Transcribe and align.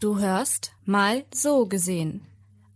Du 0.00 0.20
hörst 0.20 0.70
Mal 0.84 1.24
so 1.34 1.66
gesehen. 1.66 2.24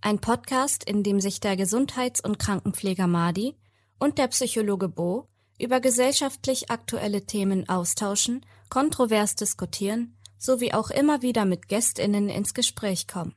Ein 0.00 0.18
Podcast, 0.18 0.82
in 0.82 1.04
dem 1.04 1.20
sich 1.20 1.38
der 1.38 1.56
Gesundheits- 1.56 2.20
und 2.20 2.40
Krankenpfleger 2.40 3.06
Madi 3.06 3.54
und 4.00 4.18
der 4.18 4.26
Psychologe 4.26 4.88
Bo 4.88 5.28
über 5.56 5.78
gesellschaftlich 5.78 6.72
aktuelle 6.72 7.24
Themen 7.24 7.68
austauschen, 7.68 8.44
kontrovers 8.70 9.36
diskutieren 9.36 10.16
sowie 10.36 10.72
auch 10.72 10.90
immer 10.90 11.22
wieder 11.22 11.44
mit 11.44 11.68
Gästinnen 11.68 12.28
ins 12.28 12.54
Gespräch 12.54 13.06
kommen. 13.06 13.36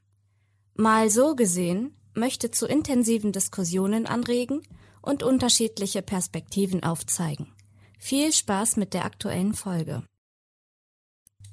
Mal 0.74 1.12
so 1.12 1.36
gesehen 1.36 1.96
möchte 2.16 2.50
zu 2.50 2.66
intensiven 2.66 3.34
Diskussionen 3.34 4.08
anregen 4.08 4.64
und 5.04 5.22
unterschiedliche 5.22 6.02
Perspektiven 6.02 6.82
aufzeigen. 6.82 7.54
Viel 8.00 8.34
Spaß 8.34 8.78
mit 8.78 8.96
der 8.96 9.06
aktuellen 9.06 9.54
Folge. 9.54 10.02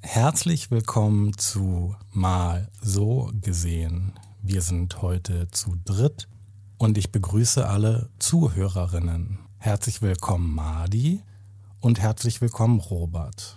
Herzlich 0.04 0.70
willkommen 0.70 1.38
zu 1.38 1.94
Mal 2.10 2.68
so 2.82 3.30
gesehen. 3.40 4.12
Wir 4.42 4.60
sind 4.60 5.00
heute 5.00 5.48
zu 5.52 5.76
dritt 5.84 6.28
und 6.76 6.98
ich 6.98 7.12
begrüße 7.12 7.66
alle 7.66 8.10
Zuhörerinnen. 8.18 9.38
Herzlich 9.58 10.02
willkommen 10.02 10.54
Madi 10.54 11.22
und 11.80 12.00
herzlich 12.00 12.40
willkommen 12.40 12.80
Robert. 12.80 13.56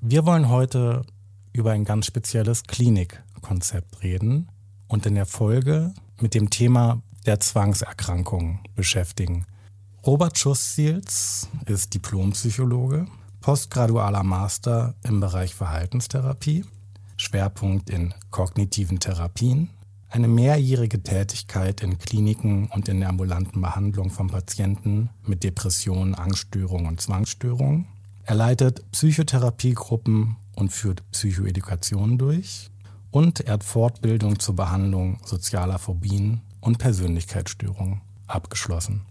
Wir 0.00 0.24
wollen 0.24 0.48
heute 0.48 1.04
über 1.52 1.72
ein 1.72 1.84
ganz 1.84 2.06
spezielles 2.06 2.64
Klinikkonzept 2.64 4.02
reden 4.02 4.50
und 4.88 5.04
in 5.04 5.14
der 5.14 5.26
Folge 5.26 5.94
mit 6.20 6.34
dem 6.34 6.48
Thema 6.48 7.02
der 7.26 7.38
Zwangserkrankung 7.38 8.60
beschäftigen. 8.74 9.46
Robert 10.04 10.36
Schussziels 10.38 11.48
ist 11.66 11.94
Diplompsychologe, 11.94 13.06
postgradualer 13.42 14.22
Master 14.22 14.94
im 15.02 15.20
Bereich 15.20 15.54
Verhaltenstherapie, 15.54 16.64
Schwerpunkt 17.16 17.90
in 17.90 18.14
kognitiven 18.30 19.00
Therapien, 19.00 19.68
eine 20.08 20.28
mehrjährige 20.28 21.02
Tätigkeit 21.02 21.82
in 21.82 21.98
Kliniken 21.98 22.68
und 22.68 22.88
in 22.88 23.00
der 23.00 23.08
ambulanten 23.08 23.60
Behandlung 23.60 24.10
von 24.10 24.28
Patienten 24.28 25.10
mit 25.26 25.42
Depressionen, 25.42 26.14
Angststörungen 26.14 26.86
und 26.86 27.00
Zwangsstörungen. 27.00 27.86
Er 28.24 28.36
leitet 28.36 28.90
Psychotherapiegruppen 28.92 30.36
und 30.54 30.72
führt 30.72 31.02
Psychoedukation 31.10 32.18
durch. 32.18 32.70
Und 33.10 33.40
er 33.40 33.54
hat 33.54 33.64
Fortbildung 33.64 34.38
zur 34.38 34.54
Behandlung 34.54 35.18
sozialer 35.24 35.78
Phobien 35.78 36.42
und 36.60 36.78
Persönlichkeitsstörungen 36.78 38.00
abgeschlossen. 38.26 39.02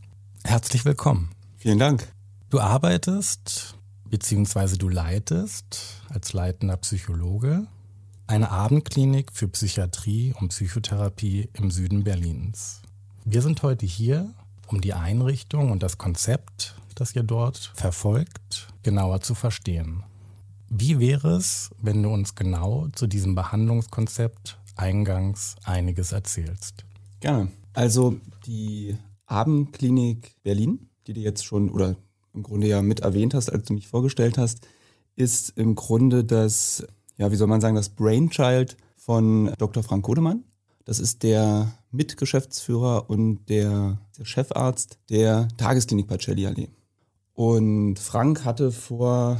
Herzlich 0.44 0.86
willkommen. 0.86 1.32
Vielen 1.58 1.80
Dank. 1.80 2.12
Du 2.50 2.60
arbeitest 2.60 3.76
beziehungsweise 4.12 4.78
du 4.78 4.90
leitest 4.90 6.04
als 6.10 6.34
leitender 6.34 6.78
Psychologe 6.78 7.66
eine 8.28 8.52
Abendklinik 8.52 9.32
für 9.32 9.48
Psychiatrie 9.48 10.34
und 10.40 10.50
Psychotherapie 10.50 11.50
im 11.54 11.72
Süden 11.72 12.04
Berlins. 12.04 12.82
Wir 13.24 13.42
sind 13.42 13.64
heute 13.64 13.86
hier, 13.86 14.34
um 14.68 14.82
die 14.82 14.94
Einrichtung 14.94 15.72
und 15.72 15.82
das 15.82 15.98
Konzept, 15.98 16.76
das 16.96 17.16
ihr 17.16 17.24
dort 17.24 17.72
verfolgt, 17.74 18.68
genauer 18.84 19.22
zu 19.22 19.34
verstehen. 19.34 20.04
Wie 20.70 21.00
wäre 21.00 21.36
es, 21.36 21.72
wenn 21.82 22.04
du 22.04 22.10
uns 22.10 22.36
genau 22.36 22.90
zu 22.94 23.08
diesem 23.08 23.34
Behandlungskonzept 23.34 24.60
eingangs 24.76 25.56
einiges 25.64 26.12
erzählst? 26.12 26.86
Gerne. 27.22 27.50
Also 27.74 28.20
die 28.46 28.98
Abendklinik 29.26 30.36
Berlin, 30.44 30.90
die 31.08 31.14
du 31.14 31.22
jetzt 31.22 31.46
schon 31.46 31.70
oder 31.70 31.96
im 32.34 32.44
Grunde 32.44 32.68
ja 32.68 32.82
mit 32.82 33.02
erwähnt 33.02 33.34
hast, 33.34 33.50
als 33.50 33.66
du 33.66 33.74
mich 33.74 33.88
vorgestellt 33.88 34.38
hast, 34.38 34.68
ist 35.16 35.58
im 35.58 35.76
Grunde 35.76 36.24
das, 36.24 36.86
ja, 37.18 37.32
wie 37.32 37.36
soll 37.36 37.48
man 37.48 37.62
sagen, 37.62 37.76
das 37.76 37.90
Brainchild 37.90 38.78
von 38.96 39.54
Dr. 39.58 39.84
Frank 39.84 40.06
Kodemann. 40.06 40.44
Das 40.86 41.00
ist 41.00 41.24
der 41.24 41.74
Mitgeschäftsführer 41.92 43.10
und 43.10 43.46
der, 43.50 44.00
der 44.18 44.26
Chefarzt 44.26 44.98
der 45.10 45.48
Tagesklinik 45.58 46.08
Pacelli 46.08 46.48
Allee. 46.48 46.70
Und 47.34 48.00
Frank 48.00 48.46
hatte 48.46 48.72
vor, 48.72 49.40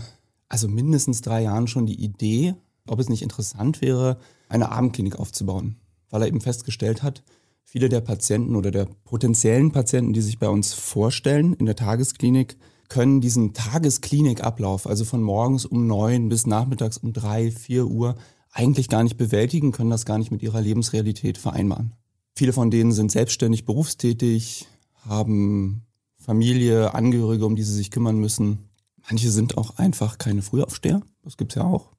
also 0.50 0.68
mindestens 0.68 1.22
drei 1.22 1.44
Jahren 1.44 1.68
schon 1.68 1.86
die 1.86 2.02
Idee, 2.04 2.56
ob 2.88 3.00
es 3.00 3.10
nicht 3.10 3.22
interessant 3.22 3.82
wäre, 3.82 4.18
eine 4.50 4.72
Abendklinik 4.72 5.18
aufzubauen, 5.18 5.78
weil 6.10 6.24
er 6.24 6.28
eben 6.28 6.42
festgestellt 6.42 7.04
hat, 7.04 7.24
viele 7.64 7.90
der 7.90 8.02
Patienten 8.02 8.56
oder 8.56 8.72
der 8.72 8.88
potenziellen 9.06 9.72
Patienten, 9.72 10.14
die 10.14 10.22
sich 10.22 10.40
bei 10.40 10.50
uns 10.50 10.74
vorstellen 10.74 11.54
in 11.54 11.66
der 11.66 11.76
Tagesklinik, 11.76 12.58
können 12.92 13.22
diesen 13.22 13.54
Tagesklinikablauf, 13.54 14.86
also 14.86 15.06
von 15.06 15.24
morgens 15.24 15.66
um 15.66 15.88
neun 15.88 16.28
bis 16.28 16.46
nachmittags 16.46 16.98
um 16.98 17.14
drei, 17.14 17.50
vier 17.50 17.88
Uhr, 17.88 18.18
eigentlich 18.52 18.90
gar 18.90 19.02
nicht 19.02 19.16
bewältigen, 19.16 19.72
können 19.72 19.90
das 19.90 20.06
gar 20.06 20.18
nicht 20.18 20.30
mit 20.30 20.44
ihrer 20.44 20.60
Lebensrealität 20.60 21.38
vereinbaren. 21.38 21.94
Viele 22.36 22.52
von 22.52 22.70
denen 22.70 22.92
sind 22.92 23.10
selbstständig 23.10 23.64
berufstätig, 23.64 24.68
haben 25.06 25.84
Familie, 26.18 26.94
Angehörige, 26.94 27.46
um 27.46 27.56
die 27.56 27.64
sie 27.64 27.76
sich 27.76 27.92
kümmern 27.92 28.18
müssen. 28.18 28.70
Manche 29.10 29.32
sind 29.32 29.58
auch 29.58 29.78
einfach 29.78 30.18
keine 30.18 30.42
Frühaufsteher, 30.42 31.02
das 31.24 31.38
gibt's 31.38 31.56
ja 31.56 31.64
auch. 31.64 31.94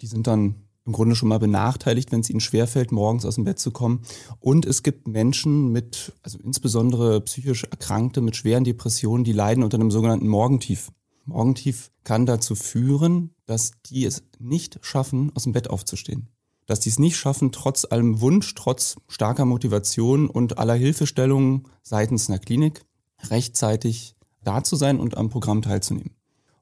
Die 0.00 0.08
sind 0.08 0.26
dann 0.26 0.56
im 0.84 0.92
Grunde 0.92 1.14
schon 1.14 1.28
mal 1.28 1.38
benachteiligt, 1.38 2.10
wenn 2.10 2.20
es 2.20 2.30
ihnen 2.30 2.40
schwerfällt, 2.40 2.92
morgens 2.92 3.24
aus 3.24 3.36
dem 3.36 3.44
Bett 3.44 3.58
zu 3.58 3.70
kommen. 3.70 4.02
Und 4.40 4.66
es 4.66 4.82
gibt 4.82 5.06
Menschen 5.06 5.70
mit, 5.70 6.12
also 6.22 6.38
insbesondere 6.38 7.20
psychisch 7.20 7.64
Erkrankte 7.64 8.20
mit 8.20 8.36
schweren 8.36 8.64
Depressionen, 8.64 9.24
die 9.24 9.32
leiden 9.32 9.62
unter 9.62 9.76
einem 9.76 9.90
sogenannten 9.90 10.28
Morgentief. 10.28 10.90
Morgentief 11.24 11.92
kann 12.02 12.26
dazu 12.26 12.56
führen, 12.56 13.30
dass 13.46 13.72
die 13.86 14.04
es 14.04 14.24
nicht 14.40 14.78
schaffen, 14.82 15.30
aus 15.34 15.44
dem 15.44 15.52
Bett 15.52 15.70
aufzustehen. 15.70 16.28
Dass 16.66 16.80
die 16.80 16.88
es 16.88 16.98
nicht 16.98 17.16
schaffen, 17.16 17.52
trotz 17.52 17.84
allem 17.84 18.20
Wunsch, 18.20 18.54
trotz 18.54 18.96
starker 19.08 19.44
Motivation 19.44 20.28
und 20.28 20.58
aller 20.58 20.74
Hilfestellungen 20.74 21.68
seitens 21.82 22.28
einer 22.28 22.38
Klinik 22.38 22.84
rechtzeitig 23.30 24.16
da 24.42 24.64
zu 24.64 24.74
sein 24.74 24.98
und 24.98 25.16
am 25.16 25.28
Programm 25.28 25.62
teilzunehmen. 25.62 26.16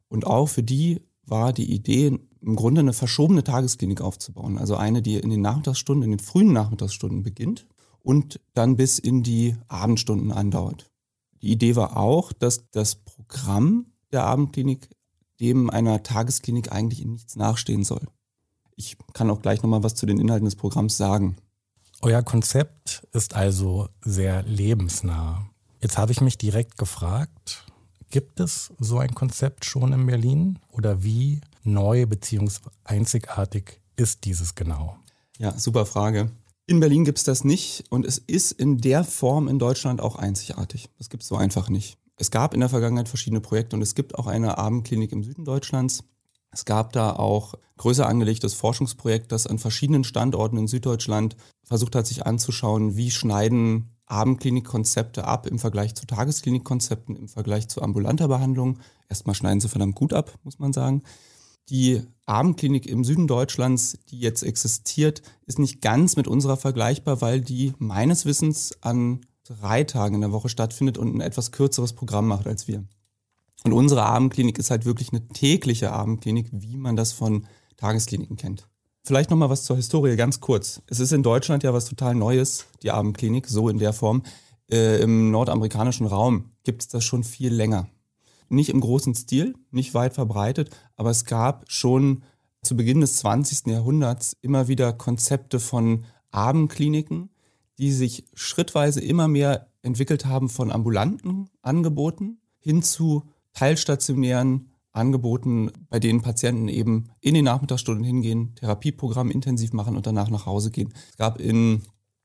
Und 0.08 0.26
auch 0.26 0.48
für 0.48 0.62
die 0.62 1.02
war 1.30 1.52
die 1.52 1.72
Idee, 1.72 2.18
im 2.42 2.56
Grunde 2.56 2.80
eine 2.80 2.92
verschobene 2.92 3.44
Tagesklinik 3.44 4.00
aufzubauen. 4.00 4.58
Also 4.58 4.76
eine, 4.76 5.02
die 5.02 5.16
in 5.16 5.30
den 5.30 5.42
Nachmittagsstunden, 5.42 6.04
in 6.04 6.18
den 6.18 6.24
frühen 6.24 6.52
Nachmittagsstunden 6.52 7.22
beginnt 7.22 7.66
und 8.02 8.40
dann 8.54 8.76
bis 8.76 8.98
in 8.98 9.22
die 9.22 9.56
Abendstunden 9.68 10.32
andauert. 10.32 10.90
Die 11.42 11.52
Idee 11.52 11.76
war 11.76 11.96
auch, 11.96 12.32
dass 12.32 12.70
das 12.70 12.96
Programm 12.96 13.86
der 14.12 14.24
Abendklinik 14.24 14.88
dem 15.40 15.70
einer 15.70 16.02
Tagesklinik 16.02 16.70
eigentlich 16.70 17.02
in 17.02 17.12
nichts 17.12 17.36
nachstehen 17.36 17.84
soll. 17.84 18.06
Ich 18.76 18.96
kann 19.14 19.30
auch 19.30 19.42
gleich 19.42 19.62
nochmal 19.62 19.82
was 19.82 19.94
zu 19.94 20.06
den 20.06 20.18
Inhalten 20.18 20.44
des 20.44 20.56
Programms 20.56 20.96
sagen. 20.96 21.36
Euer 22.02 22.22
Konzept 22.22 23.06
ist 23.12 23.34
also 23.34 23.88
sehr 24.02 24.42
lebensnah. 24.42 25.50
Jetzt 25.80 25.98
habe 25.98 26.12
ich 26.12 26.20
mich 26.20 26.38
direkt 26.38 26.78
gefragt, 26.78 27.66
gibt 28.10 28.40
es 28.40 28.72
so 28.78 28.98
ein 28.98 29.14
Konzept 29.14 29.64
schon 29.64 29.92
in 29.92 30.06
Berlin 30.06 30.58
oder 30.68 31.02
wie 31.02 31.40
neu 31.62 32.06
bzw. 32.06 32.70
einzigartig 32.84 33.80
ist 33.96 34.24
dieses 34.24 34.54
genau? 34.54 34.96
Ja, 35.38 35.58
super 35.58 35.86
Frage. 35.86 36.30
In 36.66 36.80
Berlin 36.80 37.04
gibt 37.04 37.18
es 37.18 37.24
das 37.24 37.44
nicht 37.44 37.84
und 37.90 38.06
es 38.06 38.18
ist 38.18 38.52
in 38.52 38.78
der 38.78 39.04
Form 39.04 39.48
in 39.48 39.58
Deutschland 39.58 40.00
auch 40.00 40.16
einzigartig. 40.16 40.88
Das 40.98 41.10
gibt 41.10 41.22
es 41.22 41.28
so 41.28 41.36
einfach 41.36 41.68
nicht. 41.68 41.98
Es 42.16 42.30
gab 42.30 42.54
in 42.54 42.60
der 42.60 42.68
Vergangenheit 42.68 43.08
verschiedene 43.08 43.40
Projekte 43.40 43.74
und 43.74 43.82
es 43.82 43.94
gibt 43.94 44.14
auch 44.16 44.26
eine 44.26 44.58
Abendklinik 44.58 45.10
im 45.12 45.24
Süden 45.24 45.44
Deutschlands. 45.44 46.04
Es 46.52 46.64
gab 46.64 46.92
da 46.92 47.12
auch 47.12 47.54
größer 47.78 48.06
angelegtes 48.06 48.54
Forschungsprojekt, 48.54 49.32
das 49.32 49.46
an 49.46 49.58
verschiedenen 49.58 50.04
Standorten 50.04 50.58
in 50.58 50.66
Süddeutschland 50.66 51.36
versucht 51.64 51.94
hat, 51.94 52.06
sich 52.06 52.26
anzuschauen, 52.26 52.96
wie 52.96 53.10
schneiden 53.10 53.96
Abendklinikkonzepte 54.10 55.24
ab 55.24 55.46
im 55.46 55.58
Vergleich 55.58 55.94
zu 55.94 56.06
Tagesklinikkonzepten, 56.06 57.16
im 57.16 57.28
Vergleich 57.28 57.68
zu 57.68 57.82
ambulanter 57.82 58.28
Behandlung. 58.28 58.78
Erstmal 59.08 59.34
schneiden 59.34 59.60
sie 59.60 59.68
verdammt 59.68 59.94
gut 59.94 60.12
ab, 60.12 60.38
muss 60.42 60.58
man 60.58 60.72
sagen. 60.72 61.02
Die 61.68 62.02
Abendklinik 62.26 62.86
im 62.86 63.04
Süden 63.04 63.28
Deutschlands, 63.28 63.98
die 64.08 64.18
jetzt 64.18 64.42
existiert, 64.42 65.22
ist 65.46 65.58
nicht 65.58 65.80
ganz 65.80 66.16
mit 66.16 66.26
unserer 66.26 66.56
vergleichbar, 66.56 67.20
weil 67.20 67.40
die 67.40 67.72
meines 67.78 68.24
Wissens 68.24 68.74
an 68.82 69.20
drei 69.44 69.84
Tagen 69.84 70.16
in 70.16 70.20
der 70.22 70.32
Woche 70.32 70.48
stattfindet 70.48 70.98
und 70.98 71.14
ein 71.14 71.20
etwas 71.20 71.52
kürzeres 71.52 71.92
Programm 71.92 72.26
macht 72.26 72.46
als 72.46 72.66
wir. 72.66 72.84
Und 73.64 73.72
unsere 73.72 74.04
Abendklinik 74.04 74.58
ist 74.58 74.70
halt 74.70 74.84
wirklich 74.84 75.10
eine 75.10 75.28
tägliche 75.28 75.92
Abendklinik, 75.92 76.48
wie 76.52 76.76
man 76.76 76.96
das 76.96 77.12
von 77.12 77.46
Tageskliniken 77.76 78.36
kennt. 78.36 78.69
Vielleicht 79.02 79.30
nochmal 79.30 79.50
was 79.50 79.64
zur 79.64 79.76
Historie, 79.76 80.16
ganz 80.16 80.40
kurz. 80.40 80.82
Es 80.86 81.00
ist 81.00 81.12
in 81.12 81.22
Deutschland 81.22 81.62
ja 81.62 81.72
was 81.72 81.86
total 81.86 82.14
Neues, 82.14 82.66
die 82.82 82.90
Abendklinik, 82.90 83.46
so 83.46 83.68
in 83.68 83.78
der 83.78 83.92
Form. 83.92 84.22
Äh, 84.70 85.00
Im 85.02 85.30
nordamerikanischen 85.30 86.06
Raum 86.06 86.50
gibt 86.64 86.82
es 86.82 86.88
das 86.88 87.04
schon 87.04 87.24
viel 87.24 87.52
länger 87.52 87.88
nicht 88.50 88.68
im 88.68 88.80
großen 88.80 89.14
Stil, 89.14 89.54
nicht 89.70 89.94
weit 89.94 90.14
verbreitet, 90.14 90.70
aber 90.96 91.10
es 91.10 91.24
gab 91.24 91.70
schon 91.70 92.22
zu 92.62 92.76
Beginn 92.76 93.00
des 93.00 93.16
20. 93.16 93.68
Jahrhunderts 93.68 94.36
immer 94.42 94.68
wieder 94.68 94.92
Konzepte 94.92 95.60
von 95.60 96.04
Abendkliniken, 96.30 97.30
die 97.78 97.92
sich 97.92 98.24
schrittweise 98.34 99.00
immer 99.00 99.28
mehr 99.28 99.68
entwickelt 99.82 100.26
haben 100.26 100.48
von 100.48 100.70
ambulanten 100.70 101.48
Angeboten 101.62 102.38
hin 102.58 102.82
zu 102.82 103.24
teilstationären 103.54 104.69
angeboten, 104.92 105.70
bei 105.88 106.00
denen 106.00 106.20
Patienten 106.20 106.68
eben 106.68 107.10
in 107.20 107.34
den 107.34 107.44
Nachmittagsstunden 107.44 108.04
hingehen, 108.04 108.54
Therapieprogramm 108.56 109.30
intensiv 109.30 109.72
machen 109.72 109.96
und 109.96 110.06
danach 110.06 110.30
nach 110.30 110.46
Hause 110.46 110.70
gehen. 110.70 110.92
Es 111.10 111.16
gab 111.16 111.40
in, 111.40 111.82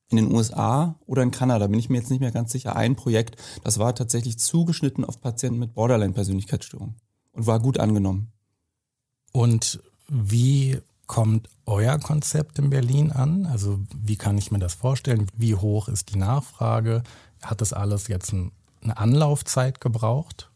in 0.09 0.17
den 0.17 0.31
USA 0.31 0.99
oder 1.05 1.21
in 1.21 1.31
Kanada, 1.31 1.67
bin 1.67 1.79
ich 1.79 1.89
mir 1.89 1.97
jetzt 1.97 2.09
nicht 2.09 2.21
mehr 2.21 2.31
ganz 2.31 2.51
sicher, 2.51 2.75
ein 2.75 2.95
Projekt, 2.95 3.41
das 3.63 3.77
war 3.77 3.93
tatsächlich 3.93 4.39
zugeschnitten 4.39 5.05
auf 5.05 5.21
Patienten 5.21 5.59
mit 5.59 5.73
Borderline-Persönlichkeitsstörung 5.73 6.95
und 7.33 7.47
war 7.47 7.59
gut 7.59 7.79
angenommen. 7.79 8.31
Und 9.31 9.81
wie 10.07 10.79
kommt 11.07 11.49
euer 11.65 11.99
Konzept 11.99 12.57
in 12.57 12.69
Berlin 12.69 13.11
an? 13.11 13.45
Also 13.45 13.79
wie 13.95 14.15
kann 14.15 14.37
ich 14.37 14.51
mir 14.51 14.59
das 14.59 14.73
vorstellen? 14.73 15.27
Wie 15.35 15.55
hoch 15.55 15.87
ist 15.87 16.13
die 16.13 16.17
Nachfrage? 16.17 17.03
Hat 17.43 17.61
das 17.61 17.73
alles 17.73 18.07
jetzt 18.07 18.33
ein, 18.33 18.51
eine 18.81 18.97
Anlaufzeit 18.97 19.81
gebraucht? 19.81 20.49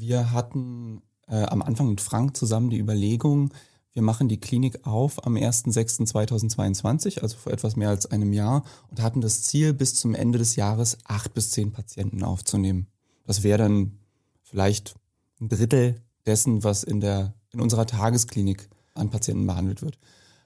Wir 0.00 0.32
hatten 0.32 1.02
äh, 1.28 1.42
am 1.42 1.60
Anfang 1.60 1.90
mit 1.90 2.00
Frank 2.00 2.34
zusammen 2.34 2.70
die 2.70 2.78
Überlegung, 2.78 3.52
wir 3.92 4.00
machen 4.00 4.28
die 4.28 4.40
Klinik 4.40 4.86
auf 4.86 5.26
am 5.26 5.34
1.6.2022, 5.34 7.20
also 7.20 7.36
vor 7.36 7.52
etwas 7.52 7.76
mehr 7.76 7.90
als 7.90 8.06
einem 8.06 8.32
Jahr, 8.32 8.64
und 8.88 9.02
hatten 9.02 9.20
das 9.20 9.42
Ziel, 9.42 9.74
bis 9.74 9.94
zum 9.94 10.14
Ende 10.14 10.38
des 10.38 10.56
Jahres 10.56 10.96
acht 11.04 11.34
bis 11.34 11.50
zehn 11.50 11.72
Patienten 11.72 12.24
aufzunehmen. 12.24 12.86
Das 13.26 13.42
wäre 13.42 13.58
dann 13.58 13.98
vielleicht 14.42 14.94
ein 15.38 15.50
Drittel 15.50 16.00
dessen, 16.24 16.64
was 16.64 16.82
in, 16.82 17.00
der, 17.00 17.34
in 17.52 17.60
unserer 17.60 17.84
Tagesklinik 17.86 18.70
an 18.94 19.10
Patienten 19.10 19.46
behandelt 19.46 19.82
wird. 19.82 19.98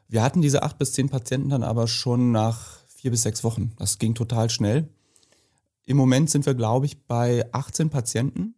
Wir 0.09 0.25
hatten 0.25 0.43
diese 0.43 0.65
acht 0.65 0.79
bis 0.79 0.95
zehn 0.95 1.09
Patienten 1.11 1.51
dann 1.51 1.63
aber 1.63 1.87
schon 1.87 2.33
nach 2.33 2.81
vier 2.89 3.13
bis 3.13 3.23
sechs 3.23 3.45
Wochen. 3.45 3.73
Das 3.77 3.99
ging 3.99 4.17
total 4.17 4.51
schnell. 4.51 4.89
Im 5.87 5.97
Moment 5.97 6.29
sind 6.29 6.45
wir, 6.45 6.55
glaube 6.55 6.87
ich, 6.87 7.07
bei 7.07 7.47
18 7.53 7.91
Patienten 7.91 8.57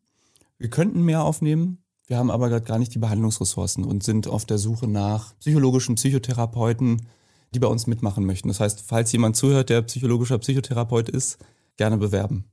wir 0.59 0.71
könnten 0.71 1.03
mehr 1.03 1.23
aufnehmen, 1.23 1.79
wir 2.07 2.19
haben 2.19 2.31
aber 2.31 2.49
gerade 2.49 2.65
gar 2.65 2.79
nicht 2.79 2.95
die 2.95 2.99
Behandlungsressourcen 2.99 3.85
und 3.85 4.05
sind 4.05 4.29
auf 4.29 4.45
der 4.45 4.59
Suche 4.59 4.87
nach 4.87 5.37
psychologischen 5.41 5.97
Psychotherapeuten, 5.97 7.09
die 7.53 7.59
bei 7.59 7.67
uns 7.67 7.87
mitmachen 7.87 8.25
möchten. 8.25 8.49
Das 8.49 8.61
heißt, 8.61 8.83
falls 8.87 9.11
jemand 9.13 9.37
zuhört, 9.37 9.71
der 9.71 9.83
psychologischer 9.83 10.39
Psychotherapeut 10.39 11.09
ist, 11.09 11.39
gerne 11.77 11.97
bewerben. 11.97 12.45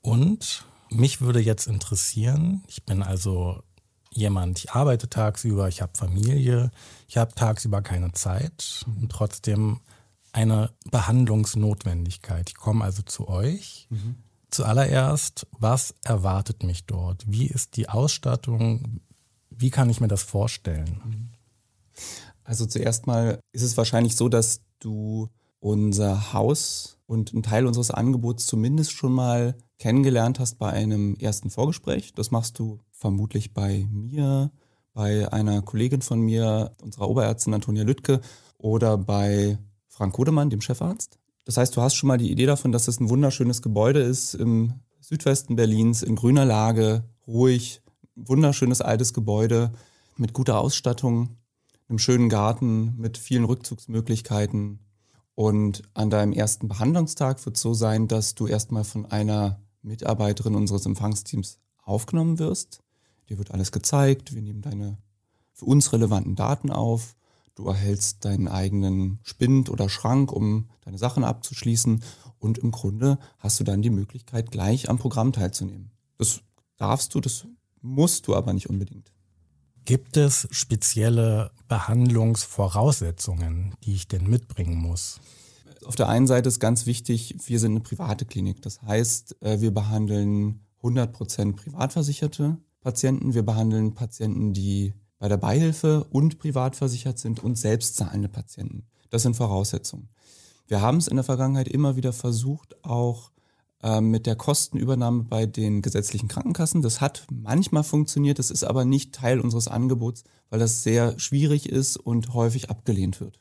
Und 0.00 0.64
mich 0.90 1.20
würde 1.20 1.40
jetzt 1.40 1.68
interessieren, 1.68 2.64
ich 2.66 2.84
bin 2.84 3.02
also 3.02 3.62
jemand, 4.10 4.58
ich 4.58 4.72
arbeite 4.72 5.08
tagsüber, 5.08 5.68
ich 5.68 5.80
habe 5.80 5.92
Familie, 5.96 6.70
ich 7.08 7.16
habe 7.16 7.34
tagsüber 7.34 7.82
keine 7.82 8.12
Zeit 8.12 8.84
und 9.00 9.10
trotzdem 9.10 9.80
eine 10.32 10.70
Behandlungsnotwendigkeit. 10.90 12.50
Ich 12.50 12.56
komme 12.56 12.84
also 12.84 13.02
zu 13.02 13.28
euch. 13.28 13.86
Mhm. 13.90 14.16
Zuallererst, 14.52 15.46
was 15.58 15.94
erwartet 16.04 16.62
mich 16.62 16.84
dort? 16.84 17.24
Wie 17.26 17.46
ist 17.46 17.76
die 17.76 17.88
Ausstattung? 17.88 19.00
Wie 19.48 19.70
kann 19.70 19.88
ich 19.88 19.98
mir 19.98 20.08
das 20.08 20.22
vorstellen? 20.22 21.30
Also 22.44 22.66
zuerst 22.66 23.06
mal 23.06 23.40
ist 23.52 23.62
es 23.62 23.78
wahrscheinlich 23.78 24.14
so, 24.14 24.28
dass 24.28 24.60
du 24.78 25.30
unser 25.58 26.34
Haus 26.34 26.98
und 27.06 27.32
einen 27.32 27.42
Teil 27.42 27.66
unseres 27.66 27.90
Angebots 27.90 28.44
zumindest 28.44 28.92
schon 28.92 29.12
mal 29.12 29.56
kennengelernt 29.78 30.38
hast 30.38 30.58
bei 30.58 30.68
einem 30.68 31.14
ersten 31.16 31.48
Vorgespräch. 31.48 32.12
Das 32.12 32.30
machst 32.30 32.58
du 32.58 32.78
vermutlich 32.90 33.54
bei 33.54 33.86
mir, 33.90 34.50
bei 34.92 35.32
einer 35.32 35.62
Kollegin 35.62 36.02
von 36.02 36.20
mir, 36.20 36.72
unserer 36.82 37.08
Oberärztin 37.08 37.54
Antonia 37.54 37.84
Lüttke 37.84 38.20
oder 38.58 38.98
bei 38.98 39.58
Frank 39.88 40.12
Kodemann, 40.12 40.50
dem 40.50 40.60
Chefarzt. 40.60 41.21
Das 41.44 41.56
heißt, 41.56 41.76
du 41.76 41.82
hast 41.82 41.94
schon 41.94 42.08
mal 42.08 42.18
die 42.18 42.30
Idee 42.30 42.46
davon, 42.46 42.72
dass 42.72 42.88
es 42.88 43.00
ein 43.00 43.08
wunderschönes 43.08 43.62
Gebäude 43.62 44.00
ist 44.00 44.34
im 44.34 44.74
Südwesten 45.00 45.56
Berlins, 45.56 46.02
in 46.02 46.14
grüner 46.14 46.44
Lage, 46.44 47.04
ruhig, 47.26 47.82
wunderschönes 48.14 48.80
altes 48.80 49.12
Gebäude 49.12 49.72
mit 50.16 50.32
guter 50.32 50.58
Ausstattung, 50.60 51.36
einem 51.88 51.98
schönen 51.98 52.28
Garten, 52.28 52.94
mit 52.96 53.18
vielen 53.18 53.44
Rückzugsmöglichkeiten. 53.44 54.78
Und 55.34 55.82
an 55.94 56.10
deinem 56.10 56.32
ersten 56.32 56.68
Behandlungstag 56.68 57.44
wird 57.44 57.56
es 57.56 57.62
so 57.62 57.74
sein, 57.74 58.06
dass 58.06 58.34
du 58.34 58.46
erstmal 58.46 58.84
von 58.84 59.06
einer 59.06 59.60
Mitarbeiterin 59.82 60.54
unseres 60.54 60.86
Empfangsteams 60.86 61.58
aufgenommen 61.82 62.38
wirst. 62.38 62.80
Dir 63.28 63.38
wird 63.38 63.50
alles 63.50 63.72
gezeigt, 63.72 64.34
wir 64.34 64.42
nehmen 64.42 64.62
deine 64.62 64.98
für 65.52 65.64
uns 65.64 65.92
relevanten 65.92 66.36
Daten 66.36 66.70
auf 66.70 67.16
Du 67.54 67.68
erhältst 67.68 68.24
deinen 68.24 68.48
eigenen 68.48 69.18
Spind 69.22 69.68
oder 69.68 69.88
Schrank, 69.88 70.32
um 70.32 70.68
deine 70.84 70.98
Sachen 70.98 71.24
abzuschließen. 71.24 72.02
Und 72.38 72.58
im 72.58 72.70
Grunde 72.70 73.18
hast 73.38 73.58
du 73.60 73.64
dann 73.64 73.82
die 73.82 73.90
Möglichkeit, 73.90 74.50
gleich 74.50 74.88
am 74.88 74.98
Programm 74.98 75.32
teilzunehmen. 75.32 75.90
Das 76.18 76.40
darfst 76.76 77.14
du, 77.14 77.20
das 77.20 77.46
musst 77.80 78.26
du 78.26 78.34
aber 78.34 78.52
nicht 78.52 78.68
unbedingt. 78.70 79.12
Gibt 79.84 80.16
es 80.16 80.48
spezielle 80.50 81.50
Behandlungsvoraussetzungen, 81.68 83.74
die 83.84 83.94
ich 83.94 84.08
denn 84.08 84.30
mitbringen 84.30 84.76
muss? 84.76 85.20
Auf 85.84 85.96
der 85.96 86.08
einen 86.08 86.28
Seite 86.28 86.48
ist 86.48 86.60
ganz 86.60 86.86
wichtig, 86.86 87.34
wir 87.46 87.58
sind 87.58 87.72
eine 87.72 87.80
private 87.80 88.24
Klinik. 88.24 88.62
Das 88.62 88.80
heißt, 88.82 89.42
äh, 89.42 89.60
wir 89.60 89.74
behandeln 89.74 90.60
100% 90.82 91.56
privatversicherte 91.56 92.58
Patienten. 92.80 93.34
Wir 93.34 93.44
behandeln 93.44 93.94
Patienten, 93.94 94.52
die 94.52 94.94
bei 95.22 95.28
der 95.28 95.36
Beihilfe 95.36 96.02
und 96.10 96.40
privat 96.40 96.74
versichert 96.74 97.16
sind 97.16 97.44
und 97.44 97.56
selbstzahlende 97.56 98.28
Patienten. 98.28 98.88
Das 99.10 99.22
sind 99.22 99.36
Voraussetzungen. 99.36 100.08
Wir 100.66 100.80
haben 100.80 100.96
es 100.96 101.06
in 101.06 101.14
der 101.14 101.22
Vergangenheit 101.22 101.68
immer 101.68 101.94
wieder 101.94 102.12
versucht, 102.12 102.84
auch 102.84 103.30
äh, 103.84 104.00
mit 104.00 104.26
der 104.26 104.34
Kostenübernahme 104.34 105.22
bei 105.22 105.46
den 105.46 105.80
gesetzlichen 105.80 106.26
Krankenkassen. 106.26 106.82
Das 106.82 107.00
hat 107.00 107.24
manchmal 107.30 107.84
funktioniert, 107.84 108.40
das 108.40 108.50
ist 108.50 108.64
aber 108.64 108.84
nicht 108.84 109.14
Teil 109.14 109.38
unseres 109.38 109.68
Angebots, 109.68 110.24
weil 110.50 110.58
das 110.58 110.82
sehr 110.82 111.16
schwierig 111.20 111.68
ist 111.68 111.98
und 111.98 112.34
häufig 112.34 112.68
abgelehnt 112.68 113.20
wird. 113.20 113.38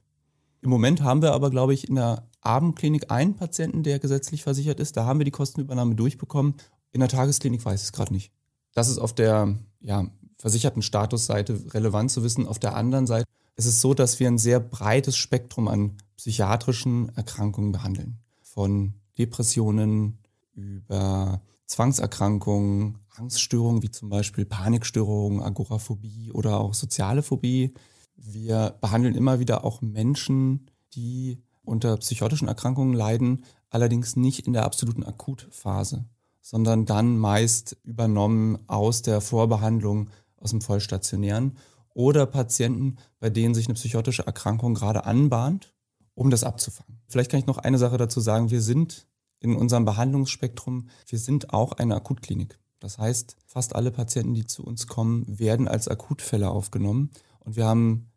Im 0.62 0.70
Moment 0.70 1.02
haben 1.02 1.24
wir 1.24 1.34
aber, 1.34 1.50
glaube 1.50 1.74
ich, 1.74 1.90
in 1.90 1.96
der 1.96 2.28
Abendklinik 2.42 3.10
einen 3.10 3.34
Patienten, 3.34 3.82
der 3.82 3.98
gesetzlich 3.98 4.44
versichert 4.44 4.80
ist. 4.80 4.98
Da 4.98 5.06
haben 5.06 5.20
wir 5.20 5.26
die 5.26 5.32
Kostenübernahme 5.32 5.96
durchbekommen. 5.96 6.54
In 6.92 7.00
der 7.00 7.10
Tagesklinik 7.10 7.66
weiß 7.66 7.82
ich 7.82 7.88
es 7.88 7.92
gerade 7.92 8.14
nicht. 8.14 8.32
Das 8.76 8.88
ist 8.88 9.00
auf 9.00 9.14
der 9.14 9.56
ja, 9.80 10.06
versicherten 10.42 10.82
Statusseite 10.82 11.74
relevant 11.74 12.10
zu 12.10 12.24
wissen. 12.24 12.48
Auf 12.48 12.58
der 12.58 12.76
anderen 12.76 13.06
Seite 13.06 13.28
ist 13.56 13.68
es 13.68 13.80
so, 13.80 13.94
dass 13.94 14.20
wir 14.20 14.28
ein 14.28 14.40
sehr 14.40 14.60
breites 14.60 15.16
Spektrum 15.16 15.68
an 15.68 15.98
psychiatrischen 16.18 17.16
Erkrankungen 17.16 17.72
behandeln. 17.72 18.18
Von 18.42 18.96
Depressionen 19.20 20.18
über 20.56 21.42
Zwangserkrankungen, 21.68 22.98
Angststörungen 23.16 23.84
wie 23.84 23.92
zum 23.92 24.10
Beispiel 24.10 24.46
Panikstörungen, 24.46 25.44
Agoraphobie 25.44 26.32
oder 26.32 26.60
auch 26.60 26.74
soziale 26.74 27.22
Phobie. 27.22 27.74
Wir 28.16 28.76
behandeln 28.82 29.14
immer 29.14 29.40
wieder 29.40 29.64
auch 29.64 29.82
Menschen, 29.82 30.72
die 30.96 31.38
unter 31.64 31.98
psychotischen 31.98 32.48
Erkrankungen 32.48 32.94
leiden, 32.94 33.46
allerdings 33.70 34.16
nicht 34.16 34.48
in 34.48 34.54
der 34.54 34.66
absoluten 34.66 35.04
Akutphase, 35.04 36.06
sondern 36.42 36.86
dann 36.86 37.18
meist 37.18 37.78
übernommen 37.84 38.58
aus 38.68 39.04
der 39.04 39.22
Vorbehandlung 39.22 40.10
aus 40.42 40.52
dem 40.52 40.62
Vollstationären 40.62 41.58
oder 41.94 42.26
Patienten, 42.26 42.98
bei 43.20 43.30
denen 43.30 43.54
sich 43.54 43.68
eine 43.68 43.76
psychotische 43.76 44.26
Erkrankung 44.26 44.74
gerade 44.74 45.06
anbahnt, 45.06 45.74
um 46.14 46.30
das 46.30 46.44
abzufangen. 46.44 47.02
Vielleicht 47.08 47.32
kann 47.32 47.40
ich 47.40 47.46
noch 47.46 47.58
eine 47.58 47.78
Sache 47.78 47.98
dazu 47.98 48.20
sagen. 48.20 48.52
Wir 48.52 48.62
sind 48.62 49.08
in 49.40 49.56
unserem 49.56 49.86
Behandlungsspektrum, 49.86 50.90
wir 51.08 51.20
sind 51.20 51.54
auch 51.54 51.74
eine 51.74 51.96
Akutklinik. 51.96 52.60
Das 52.80 52.98
heißt, 52.98 53.38
fast 53.46 53.76
alle 53.76 53.92
Patienten, 53.92 54.34
die 54.34 54.46
zu 54.46 54.64
uns 54.64 54.88
kommen, 54.88 55.26
werden 55.28 55.68
als 55.68 55.88
Akutfälle 55.88 56.50
aufgenommen 56.50 57.12
und 57.40 57.56
wir 57.56 57.66
haben 57.66 58.12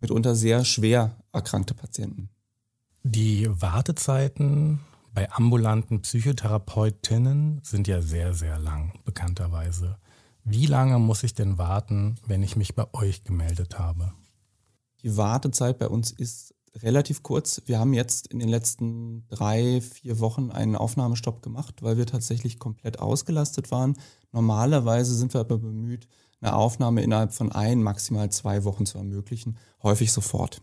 mitunter 0.00 0.34
sehr 0.34 0.64
schwer 0.64 1.16
erkrankte 1.32 1.74
Patienten. 1.74 2.30
Die 3.02 3.48
Wartezeiten 3.48 4.80
bei 5.14 5.30
ambulanten 5.32 6.02
Psychotherapeutinnen 6.02 7.60
sind 7.62 7.88
ja 7.88 8.02
sehr, 8.02 8.34
sehr 8.34 8.58
lang, 8.58 9.00
bekannterweise. 9.04 9.98
Wie 10.44 10.66
lange 10.66 10.98
muss 10.98 11.22
ich 11.22 11.34
denn 11.34 11.58
warten, 11.58 12.16
wenn 12.26 12.42
ich 12.42 12.56
mich 12.56 12.74
bei 12.74 12.86
euch 12.94 13.24
gemeldet 13.24 13.78
habe? 13.78 14.12
Die 15.02 15.16
Wartezeit 15.16 15.78
bei 15.78 15.88
uns 15.88 16.10
ist 16.10 16.54
relativ 16.82 17.22
kurz. 17.22 17.62
Wir 17.66 17.78
haben 17.78 17.92
jetzt 17.92 18.28
in 18.28 18.38
den 18.38 18.48
letzten 18.48 19.26
drei, 19.28 19.80
vier 19.80 20.20
Wochen 20.20 20.50
einen 20.50 20.76
Aufnahmestopp 20.76 21.42
gemacht, 21.42 21.82
weil 21.82 21.96
wir 21.96 22.06
tatsächlich 22.06 22.58
komplett 22.58 22.98
ausgelastet 22.98 23.70
waren. 23.70 23.96
Normalerweise 24.32 25.14
sind 25.14 25.34
wir 25.34 25.40
aber 25.40 25.58
bemüht, 25.58 26.08
eine 26.40 26.54
Aufnahme 26.54 27.02
innerhalb 27.02 27.32
von 27.32 27.52
ein, 27.52 27.82
maximal 27.82 28.30
zwei 28.30 28.64
Wochen 28.64 28.86
zu 28.86 28.98
ermöglichen, 28.98 29.58
häufig 29.82 30.12
sofort. 30.12 30.62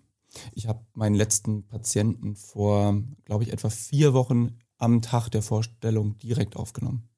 Ich 0.53 0.67
habe 0.67 0.85
meinen 0.93 1.15
letzten 1.15 1.67
Patienten 1.67 2.35
vor, 2.35 3.01
glaube 3.25 3.43
ich, 3.43 3.53
etwa 3.53 3.69
vier 3.69 4.13
Wochen 4.13 4.57
am 4.77 5.01
Tag 5.01 5.29
der 5.29 5.41
Vorstellung 5.41 6.17
direkt 6.17 6.55
aufgenommen. 6.55 7.09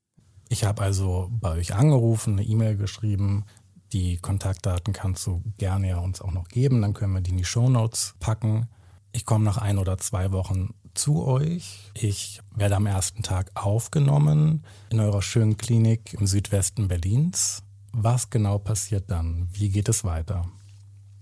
Ich 0.50 0.64
habe 0.64 0.82
also 0.82 1.30
bei 1.32 1.52
euch 1.52 1.74
angerufen, 1.74 2.34
eine 2.34 2.44
E-Mail 2.44 2.78
geschrieben. 2.78 3.46
Die 3.94 4.18
Kontaktdaten 4.18 4.94
kannst 4.94 5.26
du 5.28 5.42
gerne 5.58 5.90
ja 5.90 6.00
uns 6.00 6.22
auch 6.22 6.32
noch 6.32 6.48
geben, 6.48 6.82
dann 6.82 6.94
können 6.94 7.14
wir 7.14 7.22
die 7.22 7.32
in 7.32 7.38
die 7.38 7.46
Show 7.46 7.70
Notes 7.70 8.16
packen. 8.20 8.68
Ich 9.12 9.26
komme 9.26 9.46
nach 9.46 9.58
ein 9.58 9.78
oder 9.78 9.98
zwei 9.98 10.32
Wochen 10.32 10.74
zu 10.94 11.26
euch. 11.26 11.92
Ich 11.94 12.42
werde 12.56 12.76
am 12.76 12.86
ersten 12.86 13.24
Tag 13.24 13.52
aufgenommen 13.56 14.64
in 14.90 15.00
eurer 15.00 15.22
schönen 15.22 15.58
Klinik 15.58 16.14
im 16.14 16.28
Südwesten 16.28 16.88
Berlins. 16.88 17.64
was 17.94 18.30
genau 18.30 18.60
passiert 18.60 19.10
dann? 19.10 19.48
Wie 19.52 19.70
geht 19.70 19.90
es 19.90 20.04
weiter? 20.04 20.46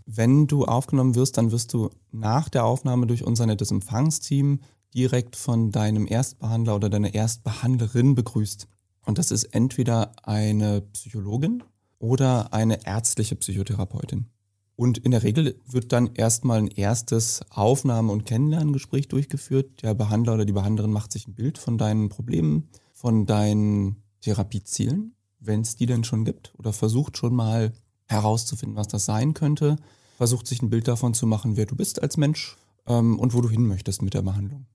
Wenn 0.06 0.46
du 0.46 0.66
aufgenommen 0.66 1.16
wirst, 1.16 1.38
dann 1.38 1.52
wirst 1.52 1.74
du 1.74 1.90
nach 2.12 2.50
der 2.50 2.66
Aufnahme 2.66 3.08
durch 3.08 3.24
unser 3.24 3.46
nettes 3.46 3.72
Empfangsteam 3.72 4.60
direkt 4.94 5.36
von 5.36 5.72
deinem 5.72 6.06
Erstbehandler 6.08 6.76
oder 6.76 6.90
deiner 6.90 7.14
Erstbehandlerin 7.14 8.16
begrüßt. 8.16 8.68
Und 9.06 9.18
das 9.18 9.32
ist 9.32 9.46
entweder 9.46 10.12
eine 10.24 10.82
Psychologin 10.82 11.64
oder 12.00 12.54
eine 12.54 12.86
ärztliche 12.86 13.36
Psychotherapeutin. 13.36 14.28
Und 14.76 14.98
in 14.98 15.12
der 15.12 15.24
Regel 15.24 15.62
wird 15.66 15.94
dann 15.94 16.14
erstmal 16.16 16.58
ein 16.58 16.68
erstes 16.68 17.42
Aufnahme- 17.50 18.12
und 18.12 18.26
Kennenlerngespräch 18.26 19.08
durchgeführt. 19.08 19.84
Der 19.84 19.94
Behandler 19.94 20.34
oder 20.34 20.46
die 20.46 20.54
Behandlerin 20.54 20.92
macht 20.92 21.14
sich 21.14 21.28
ein 21.28 21.36
Bild 21.36 21.58
von 21.58 21.78
deinen 21.78 22.10
Problemen, 22.10 22.70
von 22.94 23.26
deinen 23.26 24.04
Therapiezielen, 24.22 25.16
wenn 25.40 25.62
es 25.62 25.78
die 25.78 25.86
denn 25.86 26.04
schon 26.04 26.26
gibt, 26.26 26.54
oder 26.58 26.74
versucht 26.74 27.18
schon 27.18 27.36
mal 27.36 27.72
herauszufinden, 28.08 28.76
was 28.76 28.88
das 28.88 29.06
sein 29.06 29.34
könnte, 29.34 29.78
versucht 30.18 30.48
sich 30.48 30.62
ein 30.62 30.70
Bild 30.70 30.88
davon 30.88 31.14
zu 31.14 31.26
machen, 31.26 31.56
wer 31.56 31.66
du 31.66 31.76
bist 31.76 32.02
als 32.02 32.18
Mensch 32.18 32.58
ähm, 32.88 33.18
und 33.20 33.34
wo 33.34 33.42
du 33.42 33.50
hin 33.50 33.66
möchtest 33.66 34.02
mit 34.02 34.14
der 34.14 34.24
Behandlung. 34.24 34.66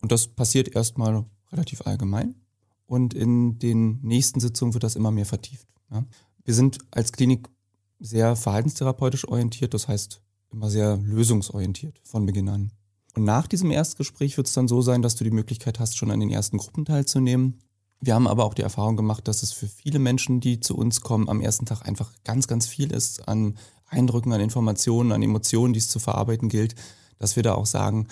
Und 0.00 0.12
das 0.12 0.26
passiert 0.26 0.74
erstmal 0.74 1.24
relativ 1.52 1.82
allgemein 1.86 2.34
und 2.86 3.14
in 3.14 3.58
den 3.58 4.00
nächsten 4.02 4.40
Sitzungen 4.40 4.74
wird 4.74 4.84
das 4.84 4.96
immer 4.96 5.10
mehr 5.10 5.26
vertieft. 5.26 5.66
Ja. 5.90 6.04
Wir 6.44 6.54
sind 6.54 6.78
als 6.90 7.12
Klinik 7.12 7.48
sehr 7.98 8.36
verhaltenstherapeutisch 8.36 9.26
orientiert, 9.26 9.74
das 9.74 9.88
heißt 9.88 10.22
immer 10.52 10.70
sehr 10.70 10.96
lösungsorientiert 10.96 12.00
von 12.04 12.26
Beginn 12.26 12.48
an. 12.48 12.72
Und 13.14 13.24
nach 13.24 13.46
diesem 13.46 13.70
Erstgespräch 13.70 14.36
wird 14.36 14.46
es 14.46 14.52
dann 14.52 14.68
so 14.68 14.82
sein, 14.82 15.02
dass 15.02 15.16
du 15.16 15.24
die 15.24 15.30
Möglichkeit 15.30 15.80
hast, 15.80 15.96
schon 15.96 16.10
an 16.10 16.20
den 16.20 16.30
ersten 16.30 16.58
Gruppen 16.58 16.84
teilzunehmen. 16.84 17.58
Wir 18.00 18.14
haben 18.14 18.28
aber 18.28 18.44
auch 18.44 18.54
die 18.54 18.62
Erfahrung 18.62 18.96
gemacht, 18.96 19.26
dass 19.26 19.42
es 19.42 19.52
für 19.52 19.66
viele 19.66 19.98
Menschen, 19.98 20.40
die 20.40 20.60
zu 20.60 20.76
uns 20.76 21.00
kommen, 21.00 21.28
am 21.28 21.40
ersten 21.40 21.64
Tag 21.64 21.86
einfach 21.86 22.12
ganz, 22.24 22.46
ganz 22.46 22.66
viel 22.66 22.92
ist 22.92 23.26
an 23.26 23.56
Eindrücken, 23.86 24.32
an 24.32 24.40
Informationen, 24.40 25.12
an 25.12 25.22
Emotionen, 25.22 25.72
die 25.72 25.78
es 25.78 25.88
zu 25.88 25.98
verarbeiten 25.98 26.48
gilt, 26.48 26.74
dass 27.18 27.36
wir 27.36 27.42
da 27.42 27.54
auch 27.54 27.66
sagen, 27.66 28.08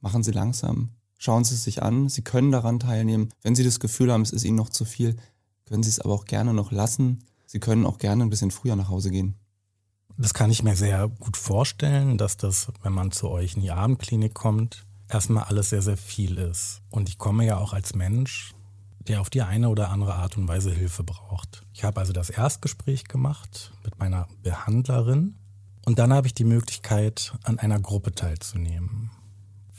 machen 0.00 0.22
Sie 0.22 0.30
langsam, 0.30 0.90
schauen 1.18 1.44
Sie 1.44 1.54
es 1.54 1.64
sich 1.64 1.82
an, 1.82 2.08
Sie 2.08 2.22
können 2.22 2.52
daran 2.52 2.80
teilnehmen. 2.80 3.30
Wenn 3.42 3.54
Sie 3.54 3.64
das 3.64 3.80
Gefühl 3.80 4.12
haben, 4.12 4.22
es 4.22 4.32
ist 4.32 4.44
Ihnen 4.44 4.56
noch 4.56 4.68
zu 4.68 4.84
viel, 4.84 5.16
können 5.66 5.82
Sie 5.82 5.90
es 5.90 6.00
aber 6.00 6.14
auch 6.14 6.24
gerne 6.24 6.52
noch 6.52 6.72
lassen. 6.72 7.24
Sie 7.46 7.60
können 7.60 7.86
auch 7.86 7.98
gerne 7.98 8.24
ein 8.24 8.30
bisschen 8.30 8.50
früher 8.50 8.76
nach 8.76 8.88
Hause 8.88 9.10
gehen. 9.10 9.36
Das 10.16 10.34
kann 10.34 10.50
ich 10.50 10.62
mir 10.62 10.76
sehr 10.76 11.08
gut 11.08 11.36
vorstellen, 11.36 12.18
dass 12.18 12.36
das, 12.36 12.68
wenn 12.82 12.92
man 12.92 13.10
zu 13.10 13.28
euch 13.30 13.56
in 13.56 13.62
die 13.62 13.70
Abendklinik 13.72 14.34
kommt, 14.34 14.86
erstmal 15.08 15.44
alles 15.44 15.70
sehr, 15.70 15.82
sehr 15.82 15.96
viel 15.96 16.38
ist. 16.38 16.82
Und 16.90 17.08
ich 17.08 17.18
komme 17.18 17.44
ja 17.44 17.58
auch 17.58 17.72
als 17.72 17.94
Mensch, 17.94 18.54
der 19.00 19.20
auf 19.20 19.30
die 19.30 19.42
eine 19.42 19.68
oder 19.68 19.90
andere 19.90 20.14
Art 20.14 20.36
und 20.36 20.48
Weise 20.48 20.70
Hilfe 20.70 21.02
braucht. 21.02 21.64
Ich 21.72 21.84
habe 21.84 22.00
also 22.00 22.12
das 22.12 22.30
Erstgespräch 22.30 23.04
gemacht 23.04 23.72
mit 23.84 23.98
meiner 23.98 24.28
Behandlerin 24.42 25.36
und 25.84 25.98
dann 25.98 26.12
habe 26.12 26.26
ich 26.26 26.34
die 26.34 26.44
Möglichkeit, 26.44 27.34
an 27.42 27.58
einer 27.58 27.80
Gruppe 27.80 28.12
teilzunehmen. 28.12 29.10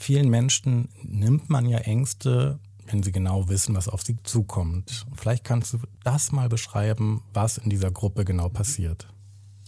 Vielen 0.05 0.29
Menschen 0.29 0.89
nimmt 1.01 1.49
man 1.49 1.65
ja 1.65 1.79
Ängste 1.79 2.59
wenn 2.87 3.01
sie 3.01 3.11
genau 3.11 3.49
wissen, 3.49 3.75
was 3.75 3.89
auf 3.89 4.03
sie 4.03 4.17
zukommt. 4.21 5.07
Vielleicht 5.15 5.43
kannst 5.43 5.73
du 5.73 5.79
das 6.03 6.31
mal 6.31 6.49
beschreiben, 6.49 7.23
was 7.33 7.57
in 7.57 7.71
dieser 7.71 7.89
Gruppe 7.89 8.25
genau 8.25 8.47
passiert. 8.47 9.07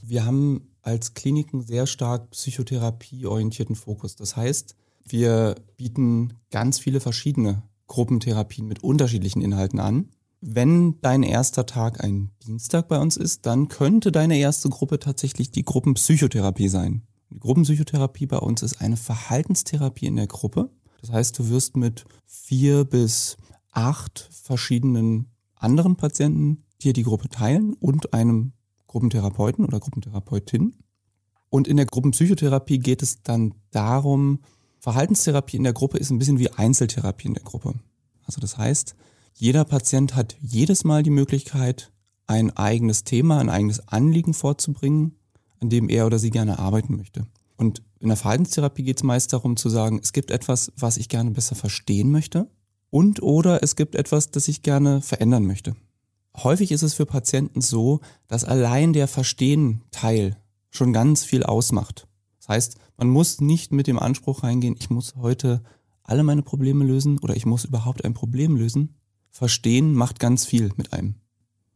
Wir 0.03 0.23
haben 0.23 0.69
als 0.83 1.15
Kliniken 1.15 1.63
sehr 1.63 1.87
stark 1.87 2.29
psychotherapieorientierten 2.29 3.75
Fokus. 3.75 4.15
Das 4.15 4.35
heißt, 4.35 4.75
wir 5.03 5.55
bieten 5.77 6.33
ganz 6.51 6.77
viele 6.77 6.99
verschiedene 6.99 7.63
Gruppentherapien 7.87 8.67
mit 8.67 8.83
unterschiedlichen 8.83 9.41
Inhalten 9.41 9.79
an. 9.79 10.09
Wenn 10.39 11.01
dein 11.01 11.23
erster 11.23 11.65
Tag 11.65 12.03
ein 12.03 12.29
Dienstag 12.45 12.87
bei 12.87 12.99
uns 12.99 13.17
ist, 13.17 13.47
dann 13.47 13.69
könnte 13.69 14.11
deine 14.11 14.37
erste 14.37 14.69
Gruppe 14.69 14.99
tatsächlich 14.99 15.49
die 15.49 15.63
Gruppenpsychotherapie 15.63 16.67
sein. 16.67 17.01
Die 17.29 17.39
Gruppenpsychotherapie 17.39 18.25
bei 18.25 18.37
uns 18.37 18.63
ist 18.63 18.81
eine 18.81 18.97
Verhaltenstherapie 18.97 20.05
in 20.05 20.15
der 20.15 20.27
Gruppe. 20.27 20.69
Das 21.01 21.11
heißt, 21.11 21.37
du 21.37 21.49
wirst 21.49 21.77
mit 21.77 22.05
vier 22.25 22.85
bis 22.85 23.37
acht 23.71 24.29
verschiedenen 24.31 25.27
anderen 25.55 25.95
Patienten 25.97 26.63
dir 26.81 26.93
die 26.93 27.03
Gruppe 27.03 27.29
teilen 27.29 27.73
und 27.73 28.13
einem 28.13 28.53
Gruppentherapeuten 28.87 29.65
oder 29.65 29.79
Gruppentherapeutin. 29.79 30.75
Und 31.49 31.67
in 31.67 31.77
der 31.77 31.85
Gruppenpsychotherapie 31.85 32.79
geht 32.79 33.03
es 33.03 33.21
dann 33.23 33.53
darum, 33.71 34.39
Verhaltenstherapie 34.79 35.57
in 35.57 35.63
der 35.63 35.73
Gruppe 35.73 35.97
ist 35.97 36.11
ein 36.11 36.19
bisschen 36.19 36.39
wie 36.39 36.51
Einzeltherapie 36.51 37.27
in 37.27 37.33
der 37.33 37.43
Gruppe. 37.43 37.73
Also 38.23 38.41
das 38.41 38.57
heißt, 38.57 38.95
jeder 39.33 39.65
Patient 39.65 40.15
hat 40.15 40.35
jedes 40.39 40.83
Mal 40.83 41.03
die 41.03 41.09
Möglichkeit, 41.09 41.91
ein 42.25 42.55
eigenes 42.55 43.03
Thema, 43.03 43.39
ein 43.39 43.49
eigenes 43.49 43.87
Anliegen 43.87 44.33
vorzubringen, 44.33 45.15
an 45.59 45.69
dem 45.69 45.89
er 45.89 46.05
oder 46.05 46.19
sie 46.19 46.29
gerne 46.29 46.59
arbeiten 46.59 46.95
möchte. 46.95 47.25
Und 47.57 47.81
in 47.99 48.09
der 48.09 48.17
Verhaltenstherapie 48.17 48.83
geht 48.83 48.97
es 48.97 49.03
meist 49.03 49.33
darum 49.33 49.57
zu 49.57 49.69
sagen, 49.69 49.99
es 50.01 50.13
gibt 50.13 50.31
etwas, 50.31 50.71
was 50.77 50.97
ich 50.97 51.09
gerne 51.09 51.31
besser 51.31 51.55
verstehen 51.55 52.11
möchte 52.11 52.49
und 52.89 53.21
oder 53.21 53.63
es 53.63 53.75
gibt 53.75 53.95
etwas, 53.95 54.31
das 54.31 54.47
ich 54.47 54.61
gerne 54.61 55.01
verändern 55.01 55.45
möchte. 55.45 55.75
Häufig 56.35 56.71
ist 56.71 56.83
es 56.83 56.93
für 56.93 57.07
Patienten 57.07 57.61
so, 57.61 57.99
dass 58.27 58.43
allein 58.43 58.93
der 58.93 59.07
Verstehen-Teil 59.07 60.37
schon 60.69 60.93
ganz 60.93 61.23
viel 61.23 61.43
ausmacht. 61.43 62.07
Das 62.39 62.49
heißt, 62.49 62.75
man 62.97 63.09
muss 63.09 63.41
nicht 63.41 63.71
mit 63.71 63.87
dem 63.87 63.97
Anspruch 63.97 64.43
reingehen, 64.43 64.75
ich 64.77 64.89
muss 64.89 65.15
heute 65.15 65.63
alle 66.03 66.23
meine 66.23 66.43
Probleme 66.43 66.85
lösen 66.85 67.17
oder 67.19 67.35
ich 67.35 67.45
muss 67.45 67.65
überhaupt 67.65 68.05
ein 68.05 68.13
Problem 68.13 68.55
lösen. 68.55 68.95
Verstehen 69.29 69.93
macht 69.93 70.19
ganz 70.19 70.45
viel 70.45 70.71
mit 70.77 70.93
einem. 70.93 71.15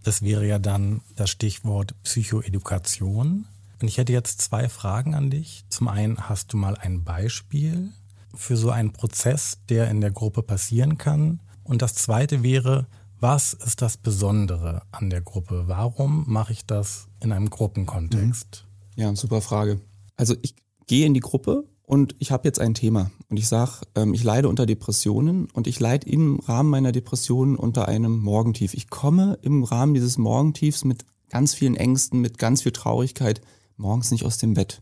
Das 0.04 0.22
wäre 0.22 0.48
ja 0.48 0.58
dann 0.58 1.02
das 1.16 1.30
Stichwort 1.30 2.02
Psychoedukation. 2.04 3.46
Und 3.82 3.88
ich 3.88 3.98
hätte 3.98 4.14
jetzt 4.14 4.42
zwei 4.42 4.70
Fragen 4.70 5.16
an 5.16 5.32
dich. 5.32 5.66
Zum 5.70 5.88
einen, 5.88 6.30
hast 6.30 6.54
du 6.54 6.58
mal 6.58 6.78
ein 6.78 7.04
Beispiel 7.04 7.92
für 8.34 8.56
so 8.56 8.70
einen 8.70 8.94
Prozess, 8.94 9.58
der 9.70 9.90
in 9.90 10.02
der 10.02 10.12
Gruppe 10.12 10.44
passieren 10.44 10.98
kann? 10.98 11.42
Und 11.64 11.82
das 11.82 11.96
zweite 11.96 12.44
wäre, 12.44 12.88
was 13.20 13.54
ist 13.54 13.82
das 13.82 13.98
Besondere 13.98 14.84
an 14.92 15.10
der 15.10 15.22
Gruppe? 15.22 15.64
Warum 15.68 16.26
mache 16.28 16.54
ich 16.54 16.66
das 16.66 17.08
in 17.22 17.32
einem 17.32 17.50
Gruppenkontext? 17.50 18.66
Mhm. 18.96 19.02
Ja, 19.02 19.16
super 19.16 19.42
Frage. 19.42 19.82
Also 20.16 20.36
ich 20.42 20.56
gehe 20.86 21.06
in 21.06 21.14
die 21.14 21.20
Gruppe 21.20 21.64
und 21.84 22.16
ich 22.20 22.32
habe 22.32 22.48
jetzt 22.48 22.60
ein 22.60 22.74
Thema 22.74 23.10
und 23.30 23.38
ich 23.38 23.48
sage, 23.48 23.72
ähm, 23.96 24.14
ich 24.14 24.24
leide 24.24 24.48
unter 24.48 24.66
Depressionen 24.66 25.50
und 25.52 25.66
ich 25.66 25.80
leide 25.80 26.08
im 26.10 26.40
Rahmen 26.40 26.70
meiner 26.70 26.92
Depressionen 26.92 27.56
unter 27.56 27.88
einem 27.88 28.20
Morgentief. 28.20 28.74
Ich 28.74 28.90
komme 28.90 29.40
im 29.42 29.64
Rahmen 29.64 29.94
dieses 29.94 30.18
Morgentiefs 30.18 30.84
mit 30.84 31.06
ganz 31.30 31.54
vielen 31.54 31.76
Ängsten, 31.76 32.20
mit 32.22 32.38
ganz 32.38 32.62
viel 32.64 32.74
Traurigkeit 32.74 33.42
morgens 33.78 34.12
nicht 34.12 34.26
aus 34.26 34.38
dem 34.38 34.54
Bett. 34.54 34.82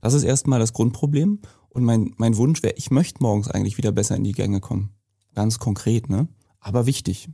Das 0.00 0.14
ist 0.14 0.22
erstmal 0.22 0.60
das 0.60 0.72
Grundproblem. 0.72 1.40
Und 1.70 1.84
mein, 1.84 2.14
mein 2.16 2.36
Wunsch 2.36 2.62
wäre, 2.62 2.74
ich 2.76 2.90
möchte 2.90 3.22
morgens 3.22 3.48
eigentlich 3.48 3.78
wieder 3.78 3.92
besser 3.92 4.16
in 4.16 4.24
die 4.24 4.32
Gänge 4.32 4.60
kommen. 4.60 4.90
Ganz 5.34 5.58
konkret, 5.58 6.08
ne? 6.08 6.28
Aber 6.60 6.86
wichtig. 6.86 7.28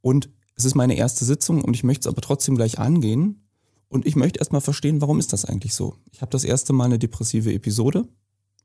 Und 0.00 0.30
es 0.54 0.64
ist 0.64 0.74
meine 0.74 0.96
erste 0.96 1.24
Sitzung 1.24 1.62
und 1.62 1.74
ich 1.74 1.84
möchte 1.84 2.08
es 2.08 2.12
aber 2.12 2.22
trotzdem 2.22 2.54
gleich 2.54 2.78
angehen. 2.78 3.48
Und 3.88 4.06
ich 4.06 4.16
möchte 4.16 4.38
erstmal 4.38 4.60
verstehen, 4.60 5.00
warum 5.00 5.18
ist 5.18 5.32
das 5.32 5.44
eigentlich 5.44 5.74
so? 5.74 5.96
Ich 6.10 6.22
habe 6.22 6.30
das 6.30 6.44
erste 6.44 6.72
Mal 6.72 6.86
eine 6.86 6.98
depressive 6.98 7.52
Episode, 7.52 8.08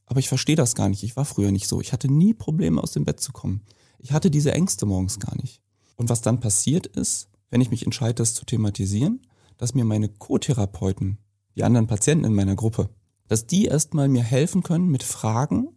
aber 0.05 0.19
ich 0.19 0.29
verstehe 0.29 0.55
das 0.55 0.75
gar 0.75 0.87
nicht. 0.87 1.03
Ich 1.03 1.17
war 1.17 1.25
früher 1.25 1.51
nicht 1.51 1.67
so. 1.67 1.81
Ich 1.81 1.91
hatte 1.91 2.11
nie 2.11 2.33
Probleme, 2.33 2.81
aus 2.81 2.91
dem 2.91 3.03
Bett 3.03 3.19
zu 3.19 3.33
kommen. 3.33 3.63
Ich 3.99 4.13
hatte 4.13 4.31
diese 4.31 4.53
Ängste 4.53 4.85
morgens 4.85 5.19
gar 5.19 5.35
nicht. 5.35 5.61
Und 5.97 6.09
was 6.09 6.21
dann 6.21 6.39
passiert 6.39 6.87
ist, 6.87 7.27
wenn 7.49 7.61
ich 7.61 7.71
mich 7.71 7.83
entscheide, 7.83 8.15
das 8.15 8.33
zu 8.33 8.45
thematisieren, 8.45 9.21
dass 9.57 9.73
mir 9.73 9.83
meine 9.83 10.07
Co-Therapeuten 10.07 11.17
die 11.57 11.63
anderen 11.63 11.87
Patienten 11.87 12.25
in 12.25 12.35
meiner 12.35 12.55
Gruppe, 12.55 12.89
dass 13.27 13.47
die 13.47 13.65
erstmal 13.65 14.07
mir 14.07 14.23
helfen 14.23 14.63
können, 14.63 14.89
mit 14.89 15.03
Fragen 15.03 15.69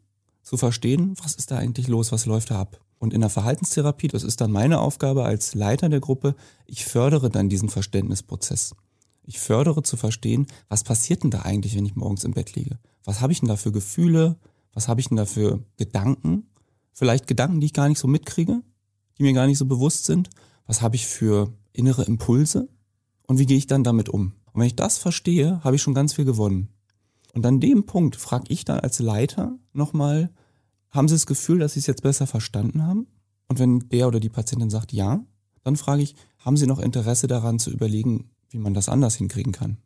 zu 0.42 0.56
verstehen, 0.56 1.14
was 1.22 1.34
ist 1.34 1.50
da 1.50 1.56
eigentlich 1.56 1.88
los, 1.88 2.12
was 2.12 2.26
läuft 2.26 2.50
da 2.50 2.60
ab. 2.60 2.80
Und 2.98 3.14
in 3.14 3.22
der 3.22 3.30
Verhaltenstherapie, 3.30 4.08
das 4.08 4.22
ist 4.22 4.42
dann 4.42 4.52
meine 4.52 4.80
Aufgabe 4.80 5.24
als 5.24 5.54
Leiter 5.54 5.88
der 5.88 6.00
Gruppe, 6.00 6.34
ich 6.66 6.84
fördere 6.84 7.30
dann 7.30 7.48
diesen 7.48 7.70
Verständnisprozess. 7.70 8.74
Ich 9.24 9.38
fördere 9.38 9.82
zu 9.82 9.96
verstehen, 9.96 10.46
was 10.68 10.84
passiert 10.84 11.22
denn 11.22 11.30
da 11.30 11.42
eigentlich, 11.42 11.76
wenn 11.76 11.86
ich 11.86 11.96
morgens 11.96 12.24
im 12.24 12.32
Bett 12.32 12.54
liege? 12.54 12.78
Was 13.04 13.22
habe 13.22 13.32
ich 13.32 13.40
denn 13.40 13.48
da 13.48 13.56
für 13.56 13.72
Gefühle? 13.72 14.36
Was 14.74 14.86
habe 14.88 15.00
ich 15.00 15.08
denn 15.08 15.16
da 15.16 15.24
für 15.24 15.60
Gedanken? 15.78 16.50
Vielleicht 16.92 17.26
Gedanken, 17.26 17.60
die 17.60 17.66
ich 17.66 17.72
gar 17.72 17.88
nicht 17.88 17.98
so 17.98 18.06
mitkriege, 18.06 18.60
die 19.16 19.22
mir 19.22 19.32
gar 19.32 19.46
nicht 19.46 19.58
so 19.58 19.64
bewusst 19.64 20.04
sind. 20.04 20.28
Was 20.66 20.82
habe 20.82 20.96
ich 20.96 21.06
für 21.06 21.52
innere 21.72 22.04
Impulse? 22.04 22.68
Und 23.26 23.38
wie 23.38 23.46
gehe 23.46 23.56
ich 23.56 23.66
dann 23.66 23.84
damit 23.84 24.08
um? 24.08 24.34
Und 24.60 24.64
wenn 24.64 24.72
ich 24.72 24.76
das 24.76 24.98
verstehe, 24.98 25.58
habe 25.64 25.76
ich 25.76 25.80
schon 25.80 25.94
ganz 25.94 26.12
viel 26.12 26.26
gewonnen. 26.26 26.68
Und 27.32 27.46
an 27.46 27.60
dem 27.60 27.86
Punkt 27.86 28.16
frage 28.16 28.44
ich 28.48 28.66
dann 28.66 28.80
als 28.80 28.98
Leiter 28.98 29.56
nochmal, 29.72 30.28
haben 30.90 31.08
Sie 31.08 31.14
das 31.14 31.24
Gefühl, 31.24 31.60
dass 31.60 31.72
Sie 31.72 31.80
es 31.80 31.86
jetzt 31.86 32.02
besser 32.02 32.26
verstanden 32.26 32.82
haben? 32.82 33.06
Und 33.48 33.58
wenn 33.58 33.88
der 33.88 34.06
oder 34.06 34.20
die 34.20 34.28
Patientin 34.28 34.68
sagt 34.68 34.92
ja, 34.92 35.24
dann 35.64 35.76
frage 35.76 36.02
ich, 36.02 36.14
haben 36.40 36.58
Sie 36.58 36.66
noch 36.66 36.78
Interesse 36.78 37.26
daran 37.26 37.58
zu 37.58 37.70
überlegen, 37.70 38.32
wie 38.50 38.58
man 38.58 38.74
das 38.74 38.90
anders 38.90 39.14
hinkriegen 39.14 39.54
kann? 39.54 39.78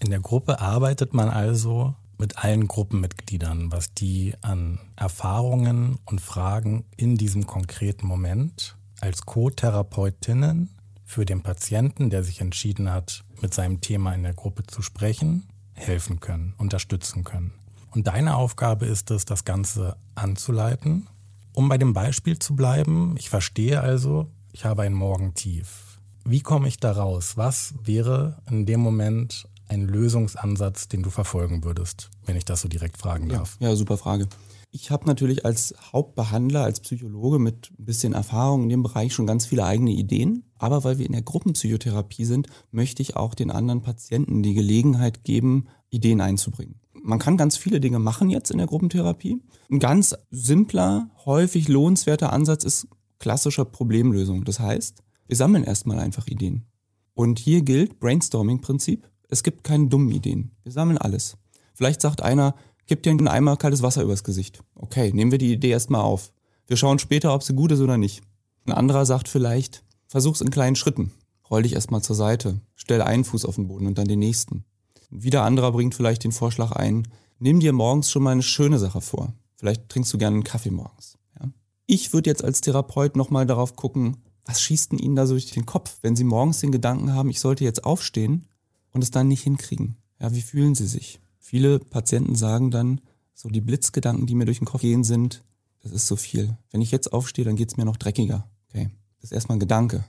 In 0.00 0.10
der 0.10 0.20
Gruppe 0.20 0.60
arbeitet 0.60 1.14
man 1.14 1.30
also 1.30 1.94
mit 2.18 2.36
allen 2.36 2.68
Gruppenmitgliedern, 2.68 3.72
was 3.72 3.94
die 3.94 4.34
an 4.42 4.80
Erfahrungen 4.96 5.98
und 6.04 6.20
Fragen 6.20 6.84
in 6.98 7.16
diesem 7.16 7.46
konkreten 7.46 8.06
Moment 8.06 8.76
als 9.00 9.24
Co-Therapeutinnen 9.24 10.76
für 11.10 11.24
den 11.24 11.42
Patienten, 11.42 12.08
der 12.08 12.22
sich 12.22 12.40
entschieden 12.40 12.92
hat, 12.92 13.24
mit 13.42 13.52
seinem 13.52 13.80
Thema 13.80 14.14
in 14.14 14.22
der 14.22 14.32
Gruppe 14.32 14.62
zu 14.62 14.80
sprechen, 14.80 15.48
helfen 15.74 16.20
können, 16.20 16.54
unterstützen 16.56 17.24
können. 17.24 17.52
Und 17.90 18.06
deine 18.06 18.36
Aufgabe 18.36 18.86
ist 18.86 19.10
es, 19.10 19.24
das 19.24 19.44
Ganze 19.44 19.96
anzuleiten. 20.14 21.08
Um 21.52 21.68
bei 21.68 21.78
dem 21.78 21.94
Beispiel 21.94 22.38
zu 22.38 22.54
bleiben, 22.54 23.16
ich 23.18 23.28
verstehe 23.28 23.80
also, 23.80 24.28
ich 24.52 24.64
habe 24.64 24.82
ein 24.82 24.94
Morgentief. 24.94 25.98
Wie 26.24 26.42
komme 26.42 26.68
ich 26.68 26.78
da 26.78 26.92
raus? 26.92 27.36
Was 27.36 27.74
wäre 27.82 28.40
in 28.48 28.64
dem 28.64 28.78
Moment 28.78 29.48
ein 29.66 29.88
Lösungsansatz, 29.88 30.86
den 30.86 31.02
du 31.02 31.10
verfolgen 31.10 31.64
würdest, 31.64 32.10
wenn 32.24 32.36
ich 32.36 32.44
das 32.44 32.60
so 32.60 32.68
direkt 32.68 32.98
fragen 32.98 33.28
darf? 33.28 33.56
Ja, 33.58 33.70
ja 33.70 33.74
super 33.74 33.98
Frage. 33.98 34.28
Ich 34.70 34.92
habe 34.92 35.06
natürlich 35.06 35.44
als 35.44 35.74
Hauptbehandler, 35.92 36.62
als 36.62 36.78
Psychologe 36.78 37.40
mit 37.40 37.72
ein 37.76 37.84
bisschen 37.84 38.12
Erfahrung 38.12 38.62
in 38.62 38.68
dem 38.68 38.84
Bereich 38.84 39.12
schon 39.12 39.26
ganz 39.26 39.44
viele 39.44 39.64
eigene 39.64 39.90
Ideen. 39.90 40.44
Aber 40.60 40.84
weil 40.84 40.98
wir 40.98 41.06
in 41.06 41.12
der 41.12 41.22
Gruppenpsychotherapie 41.22 42.26
sind, 42.26 42.48
möchte 42.70 43.00
ich 43.00 43.16
auch 43.16 43.34
den 43.34 43.50
anderen 43.50 43.80
Patienten 43.80 44.42
die 44.42 44.52
Gelegenheit 44.52 45.24
geben, 45.24 45.68
Ideen 45.88 46.20
einzubringen. 46.20 46.80
Man 47.02 47.18
kann 47.18 47.38
ganz 47.38 47.56
viele 47.56 47.80
Dinge 47.80 47.98
machen 47.98 48.28
jetzt 48.28 48.50
in 48.50 48.58
der 48.58 48.66
Gruppentherapie. 48.66 49.40
Ein 49.70 49.78
ganz 49.78 50.14
simpler, 50.30 51.08
häufig 51.24 51.68
lohnenswerter 51.68 52.30
Ansatz 52.30 52.64
ist 52.64 52.88
klassischer 53.18 53.64
Problemlösung. 53.64 54.44
Das 54.44 54.60
heißt, 54.60 55.02
wir 55.26 55.36
sammeln 55.36 55.64
erstmal 55.64 55.98
einfach 55.98 56.26
Ideen. 56.26 56.66
Und 57.14 57.38
hier 57.38 57.62
gilt 57.62 57.98
Brainstorming-Prinzip. 57.98 59.08
Es 59.28 59.42
gibt 59.42 59.64
keine 59.64 59.86
dummen 59.86 60.10
Ideen. 60.10 60.50
Wir 60.62 60.72
sammeln 60.72 60.98
alles. 60.98 61.38
Vielleicht 61.72 62.02
sagt 62.02 62.20
einer, 62.20 62.54
Gib 62.90 63.04
dir 63.04 63.10
einen 63.10 63.28
Eimer 63.28 63.56
kaltes 63.56 63.82
Wasser 63.82 64.02
übers 64.02 64.24
Gesicht. 64.24 64.64
Okay, 64.74 65.12
nehmen 65.12 65.30
wir 65.30 65.38
die 65.38 65.52
Idee 65.52 65.70
erstmal 65.70 66.00
auf. 66.00 66.32
Wir 66.66 66.76
schauen 66.76 66.98
später, 66.98 67.32
ob 67.32 67.44
sie 67.44 67.54
gut 67.54 67.70
ist 67.70 67.78
oder 67.78 67.96
nicht. 67.96 68.20
Ein 68.66 68.72
anderer 68.72 69.06
sagt 69.06 69.28
vielleicht, 69.28 69.84
versuch's 70.10 70.40
in 70.40 70.50
kleinen 70.50 70.76
Schritten. 70.76 71.12
Roll 71.48 71.62
dich 71.62 71.74
erstmal 71.74 72.02
zur 72.02 72.16
Seite. 72.16 72.60
Stell 72.74 73.00
einen 73.00 73.24
Fuß 73.24 73.44
auf 73.44 73.54
den 73.54 73.68
Boden 73.68 73.86
und 73.86 73.96
dann 73.96 74.08
den 74.08 74.18
nächsten. 74.18 74.64
Wieder 75.08 75.44
anderer 75.44 75.72
bringt 75.72 75.94
vielleicht 75.94 76.24
den 76.24 76.32
Vorschlag 76.32 76.72
ein, 76.72 77.08
nimm 77.38 77.60
dir 77.60 77.72
morgens 77.72 78.10
schon 78.10 78.24
mal 78.24 78.32
eine 78.32 78.42
schöne 78.42 78.78
Sache 78.78 79.00
vor. 79.00 79.32
Vielleicht 79.56 79.88
trinkst 79.88 80.12
du 80.12 80.18
gerne 80.18 80.34
einen 80.34 80.44
Kaffee 80.44 80.70
morgens. 80.70 81.16
Ja? 81.38 81.48
Ich 81.86 82.12
würde 82.12 82.28
jetzt 82.28 82.44
als 82.44 82.60
Therapeut 82.60 83.16
nochmal 83.16 83.46
darauf 83.46 83.76
gucken, 83.76 84.16
was 84.44 84.60
schießt 84.60 84.92
denn 84.92 84.98
Ihnen 84.98 85.16
da 85.16 85.26
so 85.26 85.34
durch 85.34 85.50
den 85.50 85.66
Kopf, 85.66 85.98
wenn 86.02 86.16
Sie 86.16 86.24
morgens 86.24 86.58
den 86.58 86.72
Gedanken 86.72 87.14
haben, 87.14 87.30
ich 87.30 87.40
sollte 87.40 87.62
jetzt 87.62 87.84
aufstehen 87.84 88.48
und 88.90 89.02
es 89.02 89.12
dann 89.12 89.28
nicht 89.28 89.42
hinkriegen? 89.42 89.96
Ja, 90.18 90.34
wie 90.34 90.42
fühlen 90.42 90.74
Sie 90.74 90.86
sich? 90.86 91.20
Viele 91.38 91.78
Patienten 91.78 92.34
sagen 92.34 92.70
dann, 92.70 93.00
so 93.34 93.48
die 93.48 93.60
Blitzgedanken, 93.60 94.26
die 94.26 94.34
mir 94.34 94.44
durch 94.44 94.58
den 94.58 94.66
Kopf 94.66 94.80
gehen, 94.80 95.04
sind, 95.04 95.44
das 95.82 95.92
ist 95.92 96.06
so 96.08 96.16
viel. 96.16 96.56
Wenn 96.72 96.82
ich 96.82 96.90
jetzt 96.90 97.12
aufstehe, 97.12 97.44
dann 97.44 97.56
geht 97.56 97.70
es 97.70 97.76
mir 97.76 97.84
noch 97.84 97.96
dreckiger. 97.96 98.48
Okay, 98.68 98.90
das 99.20 99.30
ist 99.30 99.32
erstmal 99.32 99.56
ein 99.56 99.60
Gedanke. 99.60 100.04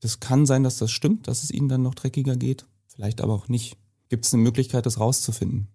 Das 0.00 0.20
kann 0.20 0.46
sein, 0.46 0.62
dass 0.62 0.78
das 0.78 0.90
stimmt, 0.90 1.28
dass 1.28 1.42
es 1.42 1.50
Ihnen 1.50 1.68
dann 1.68 1.82
noch 1.82 1.94
dreckiger 1.94 2.36
geht, 2.36 2.66
vielleicht 2.86 3.20
aber 3.20 3.34
auch 3.34 3.48
nicht. 3.48 3.76
Gibt 4.08 4.26
es 4.26 4.34
eine 4.34 4.42
Möglichkeit, 4.42 4.86
das 4.86 5.00
rauszufinden? 5.00 5.68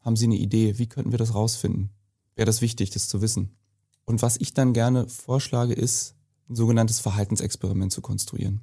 Haben 0.00 0.16
Sie 0.16 0.24
eine 0.24 0.36
Idee? 0.36 0.78
Wie 0.78 0.86
könnten 0.86 1.12
wir 1.12 1.18
das 1.18 1.34
rausfinden? 1.34 1.90
Wäre 2.34 2.46
das 2.46 2.62
wichtig, 2.62 2.90
das 2.90 3.08
zu 3.08 3.20
wissen? 3.22 3.50
Und 4.04 4.22
was 4.22 4.38
ich 4.38 4.54
dann 4.54 4.72
gerne 4.72 5.08
vorschlage, 5.08 5.74
ist, 5.74 6.14
ein 6.48 6.56
sogenanntes 6.56 7.00
Verhaltensexperiment 7.00 7.92
zu 7.92 8.00
konstruieren. 8.00 8.62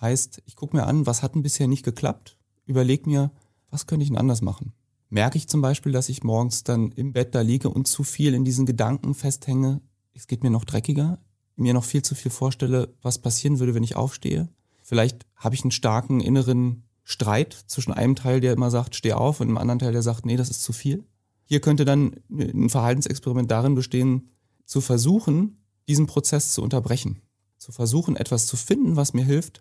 Heißt, 0.00 0.42
ich 0.44 0.54
gucke 0.54 0.76
mir 0.76 0.86
an, 0.86 1.06
was 1.06 1.22
hat 1.22 1.34
denn 1.34 1.42
bisher 1.42 1.66
nicht 1.66 1.84
geklappt, 1.84 2.36
überlege 2.66 3.08
mir, 3.08 3.32
was 3.70 3.86
könnte 3.86 4.04
ich 4.04 4.10
denn 4.10 4.18
anders 4.18 4.42
machen? 4.42 4.74
merke 5.08 5.38
ich 5.38 5.48
zum 5.48 5.60
Beispiel, 5.60 5.92
dass 5.92 6.08
ich 6.08 6.24
morgens 6.24 6.64
dann 6.64 6.92
im 6.92 7.12
Bett 7.12 7.34
da 7.34 7.40
liege 7.40 7.68
und 7.70 7.86
zu 7.86 8.04
viel 8.04 8.34
in 8.34 8.44
diesen 8.44 8.66
Gedanken 8.66 9.14
festhänge, 9.14 9.80
es 10.14 10.26
geht 10.26 10.42
mir 10.42 10.50
noch 10.50 10.64
dreckiger, 10.64 11.18
mir 11.56 11.74
noch 11.74 11.84
viel 11.84 12.02
zu 12.02 12.14
viel 12.14 12.30
vorstelle, 12.30 12.94
was 13.02 13.18
passieren 13.18 13.58
würde, 13.58 13.74
wenn 13.74 13.82
ich 13.82 13.96
aufstehe. 13.96 14.48
Vielleicht 14.82 15.26
habe 15.34 15.54
ich 15.54 15.62
einen 15.62 15.72
starken 15.72 16.20
inneren 16.20 16.84
Streit 17.02 17.56
zwischen 17.66 17.92
einem 17.92 18.14
Teil, 18.14 18.40
der 18.40 18.52
immer 18.52 18.70
sagt, 18.70 18.94
steh 18.94 19.12
auf, 19.12 19.40
und 19.40 19.48
einem 19.48 19.58
anderen 19.58 19.78
Teil, 19.78 19.92
der 19.92 20.02
sagt, 20.02 20.26
nee, 20.26 20.36
das 20.36 20.50
ist 20.50 20.62
zu 20.62 20.72
viel. 20.72 21.04
Hier 21.44 21.60
könnte 21.60 21.84
dann 21.84 22.16
ein 22.30 22.68
Verhaltensexperiment 22.68 23.50
darin 23.50 23.74
bestehen, 23.74 24.30
zu 24.64 24.80
versuchen, 24.80 25.62
diesen 25.88 26.06
Prozess 26.06 26.52
zu 26.52 26.62
unterbrechen. 26.62 27.22
Zu 27.58 27.72
versuchen, 27.72 28.16
etwas 28.16 28.46
zu 28.46 28.56
finden, 28.56 28.96
was 28.96 29.14
mir 29.14 29.24
hilft, 29.24 29.60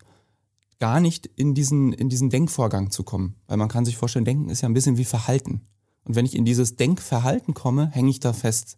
gar 0.80 1.00
nicht 1.00 1.28
in 1.28 1.54
diesen, 1.54 1.94
in 1.94 2.10
diesen 2.10 2.30
Denkvorgang 2.30 2.92
zu 2.92 3.04
kommen. 3.04 3.36
Weil 3.48 3.58
man 3.58 3.70
kann 3.70 3.86
sich 3.86 3.98
vorstellen, 3.98 4.26
Denken 4.26 4.50
ist 4.50 4.62
ja 4.62 4.70
ein 4.70 4.74
bisschen 4.74 4.98
wie 4.98 5.06
Verhalten. 5.06 5.62
Und 6.04 6.16
wenn 6.16 6.26
ich 6.26 6.36
in 6.36 6.46
dieses 6.46 6.76
Denkverhalten 6.76 7.54
komme, 7.54 7.90
hänge 7.92 8.10
ich 8.10 8.20
da 8.20 8.34
fest. 8.34 8.78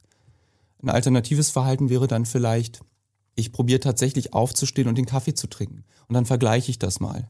Ein 0.81 0.89
alternatives 0.89 1.49
Verhalten 1.49 1.89
wäre 1.89 2.07
dann 2.07 2.25
vielleicht, 2.25 2.81
ich 3.37 3.53
probiere 3.53 3.79
tatsächlich 3.79 4.33
aufzustehen 4.33 4.87
und 4.87 4.97
den 4.97 5.05
Kaffee 5.05 5.33
zu 5.33 5.47
trinken. 5.47 5.85
Und 6.07 6.15
dann 6.15 6.25
vergleiche 6.25 6.71
ich 6.71 6.79
das 6.79 6.99
mal. 6.99 7.29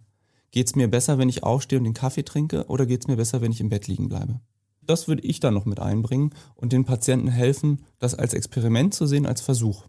Geht 0.52 0.68
es 0.68 0.76
mir 0.76 0.88
besser, 0.88 1.18
wenn 1.18 1.30
ich 1.30 1.44
aufstehe 1.44 1.78
und 1.78 1.84
den 1.84 1.94
Kaffee 1.94 2.24
trinke 2.24 2.66
oder 2.68 2.86
geht 2.86 3.02
es 3.02 3.08
mir 3.08 3.18
besser, 3.18 3.42
wenn 3.42 3.52
ich 3.52 3.60
im 3.60 3.70
Bett 3.70 3.88
liegen 3.88 4.08
bleibe? 4.08 4.40
Das 4.82 5.10
würde 5.10 5.24
ich 5.24 5.42
dann 5.42 5.54
noch 5.54 5.66
mit 5.66 5.82
einbringen 5.82 6.32
und 6.56 6.72
den 6.72 6.86
Patienten 6.86 7.28
helfen, 7.28 7.84
das 8.00 8.16
als 8.16 8.34
Experiment 8.34 8.94
zu 8.94 9.06
sehen, 9.06 9.26
als 9.26 9.42
Versuch 9.42 9.84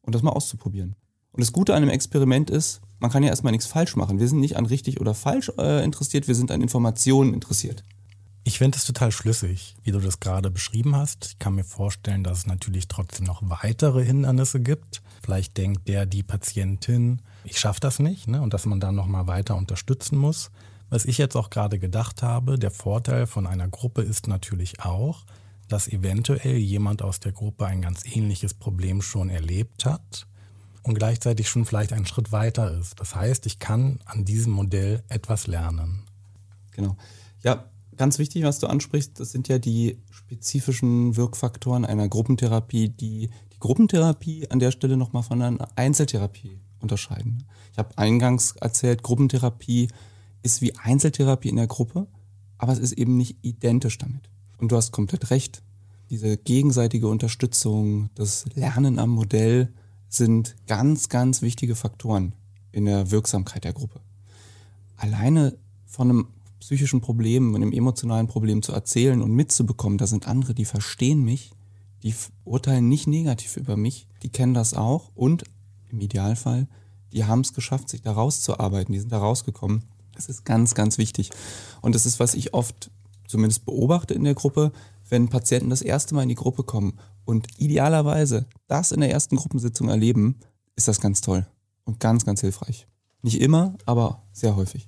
und 0.00 0.14
das 0.14 0.22
mal 0.22 0.30
auszuprobieren. 0.30 0.96
Und 1.32 1.42
das 1.42 1.52
Gute 1.52 1.74
an 1.74 1.82
einem 1.82 1.90
Experiment 1.90 2.48
ist, 2.48 2.80
man 2.98 3.10
kann 3.10 3.22
ja 3.22 3.28
erstmal 3.28 3.52
nichts 3.52 3.66
falsch 3.66 3.94
machen. 3.94 4.18
Wir 4.18 4.26
sind 4.26 4.40
nicht 4.40 4.56
an 4.56 4.64
richtig 4.64 5.02
oder 5.02 5.12
falsch 5.12 5.52
äh, 5.58 5.84
interessiert, 5.84 6.26
wir 6.28 6.34
sind 6.34 6.50
an 6.50 6.62
Informationen 6.62 7.34
interessiert. 7.34 7.84
Ich 8.48 8.56
finde 8.56 8.78
es 8.78 8.86
total 8.86 9.12
schlüssig, 9.12 9.76
wie 9.84 9.90
du 9.90 10.00
das 10.00 10.20
gerade 10.20 10.50
beschrieben 10.50 10.96
hast. 10.96 11.26
Ich 11.26 11.38
kann 11.38 11.54
mir 11.54 11.64
vorstellen, 11.64 12.24
dass 12.24 12.38
es 12.38 12.46
natürlich 12.46 12.88
trotzdem 12.88 13.26
noch 13.26 13.42
weitere 13.42 14.02
Hindernisse 14.02 14.58
gibt. 14.58 15.02
Vielleicht 15.22 15.58
denkt 15.58 15.86
der, 15.86 16.06
die 16.06 16.22
Patientin, 16.22 17.20
ich 17.44 17.58
schaffe 17.58 17.80
das 17.80 17.98
nicht, 17.98 18.26
ne? 18.26 18.40
und 18.40 18.54
dass 18.54 18.64
man 18.64 18.80
dann 18.80 18.94
nochmal 18.94 19.26
weiter 19.26 19.54
unterstützen 19.54 20.16
muss. 20.16 20.50
Was 20.88 21.04
ich 21.04 21.18
jetzt 21.18 21.36
auch 21.36 21.50
gerade 21.50 21.78
gedacht 21.78 22.22
habe, 22.22 22.58
der 22.58 22.70
Vorteil 22.70 23.26
von 23.26 23.46
einer 23.46 23.68
Gruppe 23.68 24.00
ist 24.00 24.28
natürlich 24.28 24.80
auch, 24.80 25.26
dass 25.68 25.86
eventuell 25.86 26.56
jemand 26.56 27.02
aus 27.02 27.20
der 27.20 27.32
Gruppe 27.32 27.66
ein 27.66 27.82
ganz 27.82 28.06
ähnliches 28.06 28.54
Problem 28.54 29.02
schon 29.02 29.28
erlebt 29.28 29.84
hat 29.84 30.26
und 30.84 30.94
gleichzeitig 30.94 31.50
schon 31.50 31.66
vielleicht 31.66 31.92
einen 31.92 32.06
Schritt 32.06 32.32
weiter 32.32 32.72
ist. 32.78 32.98
Das 32.98 33.14
heißt, 33.14 33.44
ich 33.44 33.58
kann 33.58 34.00
an 34.06 34.24
diesem 34.24 34.54
Modell 34.54 35.02
etwas 35.08 35.46
lernen. 35.46 36.04
Genau. 36.70 36.96
Ja, 37.42 37.66
ganz 37.98 38.18
wichtig, 38.18 38.44
was 38.44 38.58
du 38.58 38.66
ansprichst, 38.66 39.20
das 39.20 39.32
sind 39.32 39.48
ja 39.48 39.58
die 39.58 39.98
spezifischen 40.10 41.16
Wirkfaktoren 41.16 41.84
einer 41.84 42.08
Gruppentherapie, 42.08 42.88
die 42.88 43.28
die 43.52 43.58
Gruppentherapie 43.60 44.50
an 44.50 44.60
der 44.60 44.70
Stelle 44.70 44.96
nochmal 44.96 45.22
von 45.22 45.42
einer 45.42 45.68
Einzeltherapie 45.76 46.60
unterscheiden. 46.80 47.44
Ich 47.72 47.78
habe 47.78 47.96
eingangs 47.98 48.52
erzählt, 48.52 49.02
Gruppentherapie 49.02 49.88
ist 50.42 50.62
wie 50.62 50.76
Einzeltherapie 50.76 51.48
in 51.48 51.56
der 51.56 51.66
Gruppe, 51.66 52.06
aber 52.56 52.72
es 52.72 52.78
ist 52.78 52.92
eben 52.92 53.16
nicht 53.16 53.36
identisch 53.42 53.98
damit. 53.98 54.30
Und 54.58 54.72
du 54.72 54.76
hast 54.76 54.92
komplett 54.92 55.30
recht. 55.30 55.62
Diese 56.10 56.36
gegenseitige 56.36 57.08
Unterstützung, 57.08 58.10
das 58.14 58.46
Lernen 58.54 58.98
am 58.98 59.10
Modell, 59.10 59.72
sind 60.08 60.56
ganz, 60.66 61.08
ganz 61.08 61.42
wichtige 61.42 61.74
Faktoren 61.74 62.34
in 62.72 62.86
der 62.86 63.10
Wirksamkeit 63.10 63.64
der 63.64 63.72
Gruppe. 63.72 64.00
Alleine 64.96 65.56
von 65.84 66.10
einem 66.10 66.28
psychischen 66.68 67.00
Problem, 67.00 67.54
einem 67.54 67.72
emotionalen 67.72 68.26
Problem 68.26 68.60
zu 68.60 68.72
erzählen 68.72 69.22
und 69.22 69.32
mitzubekommen, 69.32 69.96
da 69.96 70.06
sind 70.06 70.28
andere, 70.28 70.52
die 70.52 70.66
verstehen 70.66 71.24
mich, 71.24 71.52
die 72.02 72.14
urteilen 72.44 72.90
nicht 72.90 73.06
negativ 73.06 73.56
über 73.56 73.78
mich, 73.78 74.06
die 74.22 74.28
kennen 74.28 74.52
das 74.52 74.74
auch 74.74 75.10
und 75.14 75.44
im 75.88 75.98
Idealfall, 75.98 76.68
die 77.14 77.24
haben 77.24 77.40
es 77.40 77.54
geschafft, 77.54 77.88
sich 77.88 78.02
da 78.02 78.12
rauszuarbeiten, 78.12 78.92
die 78.92 79.00
sind 79.00 79.10
da 79.10 79.16
rausgekommen. 79.16 79.84
Das 80.12 80.28
ist 80.28 80.44
ganz, 80.44 80.74
ganz 80.74 80.98
wichtig. 80.98 81.30
Und 81.80 81.94
das 81.94 82.04
ist, 82.04 82.20
was 82.20 82.34
ich 82.34 82.52
oft 82.52 82.90
zumindest 83.26 83.64
beobachte 83.64 84.12
in 84.12 84.24
der 84.24 84.34
Gruppe, 84.34 84.70
wenn 85.08 85.30
Patienten 85.30 85.70
das 85.70 85.80
erste 85.80 86.14
Mal 86.14 86.24
in 86.24 86.28
die 86.28 86.34
Gruppe 86.34 86.64
kommen 86.64 86.98
und 87.24 87.46
idealerweise 87.56 88.44
das 88.66 88.92
in 88.92 89.00
der 89.00 89.10
ersten 89.10 89.36
Gruppensitzung 89.36 89.88
erleben, 89.88 90.36
ist 90.76 90.86
das 90.86 91.00
ganz 91.00 91.22
toll 91.22 91.46
und 91.84 91.98
ganz, 91.98 92.26
ganz 92.26 92.42
hilfreich. 92.42 92.86
Nicht 93.22 93.40
immer, 93.40 93.72
aber 93.86 94.22
sehr 94.32 94.54
häufig. 94.54 94.86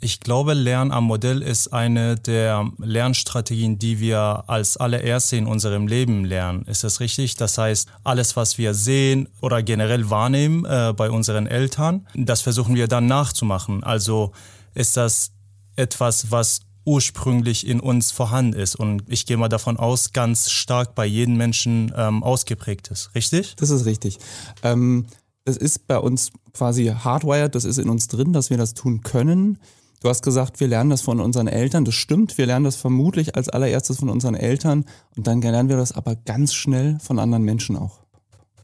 Ich 0.00 0.20
glaube, 0.20 0.52
Lernen 0.52 0.92
am 0.92 1.04
Modell 1.04 1.40
ist 1.40 1.72
eine 1.72 2.16
der 2.16 2.70
Lernstrategien, 2.78 3.78
die 3.78 3.98
wir 3.98 4.44
als 4.46 4.76
allererste 4.76 5.36
in 5.36 5.46
unserem 5.46 5.86
Leben 5.86 6.24
lernen. 6.24 6.64
Ist 6.66 6.84
das 6.84 7.00
richtig? 7.00 7.36
Das 7.36 7.56
heißt, 7.56 7.88
alles, 8.04 8.36
was 8.36 8.58
wir 8.58 8.74
sehen 8.74 9.28
oder 9.40 9.62
generell 9.62 10.10
wahrnehmen 10.10 10.66
äh, 10.66 10.92
bei 10.94 11.10
unseren 11.10 11.46
Eltern, 11.46 12.06
das 12.14 12.42
versuchen 12.42 12.74
wir 12.74 12.88
dann 12.88 13.06
nachzumachen. 13.06 13.82
Also 13.84 14.32
ist 14.74 14.98
das 14.98 15.32
etwas, 15.76 16.30
was 16.30 16.60
ursprünglich 16.84 17.66
in 17.66 17.80
uns 17.80 18.12
vorhanden 18.12 18.52
ist 18.52 18.76
und 18.76 19.02
ich 19.08 19.26
gehe 19.26 19.36
mal 19.36 19.48
davon 19.48 19.76
aus, 19.76 20.12
ganz 20.12 20.50
stark 20.50 20.94
bei 20.94 21.04
jedem 21.04 21.36
Menschen 21.36 21.92
ähm, 21.96 22.22
ausgeprägt 22.22 22.88
ist. 22.88 23.14
Richtig? 23.14 23.56
Das 23.56 23.70
ist 23.70 23.86
richtig. 23.86 24.18
Ähm, 24.62 25.06
das 25.44 25.56
ist 25.56 25.86
bei 25.86 25.98
uns 25.98 26.30
quasi 26.52 26.86
hardwired, 26.86 27.54
das 27.54 27.64
ist 27.64 27.78
in 27.78 27.88
uns 27.88 28.08
drin, 28.08 28.32
dass 28.32 28.50
wir 28.50 28.56
das 28.56 28.74
tun 28.74 29.02
können. 29.02 29.58
Du 30.00 30.08
hast 30.08 30.22
gesagt, 30.22 30.60
wir 30.60 30.68
lernen 30.68 30.90
das 30.90 31.02
von 31.02 31.20
unseren 31.20 31.48
Eltern. 31.48 31.84
Das 31.84 31.94
stimmt, 31.94 32.36
wir 32.38 32.46
lernen 32.46 32.64
das 32.64 32.76
vermutlich 32.76 33.34
als 33.34 33.48
allererstes 33.48 33.98
von 33.98 34.10
unseren 34.10 34.34
Eltern 34.34 34.84
und 35.16 35.26
dann 35.26 35.40
lernen 35.40 35.68
wir 35.68 35.76
das 35.76 35.92
aber 35.92 36.16
ganz 36.16 36.54
schnell 36.54 36.98
von 37.00 37.18
anderen 37.18 37.44
Menschen 37.44 37.76
auch. 37.76 38.00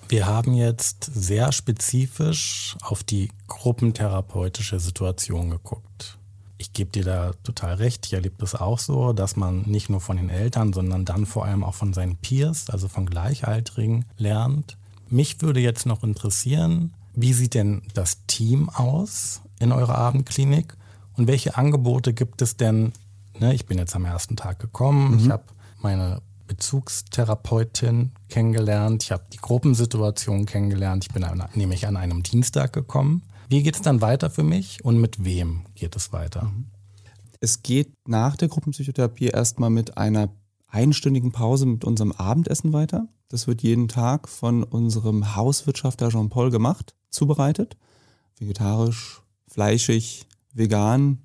Wir 0.09 0.27
haben 0.27 0.53
jetzt 0.53 1.11
sehr 1.15 1.53
spezifisch 1.53 2.77
auf 2.83 3.03
die 3.03 3.31
gruppentherapeutische 3.49 4.79
Situation 4.79 5.49
geguckt. 5.49 6.19
Ich 6.59 6.75
gebe 6.75 6.91
dir 6.91 7.03
da 7.03 7.33
total 7.43 7.77
recht. 7.77 8.05
Ich 8.07 8.13
erlebe 8.13 8.37
das 8.39 8.55
auch 8.55 8.79
so, 8.79 9.15
dass 9.15 9.37
man 9.37 9.63
nicht 9.63 9.89
nur 9.89 10.01
von 10.01 10.19
den 10.19 10.29
Eltern, 10.29 10.73
sondern 10.73 11.05
dann 11.05 11.25
vor 11.25 11.47
allem 11.47 11.65
auch 11.65 11.75
von 11.75 11.95
seinen 11.95 12.17
Peers, 12.19 12.69
also 12.69 12.89
von 12.89 13.07
Gleichaltrigen, 13.07 14.05
lernt. 14.19 14.77
Mich 15.09 15.41
würde 15.41 15.61
jetzt 15.61 15.87
noch 15.87 16.05
interessieren, 16.05 16.93
wie 17.15 17.33
sieht 17.33 17.55
denn 17.55 17.83
das 17.95 18.27
Team 18.27 18.69
aus 18.69 19.41
in 19.61 19.73
eurer 19.73 19.97
Abendklinik 19.97 20.77
und 21.17 21.27
welche 21.27 21.57
Angebote 21.57 22.13
gibt 22.13 22.43
es 22.43 22.57
denn? 22.57 22.93
Ne, 23.39 23.55
ich 23.55 23.67
bin 23.67 23.79
jetzt 23.79 23.95
am 23.97 24.05
ersten 24.05 24.37
Tag 24.37 24.59
gekommen, 24.59 25.13
mhm. 25.13 25.19
ich 25.19 25.31
habe 25.31 25.45
meine 25.81 26.23
Bezugstherapeutin 26.47 28.13
kennengelernt. 28.29 29.05
Ich 29.05 29.13
habe 29.13 29.25
die 29.33 29.39
Gruppensituation 29.39 30.45
kennengelernt. 30.45 31.07
Ich 31.07 31.15
bin 31.15 31.25
nämlich 31.55 31.87
an 31.87 31.97
einem 31.97 32.23
Dienstag 32.23 32.75
gekommen. 32.75 33.23
Wie 33.49 33.63
geht 33.63 33.77
es 33.77 33.83
dann 33.83 34.03
weiter 34.03 34.29
für 34.29 34.43
mich 34.43 34.85
und 34.85 35.01
mit 35.01 35.25
wem 35.25 35.63
geht 35.75 35.97
es 35.97 36.13
weiter? 36.13 36.53
Es 37.41 37.63
geht 37.63 37.93
nach 38.07 38.37
der 38.37 38.49
Gruppenpsychotherapie 38.49 39.29
erstmal 39.29 39.71
mit 39.71 39.97
einer 39.97 40.29
einstündigen 40.69 41.33
Pause 41.33 41.67
mit 41.67 41.85
unserem 41.85 42.13
Abendessen 42.13 42.73
weiter. 42.73 43.09
Das 43.29 43.47
wird 43.47 43.63
jeden 43.63 43.89
Tag 43.89 44.29
von 44.29 44.63
unserem 44.63 45.35
Hauswirtschafter 45.35 46.11
Jean-Paul 46.11 46.51
gemacht, 46.51 46.95
zubereitet. 47.11 47.77
Vegetarisch, 48.39 49.23
fleischig, 49.49 50.27
vegan, 50.53 51.19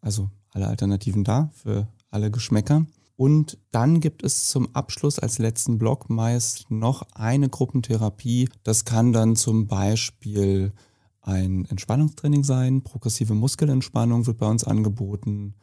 also 0.00 0.30
alle 0.50 0.68
Alternativen 0.68 1.24
da 1.24 1.50
für 1.54 1.88
alle 2.10 2.30
Geschmäcker. 2.30 2.86
Und 3.16 3.58
dann 3.70 4.00
gibt 4.00 4.22
es 4.22 4.48
zum 4.48 4.74
Abschluss 4.74 5.18
als 5.18 5.38
letzten 5.38 5.78
Block 5.78 6.08
meist 6.08 6.70
noch 6.70 7.02
eine 7.12 7.50
Gruppentherapie. 7.50 8.48
Das 8.62 8.86
kann 8.86 9.12
dann 9.12 9.36
zum 9.36 9.66
Beispiel 9.66 10.72
ein 11.20 11.66
Entspannungstraining 11.66 12.44
sein. 12.44 12.82
Progressive 12.82 13.34
Muskelentspannung 13.34 14.26
wird 14.26 14.38
bei 14.38 14.48
uns 14.48 14.64
angeboten. 14.64 15.54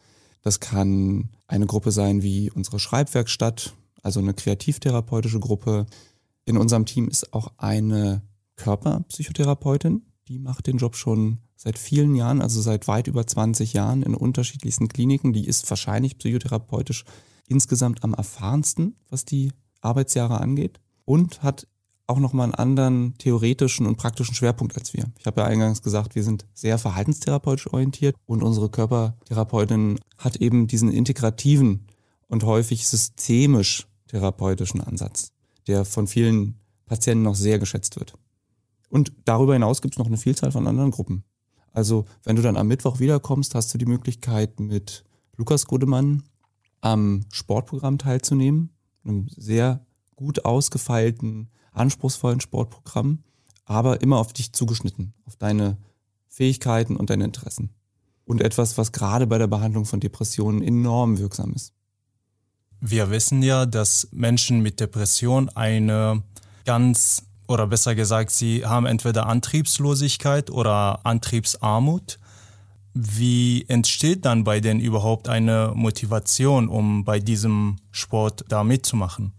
Das 0.43 0.59
kann 0.59 1.29
eine 1.47 1.65
Gruppe 1.65 1.91
sein 1.91 2.21
wie 2.21 2.51
unsere 2.51 2.79
Schreibwerkstatt, 2.79 3.73
also 4.03 4.19
eine 4.19 4.33
kreativtherapeutische 4.33 5.39
Gruppe. 5.39 5.87
In 6.45 6.57
unserem 6.57 6.85
Team 6.85 7.07
ist 7.07 7.33
auch 7.33 7.51
eine 7.57 8.21
Körperpsychotherapeutin. 8.55 10.03
Die 10.27 10.39
macht 10.39 10.67
den 10.67 10.77
Job 10.77 10.97
schon 10.97 11.37
seit 11.55 11.79
vielen 11.79 12.13
Jahren, 12.13 12.41
also 12.41 12.59
seit 12.59 12.89
weit 12.89 13.07
über 13.07 13.25
20 13.25 13.71
Jahren 13.71 14.03
in 14.03 14.13
unterschiedlichsten 14.13 14.89
Kliniken. 14.89 15.31
Die 15.31 15.47
ist 15.47 15.69
wahrscheinlich 15.69 16.17
psychotherapeutisch 16.17 17.05
insgesamt 17.47 18.03
am 18.03 18.13
erfahrensten, 18.13 18.97
was 19.09 19.23
die 19.23 19.53
Arbeitsjahre 19.79 20.41
angeht 20.41 20.81
und 21.05 21.43
hat 21.43 21.67
auch 22.07 22.19
nochmal 22.19 22.45
einen 22.45 22.55
anderen 22.55 23.17
theoretischen 23.17 23.85
und 23.85 23.95
praktischen 23.95 24.35
Schwerpunkt 24.35 24.77
als 24.77 24.93
wir. 24.93 25.05
Ich 25.17 25.25
habe 25.25 25.41
ja 25.41 25.47
eingangs 25.47 25.81
gesagt, 25.81 26.15
wir 26.15 26.23
sind 26.23 26.45
sehr 26.53 26.77
verhaltenstherapeutisch 26.77 27.71
orientiert 27.71 28.15
und 28.25 28.43
unsere 28.43 28.69
Körpertherapeutin 28.69 29.97
hat 30.17 30.37
eben 30.37 30.67
diesen 30.67 30.91
integrativen 30.91 31.87
und 32.27 32.43
häufig 32.43 32.85
systemisch 32.85 33.87
therapeutischen 34.07 34.81
Ansatz, 34.81 35.31
der 35.67 35.85
von 35.85 36.07
vielen 36.07 36.55
Patienten 36.85 37.23
noch 37.23 37.35
sehr 37.35 37.59
geschätzt 37.59 37.97
wird. 37.97 38.13
Und 38.89 39.11
darüber 39.25 39.53
hinaus 39.53 39.81
gibt 39.81 39.95
es 39.95 39.99
noch 39.99 40.07
eine 40.07 40.17
Vielzahl 40.17 40.51
von 40.51 40.67
anderen 40.67 40.91
Gruppen. 40.91 41.23
Also 41.73 42.05
wenn 42.23 42.35
du 42.35 42.41
dann 42.41 42.57
am 42.57 42.67
Mittwoch 42.67 42.99
wiederkommst, 42.99 43.53
hast 43.53 43.73
du 43.73 43.77
die 43.77 43.85
Möglichkeit 43.85 44.59
mit 44.59 45.03
Lukas 45.35 45.67
Gudemann 45.67 46.23
am 46.81 47.25
Sportprogramm 47.31 47.97
teilzunehmen, 47.97 48.69
einem 49.03 49.27
sehr 49.35 49.85
gut 50.15 50.45
ausgefeilten, 50.45 51.49
anspruchsvollen 51.71 52.41
Sportprogramm, 52.41 53.23
aber 53.65 54.01
immer 54.01 54.17
auf 54.17 54.33
dich 54.33 54.53
zugeschnitten, 54.53 55.13
auf 55.25 55.35
deine 55.35 55.77
Fähigkeiten 56.27 56.95
und 56.95 57.09
deine 57.09 57.25
Interessen. 57.25 57.69
Und 58.25 58.41
etwas, 58.41 58.77
was 58.77 58.91
gerade 58.91 59.27
bei 59.27 59.37
der 59.37 59.47
Behandlung 59.47 59.85
von 59.85 59.99
Depressionen 59.99 60.61
enorm 60.61 61.17
wirksam 61.17 61.53
ist. 61.53 61.73
Wir 62.79 63.09
wissen 63.09 63.41
ja, 63.41 63.65
dass 63.65 64.07
Menschen 64.11 64.61
mit 64.61 64.79
Depression 64.79 65.49
eine 65.49 66.23
ganz, 66.65 67.23
oder 67.47 67.67
besser 67.67 67.95
gesagt, 67.95 68.31
sie 68.31 68.65
haben 68.65 68.85
entweder 68.85 69.27
Antriebslosigkeit 69.27 70.51
oder 70.51 71.05
Antriebsarmut. 71.05 72.19
Wie 72.93 73.65
entsteht 73.67 74.25
dann 74.25 74.43
bei 74.43 74.59
denen 74.59 74.79
überhaupt 74.79 75.29
eine 75.29 75.71
Motivation, 75.75 76.67
um 76.67 77.03
bei 77.03 77.19
diesem 77.19 77.77
Sport 77.91 78.45
da 78.49 78.63
mitzumachen? 78.63 79.33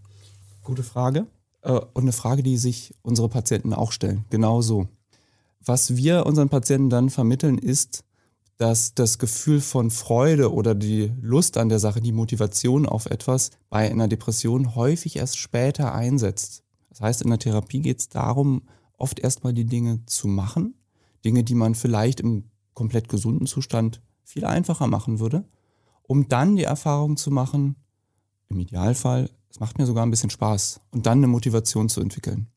Gute 0.63 0.83
Frage. 0.83 1.27
Äh, 1.61 1.71
und 1.71 2.03
eine 2.03 2.13
Frage, 2.13 2.43
die 2.43 2.57
sich 2.57 2.93
unsere 3.01 3.29
Patienten 3.29 3.73
auch 3.73 3.91
stellen. 3.91 4.25
Genau 4.29 4.61
so. 4.61 4.87
Was 5.63 5.95
wir 5.95 6.25
unseren 6.25 6.49
Patienten 6.49 6.89
dann 6.89 7.09
vermitteln, 7.09 7.57
ist, 7.57 8.03
dass 8.57 8.93
das 8.93 9.19
Gefühl 9.19 9.61
von 9.61 9.89
Freude 9.89 10.53
oder 10.53 10.75
die 10.75 11.11
Lust 11.21 11.57
an 11.57 11.69
der 11.69 11.79
Sache, 11.79 12.01
die 12.01 12.11
Motivation 12.11 12.85
auf 12.85 13.05
etwas 13.05 13.51
bei 13.69 13.89
einer 13.89 14.07
Depression 14.07 14.75
häufig 14.75 15.15
erst 15.15 15.37
später 15.37 15.93
einsetzt. 15.93 16.63
Das 16.99 17.07
heißt, 17.07 17.21
in 17.21 17.29
der 17.29 17.39
Therapie 17.39 17.79
geht 17.79 17.99
es 17.99 18.09
darum, 18.09 18.63
oft 18.97 19.19
erstmal 19.19 19.53
die 19.53 19.65
Dinge 19.65 20.05
zu 20.05 20.27
machen, 20.27 20.75
Dinge, 21.23 21.45
die 21.45 21.55
man 21.55 21.73
vielleicht 21.73 22.19
im 22.19 22.43
komplett 22.73 23.07
gesunden 23.07 23.47
Zustand 23.47 24.01
viel 24.23 24.43
einfacher 24.43 24.87
machen 24.87 25.19
würde, 25.19 25.45
um 26.03 26.27
dann 26.27 26.57
die 26.57 26.63
Erfahrung 26.63 27.15
zu 27.15 27.31
machen, 27.31 27.77
im 28.49 28.59
Idealfall, 28.59 29.29
es 29.49 29.59
macht 29.59 29.77
mir 29.77 29.85
sogar 29.85 30.05
ein 30.05 30.11
bisschen 30.11 30.29
Spaß 30.29 30.81
und 30.91 31.05
dann 31.05 31.19
eine 31.19 31.27
Motivation 31.27 31.87
zu 31.87 32.01
entwickeln. 32.01 32.47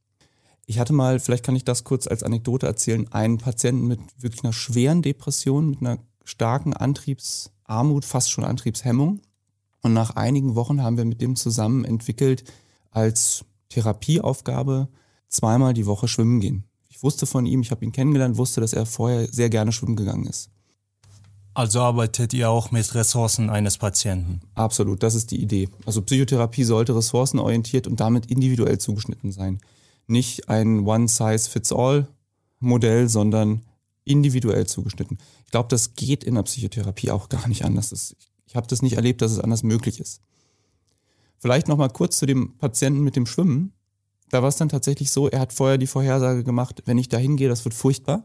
Ich 0.66 0.78
hatte 0.78 0.92
mal, 0.92 1.20
vielleicht 1.20 1.44
kann 1.44 1.56
ich 1.56 1.64
das 1.64 1.84
kurz 1.84 2.06
als 2.06 2.22
Anekdote 2.22 2.66
erzählen, 2.66 3.12
einen 3.12 3.38
Patienten 3.38 3.86
mit 3.86 4.00
wirklich 4.18 4.42
einer 4.42 4.52
schweren 4.52 5.02
Depression, 5.02 5.70
mit 5.70 5.80
einer 5.80 5.98
starken 6.24 6.72
Antriebsarmut, 6.72 8.04
fast 8.04 8.30
schon 8.30 8.44
Antriebshemmung. 8.44 9.20
Und 9.82 9.92
nach 9.92 10.10
einigen 10.10 10.54
Wochen 10.54 10.82
haben 10.82 10.96
wir 10.96 11.04
mit 11.04 11.20
dem 11.20 11.36
zusammen 11.36 11.84
entwickelt, 11.84 12.44
als 12.90 13.44
Therapieaufgabe 13.72 14.88
zweimal 15.28 15.74
die 15.74 15.86
Woche 15.86 16.08
schwimmen 16.08 16.40
gehen 16.40 16.64
wusste 17.02 17.26
von 17.26 17.44
ihm, 17.46 17.62
ich 17.62 17.70
habe 17.70 17.84
ihn 17.84 17.92
kennengelernt, 17.92 18.38
wusste, 18.38 18.60
dass 18.60 18.72
er 18.72 18.86
vorher 18.86 19.28
sehr 19.30 19.50
gerne 19.50 19.70
schwimmen 19.72 19.94
gegangen 19.96 20.26
ist. 20.26 20.48
Also 21.54 21.80
arbeitet 21.80 22.32
ihr 22.32 22.48
auch 22.48 22.70
mit 22.70 22.94
Ressourcen 22.94 23.50
eines 23.50 23.76
Patienten? 23.76 24.40
Absolut, 24.54 25.02
das 25.02 25.14
ist 25.14 25.32
die 25.32 25.42
Idee. 25.42 25.68
Also 25.84 26.00
Psychotherapie 26.00 26.64
sollte 26.64 26.96
ressourcenorientiert 26.96 27.86
und 27.86 28.00
damit 28.00 28.24
individuell 28.26 28.78
zugeschnitten 28.78 29.32
sein. 29.32 29.60
Nicht 30.06 30.48
ein 30.48 30.86
One-Size-Fits-All-Modell, 30.86 33.10
sondern 33.10 33.60
individuell 34.04 34.66
zugeschnitten. 34.66 35.18
Ich 35.44 35.50
glaube, 35.50 35.68
das 35.68 35.94
geht 35.94 36.24
in 36.24 36.36
der 36.36 36.42
Psychotherapie 36.44 37.10
auch 37.10 37.28
gar 37.28 37.46
nicht 37.48 37.66
anders. 37.66 38.16
ich 38.46 38.56
habe 38.56 38.66
das 38.66 38.80
nicht 38.80 38.94
erlebt, 38.94 39.20
dass 39.20 39.32
es 39.32 39.38
anders 39.38 39.62
möglich 39.62 40.00
ist. 40.00 40.22
Vielleicht 41.42 41.68
noch 41.68 41.76
mal 41.76 41.90
kurz 41.90 42.18
zu 42.18 42.24
dem 42.24 42.56
Patienten 42.56 43.02
mit 43.02 43.16
dem 43.16 43.26
Schwimmen 43.26 43.74
da 44.32 44.40
war 44.40 44.48
es 44.48 44.56
dann 44.56 44.70
tatsächlich 44.70 45.10
so, 45.10 45.28
er 45.28 45.40
hat 45.40 45.52
vorher 45.52 45.76
die 45.76 45.86
Vorhersage 45.86 46.42
gemacht, 46.42 46.82
wenn 46.86 46.96
ich 46.96 47.10
da 47.10 47.18
hingehe, 47.18 47.50
das 47.50 47.66
wird 47.66 47.74
furchtbar. 47.74 48.24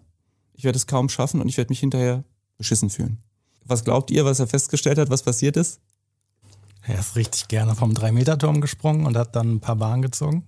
Ich 0.53 0.63
werde 0.63 0.77
es 0.77 0.87
kaum 0.87 1.09
schaffen 1.09 1.41
und 1.41 1.49
ich 1.49 1.57
werde 1.57 1.69
mich 1.69 1.81
hinterher 1.81 2.23
beschissen 2.57 2.89
fühlen. 2.89 3.17
Was 3.65 3.83
glaubt 3.83 4.09
ihr, 4.09 4.23
was 4.23 4.39
er 4.39 4.47
festgestellt 4.47 4.99
hat, 4.99 5.09
was 5.09 5.21
passiert 5.21 5.57
ist? 5.57 5.81
Er 6.83 6.97
ist 6.97 7.17
richtig 7.17 7.49
gerne 7.49 7.75
vom 7.75 7.91
3-Meter-Turm 7.91 8.61
gesprungen 8.61 9.05
und 9.05 9.17
hat 9.17 9.35
dann 9.35 9.55
ein 9.55 9.59
paar 9.59 9.75
Bahnen 9.75 10.01
gezogen. 10.01 10.45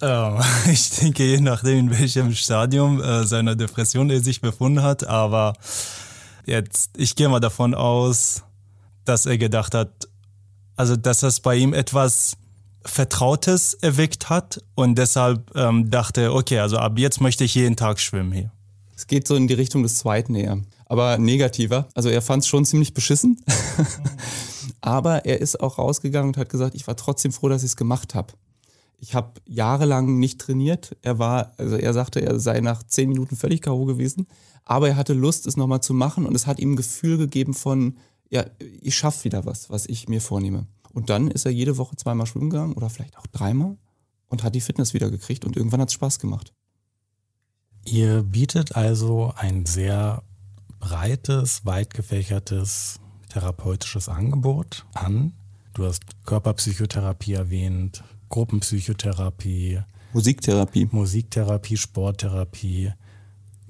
Ähm, 0.00 0.38
ich 0.70 0.88
denke, 0.90 1.24
je 1.24 1.40
nachdem, 1.40 1.78
in 1.78 1.90
welchem 1.90 2.32
Stadium 2.32 3.02
äh, 3.02 3.24
seiner 3.24 3.56
Depression 3.56 4.08
er 4.08 4.20
sich 4.20 4.40
befunden 4.40 4.84
hat, 4.84 5.04
aber 5.04 5.54
jetzt, 6.46 6.92
ich 6.96 7.16
gehe 7.16 7.28
mal 7.28 7.40
davon 7.40 7.74
aus, 7.74 8.44
dass 9.04 9.26
er 9.26 9.36
gedacht 9.36 9.74
hat, 9.74 10.08
also 10.80 10.96
dass 10.96 11.20
das 11.20 11.40
bei 11.40 11.56
ihm 11.56 11.74
etwas 11.74 12.38
Vertrautes 12.86 13.74
erweckt 13.74 14.30
hat 14.30 14.64
und 14.74 14.96
deshalb 14.96 15.54
ähm, 15.54 15.90
dachte, 15.90 16.32
okay, 16.32 16.58
also 16.58 16.78
ab 16.78 16.98
jetzt 16.98 17.20
möchte 17.20 17.44
ich 17.44 17.54
jeden 17.54 17.76
Tag 17.76 18.00
schwimmen 18.00 18.32
hier. 18.32 18.50
Es 18.96 19.06
geht 19.06 19.28
so 19.28 19.36
in 19.36 19.46
die 19.46 19.54
Richtung 19.54 19.82
des 19.82 19.96
zweiten 19.96 20.34
eher, 20.34 20.58
aber 20.86 21.18
negativer. 21.18 21.86
Also 21.94 22.08
er 22.08 22.22
fand 22.22 22.44
es 22.44 22.48
schon 22.48 22.64
ziemlich 22.64 22.94
beschissen, 22.94 23.44
aber 24.80 25.26
er 25.26 25.42
ist 25.42 25.60
auch 25.60 25.76
rausgegangen 25.76 26.28
und 26.28 26.38
hat 26.38 26.48
gesagt, 26.48 26.74
ich 26.74 26.86
war 26.86 26.96
trotzdem 26.96 27.32
froh, 27.32 27.50
dass 27.50 27.62
ich 27.62 27.72
es 27.72 27.76
gemacht 27.76 28.14
habe. 28.14 28.32
Ich 28.98 29.14
habe 29.14 29.32
jahrelang 29.44 30.18
nicht 30.18 30.40
trainiert. 30.40 30.96
Er 31.02 31.18
war, 31.18 31.52
also 31.58 31.76
er 31.76 31.92
sagte, 31.92 32.22
er 32.22 32.40
sei 32.40 32.60
nach 32.60 32.82
zehn 32.84 33.10
Minuten 33.10 33.36
völlig 33.36 33.60
K.O. 33.60 33.84
gewesen, 33.84 34.26
aber 34.64 34.88
er 34.88 34.96
hatte 34.96 35.12
Lust, 35.12 35.46
es 35.46 35.58
nochmal 35.58 35.82
zu 35.82 35.92
machen 35.92 36.24
und 36.24 36.34
es 36.34 36.46
hat 36.46 36.58
ihm 36.58 36.72
ein 36.72 36.76
Gefühl 36.76 37.18
gegeben 37.18 37.52
von, 37.52 37.98
ja, 38.30 38.46
ich 38.80 38.96
schaffe 38.96 39.24
wieder 39.24 39.44
was, 39.44 39.70
was 39.70 39.86
ich 39.86 40.08
mir 40.08 40.20
vornehme. 40.20 40.66
Und 40.92 41.10
dann 41.10 41.30
ist 41.30 41.44
er 41.44 41.52
jede 41.52 41.76
Woche 41.76 41.96
zweimal 41.96 42.26
schwimmen 42.26 42.50
gegangen 42.50 42.72
oder 42.74 42.90
vielleicht 42.90 43.18
auch 43.18 43.26
dreimal 43.26 43.76
und 44.28 44.42
hat 44.42 44.54
die 44.54 44.60
Fitness 44.60 44.94
wieder 44.94 45.10
gekriegt 45.10 45.44
und 45.44 45.56
irgendwann 45.56 45.80
hat 45.80 45.88
es 45.88 45.94
Spaß 45.94 46.18
gemacht. 46.18 46.52
Ihr 47.84 48.22
bietet 48.22 48.76
also 48.76 49.32
ein 49.36 49.66
sehr 49.66 50.22
breites, 50.78 51.64
weit 51.66 51.94
gefächertes 51.94 53.00
therapeutisches 53.28 54.08
Angebot 54.08 54.86
an. 54.94 55.32
Du 55.74 55.84
hast 55.84 56.02
Körperpsychotherapie 56.24 57.34
erwähnt, 57.34 58.02
Gruppenpsychotherapie, 58.28 59.80
Musiktherapie. 60.12 60.88
Musiktherapie, 60.90 61.76
Sporttherapie, 61.76 62.92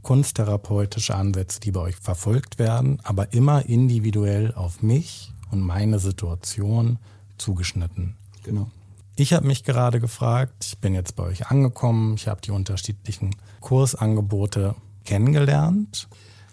kunsttherapeutische 0.03 1.15
Ansätze, 1.15 1.61
die 1.61 1.73
bei 1.73 1.81
euch 1.81 1.97
verfolgt 1.97 2.59
werden, 2.59 3.01
aber 3.03 3.33
immer 3.33 3.67
individuell 3.67 4.55
auf 4.55 4.83
mich 4.83 5.33
und 5.51 5.61
meine 5.61 5.99
Situation 5.99 6.99
zugeschnitten. 7.39 8.17
Genau. 8.45 8.71
Ich 9.17 9.33
habe 9.33 9.47
mich 9.47 9.65
gerade 9.65 10.01
gefragt, 10.01 10.65
ich 10.65 10.79
bin 10.79 10.95
jetzt 10.95 11.17
bei 11.17 11.25
euch 11.25 11.49
angekommen, 11.49 12.15
ich 12.15 12.29
habe 12.29 12.41
die 12.41 12.53
unterschiedlichen 12.53 13.37
Kursangebote 13.61 14.75
kennengelernt. 15.05 16.09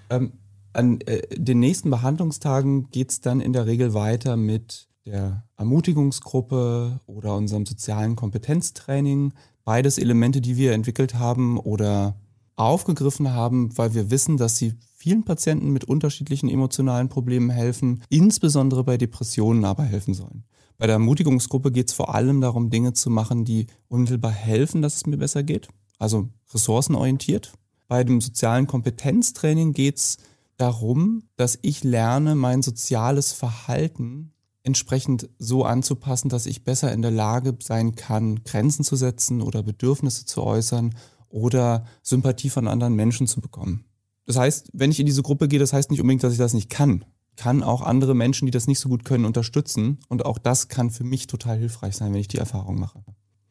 Ähm, 0.09 0.33
an 0.73 0.99
äh, 1.01 1.21
den 1.35 1.59
nächsten 1.59 1.89
Behandlungstagen 1.89 2.89
geht 2.91 3.11
es 3.11 3.21
dann 3.21 3.39
in 3.39 3.53
der 3.53 3.65
Regel 3.65 3.93
weiter 3.93 4.35
mit 4.37 4.87
der 5.05 5.43
Ermutigungsgruppe 5.55 6.99
oder 7.05 7.35
unserem 7.35 7.65
sozialen 7.65 8.15
Kompetenztraining. 8.15 9.33
Beides 9.63 9.97
Elemente, 9.97 10.41
die 10.41 10.57
wir 10.57 10.73
entwickelt 10.73 11.15
haben 11.15 11.57
oder 11.57 12.15
aufgegriffen 12.57 13.31
haben, 13.33 13.77
weil 13.77 13.93
wir 13.93 14.11
wissen, 14.11 14.35
dass 14.37 14.57
sie 14.57 14.73
vielen 14.95 15.23
Patienten 15.23 15.69
mit 15.69 15.85
unterschiedlichen 15.85 16.49
emotionalen 16.49 17.07
Problemen 17.07 17.49
helfen, 17.49 18.03
insbesondere 18.09 18.83
bei 18.83 18.97
Depressionen 18.97 19.63
aber 19.63 19.83
helfen 19.83 20.13
sollen. 20.13 20.43
Bei 20.77 20.87
der 20.87 20.95
Ermutigungsgruppe 20.95 21.71
geht 21.71 21.89
es 21.89 21.93
vor 21.93 22.13
allem 22.13 22.41
darum, 22.41 22.69
Dinge 22.69 22.93
zu 22.93 23.09
machen, 23.09 23.45
die 23.45 23.67
unmittelbar 23.87 24.31
helfen, 24.31 24.81
dass 24.81 24.95
es 24.95 25.05
mir 25.05 25.17
besser 25.17 25.43
geht, 25.43 25.69
also 25.97 26.29
ressourcenorientiert. 26.53 27.53
Bei 27.87 28.03
dem 28.03 28.21
sozialen 28.21 28.67
Kompetenztraining 28.67 29.73
geht 29.73 29.97
es 29.97 30.17
darum, 30.57 31.23
dass 31.35 31.57
ich 31.61 31.83
lerne, 31.83 32.35
mein 32.35 32.61
soziales 32.61 33.31
Verhalten 33.31 34.33
entsprechend 34.63 35.29
so 35.39 35.63
anzupassen, 35.63 36.29
dass 36.29 36.45
ich 36.45 36.63
besser 36.63 36.91
in 36.91 37.01
der 37.01 37.11
Lage 37.11 37.57
sein 37.61 37.95
kann, 37.95 38.43
Grenzen 38.43 38.83
zu 38.83 38.95
setzen 38.95 39.41
oder 39.41 39.63
Bedürfnisse 39.63 40.25
zu 40.25 40.43
äußern 40.43 40.93
oder 41.37 41.85
Sympathie 42.03 42.49
von 42.49 42.67
anderen 42.67 42.95
Menschen 42.95 43.27
zu 43.27 43.41
bekommen. 43.41 43.85
Das 44.25 44.37
heißt, 44.37 44.71
wenn 44.73 44.91
ich 44.91 44.99
in 44.99 45.05
diese 45.05 45.23
Gruppe 45.23 45.47
gehe, 45.47 45.59
das 45.59 45.73
heißt 45.73 45.89
nicht 45.91 46.01
unbedingt, 46.01 46.23
dass 46.23 46.33
ich 46.33 46.39
das 46.39 46.53
nicht 46.53 46.69
kann 46.69 47.05
kann 47.37 47.63
auch 47.63 47.81
andere 47.81 48.15
Menschen, 48.15 48.45
die 48.47 48.51
das 48.51 48.67
nicht 48.67 48.79
so 48.79 48.89
gut 48.89 49.05
können, 49.05 49.23
unterstützen. 49.23 49.99
Und 50.09 50.25
auch 50.25 50.37
das 50.37 50.67
kann 50.67 50.89
für 50.89 51.05
mich 51.05 51.27
total 51.27 51.57
hilfreich 51.57 51.95
sein, 51.95 52.11
wenn 52.11 52.19
ich 52.19 52.27
die 52.27 52.39
Erfahrung 52.39 52.79
mache. 52.79 53.03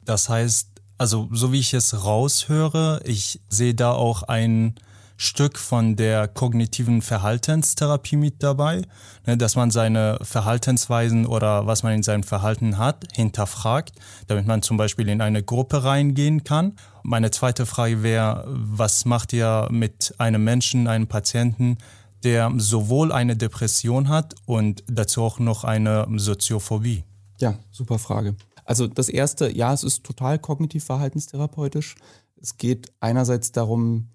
Das 0.04 0.28
heißt, 0.28 0.68
also 0.98 1.28
so 1.32 1.52
wie 1.52 1.60
ich 1.60 1.72
es 1.72 2.04
raushöre, 2.04 3.00
ich 3.04 3.40
sehe 3.48 3.74
da 3.74 3.92
auch 3.92 4.24
ein 4.24 4.74
Stück 5.16 5.58
von 5.58 5.96
der 5.96 6.28
kognitiven 6.28 7.00
Verhaltenstherapie 7.00 8.16
mit 8.16 8.42
dabei, 8.42 8.82
ne, 9.26 9.36
dass 9.36 9.56
man 9.56 9.70
seine 9.70 10.18
Verhaltensweisen 10.22 11.26
oder 11.26 11.66
was 11.66 11.82
man 11.82 11.94
in 11.94 12.02
seinem 12.02 12.22
Verhalten 12.22 12.78
hat, 12.78 13.04
hinterfragt, 13.14 13.92
damit 14.26 14.46
man 14.46 14.62
zum 14.62 14.76
Beispiel 14.76 15.08
in 15.08 15.20
eine 15.20 15.42
Gruppe 15.42 15.84
reingehen 15.84 16.44
kann. 16.44 16.74
Meine 17.02 17.30
zweite 17.30 17.66
Frage 17.66 18.02
wäre, 18.02 18.44
was 18.46 19.04
macht 19.04 19.32
ihr 19.32 19.68
mit 19.70 20.14
einem 20.18 20.44
Menschen, 20.44 20.86
einem 20.86 21.06
Patienten, 21.06 21.78
der 22.22 22.52
sowohl 22.56 23.12
eine 23.12 23.36
Depression 23.36 24.08
hat 24.08 24.34
und 24.44 24.82
dazu 24.86 25.22
auch 25.22 25.38
noch 25.38 25.64
eine 25.64 26.06
Soziophobie? 26.16 27.04
Ja, 27.40 27.54
super 27.70 27.98
Frage. 27.98 28.34
Also 28.64 28.88
das 28.88 29.08
erste, 29.08 29.54
ja, 29.56 29.72
es 29.72 29.84
ist 29.84 30.02
total 30.04 30.38
kognitiv-verhaltenstherapeutisch. 30.38 31.94
Es 32.40 32.56
geht 32.56 32.92
einerseits 33.00 33.52
darum, 33.52 34.08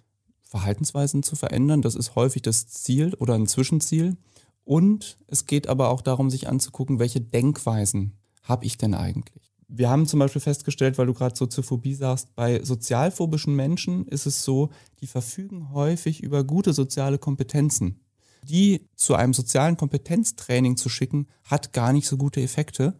Verhaltensweisen 0.51 1.23
zu 1.23 1.37
verändern. 1.37 1.81
Das 1.81 1.95
ist 1.95 2.15
häufig 2.15 2.41
das 2.41 2.67
Ziel 2.67 3.13
oder 3.15 3.35
ein 3.35 3.47
Zwischenziel. 3.47 4.17
Und 4.65 5.17
es 5.27 5.45
geht 5.45 5.67
aber 5.67 5.89
auch 5.89 6.01
darum, 6.01 6.29
sich 6.29 6.49
anzugucken, 6.49 6.99
welche 6.99 7.21
Denkweisen 7.21 8.17
habe 8.43 8.65
ich 8.65 8.77
denn 8.77 8.93
eigentlich? 8.93 9.53
Wir 9.69 9.89
haben 9.89 10.07
zum 10.07 10.19
Beispiel 10.19 10.41
festgestellt, 10.41 10.97
weil 10.97 11.05
du 11.05 11.13
gerade 11.13 11.37
Soziophobie 11.37 11.93
sagst, 11.93 12.35
bei 12.35 12.61
sozialphobischen 12.61 13.55
Menschen 13.55 14.05
ist 14.07 14.25
es 14.25 14.43
so, 14.43 14.69
die 14.99 15.07
verfügen 15.07 15.71
häufig 15.71 16.21
über 16.21 16.43
gute 16.43 16.73
soziale 16.73 17.17
Kompetenzen. 17.17 18.01
Die 18.43 18.89
zu 18.97 19.15
einem 19.15 19.33
sozialen 19.33 19.77
Kompetenztraining 19.77 20.75
zu 20.75 20.89
schicken, 20.89 21.27
hat 21.45 21.71
gar 21.71 21.93
nicht 21.93 22.07
so 22.07 22.17
gute 22.17 22.41
Effekte, 22.41 22.97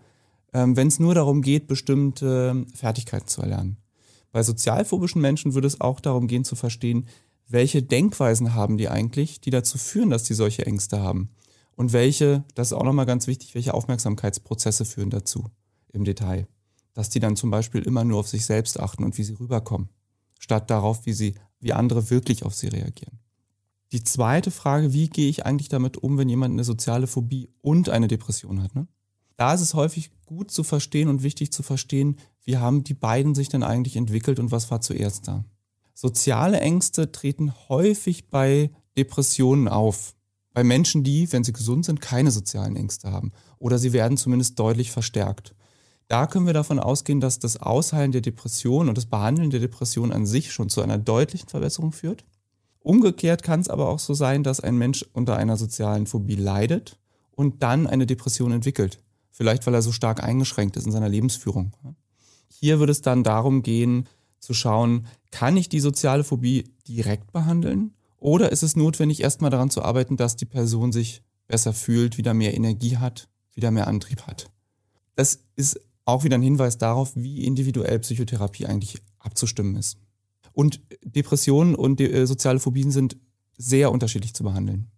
ähm, 0.54 0.78
wenn 0.78 0.88
es 0.88 1.00
nur 1.00 1.16
darum 1.16 1.42
geht, 1.42 1.68
bestimmte 1.68 2.66
Fertigkeiten 2.74 3.28
zu 3.28 3.42
erlernen. 3.42 3.76
Bei 4.32 4.42
sozialphobischen 4.42 5.22
Menschen 5.22 5.54
würde 5.54 5.68
es 5.68 5.82
auch 5.82 6.00
darum 6.00 6.28
gehen 6.28 6.46
zu 6.46 6.56
verstehen, 6.56 7.08
welche 7.52 7.84
Denkweisen 7.84 8.54
haben 8.54 8.78
die 8.78 8.90
eigentlich, 8.90 9.42
die 9.42 9.50
dazu 9.50 9.78
führen, 9.78 10.10
dass 10.10 10.24
die 10.24 10.34
solche 10.34 10.66
Ängste 10.66 11.02
haben. 11.02 11.30
Und 11.76 11.94
welche, 11.94 12.44
das 12.56 12.68
ist 12.68 12.74
auch 12.74 12.84
nochmal 12.84 13.06
ganz 13.06 13.28
wichtig, 13.28 13.56
welche 13.56 13.74
Aufmerksamkeitsprozesse 13.74 14.86
führen 14.86 15.10
dazu 15.10 15.50
im 15.94 16.04
Detail 16.04 16.48
dass 16.94 17.10
die 17.10 17.20
dann 17.20 17.36
zum 17.36 17.52
Beispiel 17.52 17.82
immer 17.82 18.04
nur 18.04 18.20
auf 18.20 18.28
sich 18.28 18.46
selbst 18.46 18.80
achten 18.80 19.04
und 19.04 19.18
wie 19.18 19.24
sie 19.24 19.34
rüberkommen, 19.34 19.90
statt 20.40 20.70
darauf, 20.70 21.06
wie 21.06 21.14
sie, 21.14 21.36
wie 21.60 21.74
andere 21.74 22.10
wirklich 22.10 22.44
auf 22.44 22.54
sie 22.54 22.68
reagieren. 22.68 23.20
Die 23.92 24.04
zweite 24.04 24.52
Frage, 24.52 24.94
wie 24.94 25.10
gehe 25.10 25.30
ich 25.30 25.46
eigentlich 25.46 25.70
damit 25.70 25.98
um, 25.98 26.18
wenn 26.18 26.30
jemand 26.30 26.54
eine 26.54 26.64
soziale 26.64 27.08
Phobie 27.08 27.50
und 27.62 27.90
eine 27.90 28.08
Depression 28.08 28.64
hat? 28.64 28.74
Ne? 28.74 28.88
Da 29.36 29.54
ist 29.54 29.62
es 29.62 29.74
häufig 29.74 30.12
gut 30.26 30.52
zu 30.52 30.64
verstehen 30.64 31.10
und 31.10 31.24
wichtig 31.24 31.52
zu 31.52 31.62
verstehen, 31.62 32.18
wie 32.44 32.58
haben 32.58 32.84
die 32.84 32.94
beiden 32.94 33.36
sich 33.36 33.50
denn 33.50 33.64
eigentlich 33.64 33.98
entwickelt 33.98 34.40
und 34.40 34.52
was 34.52 34.72
war 34.72 34.82
zuerst 34.82 35.28
da. 35.28 35.44
Soziale 36.02 36.60
Ängste 36.60 37.12
treten 37.12 37.54
häufig 37.70 38.28
bei 38.32 38.72
Depressionen 38.98 39.68
auf. 39.68 40.16
Bei 40.52 40.64
Menschen, 40.64 41.04
die, 41.04 41.32
wenn 41.32 41.44
sie 41.44 41.54
gesund 41.54 41.86
sind, 41.86 42.02
keine 42.02 42.32
sozialen 42.32 42.76
Ängste 42.76 43.12
haben. 43.12 43.32
Oder 43.60 43.78
sie 43.78 43.94
werden 43.94 44.18
zumindest 44.18 44.58
deutlich 44.58 44.90
verstärkt. 44.90 45.54
Da 46.08 46.26
können 46.26 46.48
wir 46.48 46.56
davon 46.56 46.80
ausgehen, 46.80 47.20
dass 47.20 47.38
das 47.38 47.58
Ausheilen 47.58 48.12
der 48.12 48.22
Depression 48.22 48.90
und 48.90 48.98
das 48.98 49.06
Behandeln 49.06 49.52
der 49.52 49.60
Depression 49.60 50.12
an 50.12 50.26
sich 50.26 50.52
schon 50.52 50.70
zu 50.70 50.82
einer 50.82 50.98
deutlichen 50.98 51.48
Verbesserung 51.48 51.92
führt. 51.92 52.26
Umgekehrt 52.80 53.44
kann 53.44 53.60
es 53.60 53.70
aber 53.70 53.88
auch 53.88 54.00
so 54.00 54.16
sein, 54.16 54.42
dass 54.42 54.60
ein 54.60 54.80
Mensch 54.80 55.06
unter 55.14 55.38
einer 55.38 55.56
sozialen 55.56 56.08
Phobie 56.08 56.34
leidet 56.34 56.98
und 57.30 57.62
dann 57.62 57.86
eine 57.86 58.08
Depression 58.08 58.52
entwickelt. 58.52 58.98
Vielleicht 59.30 59.68
weil 59.68 59.76
er 59.76 59.84
so 59.84 59.92
stark 59.92 60.24
eingeschränkt 60.24 60.78
ist 60.78 60.88
in 60.88 60.92
seiner 60.92 61.10
Lebensführung. 61.10 61.74
Hier 62.48 62.80
würde 62.80 62.92
es 62.92 63.04
dann 63.04 63.24
darum 63.24 63.62
gehen, 63.62 64.08
zu 64.40 64.56
schauen, 64.56 65.06
kann 65.32 65.58
ich 65.58 65.70
die 65.70 65.80
soziale 65.80 66.24
Phobie 66.24 66.66
direkt 66.88 67.32
behandeln 67.32 67.94
oder 68.18 68.52
ist 68.52 68.64
es 68.64 68.76
notwendig, 68.76 69.22
erstmal 69.22 69.50
daran 69.50 69.72
zu 69.72 69.82
arbeiten, 69.82 70.16
dass 70.16 70.36
die 70.36 70.46
Person 70.46 70.92
sich 70.92 71.24
besser 71.48 71.74
fühlt, 71.74 72.18
wieder 72.18 72.34
mehr 72.34 72.54
Energie 72.54 72.98
hat, 72.98 73.28
wieder 73.54 73.72
mehr 73.72 73.88
Antrieb 73.88 74.28
hat. 74.28 74.52
Das 75.16 75.40
ist 75.56 75.80
auch 76.06 76.24
wieder 76.24 76.38
ein 76.38 76.42
Hinweis 76.42 76.78
darauf, 76.78 77.16
wie 77.16 77.46
individuell 77.46 78.00
Psychotherapie 78.00 78.66
eigentlich 78.66 79.02
abzustimmen 79.20 79.76
ist. 79.76 79.98
Und 80.54 80.82
Depressionen 81.04 81.76
und 81.76 82.00
de 82.00 82.12
äh, 82.12 82.28
soziale 82.28 82.60
Phobien 82.60 82.92
sind 82.92 83.18
sehr 83.58 83.92
unterschiedlich 83.92 84.34
zu 84.34 84.44
behandeln. 84.44 84.92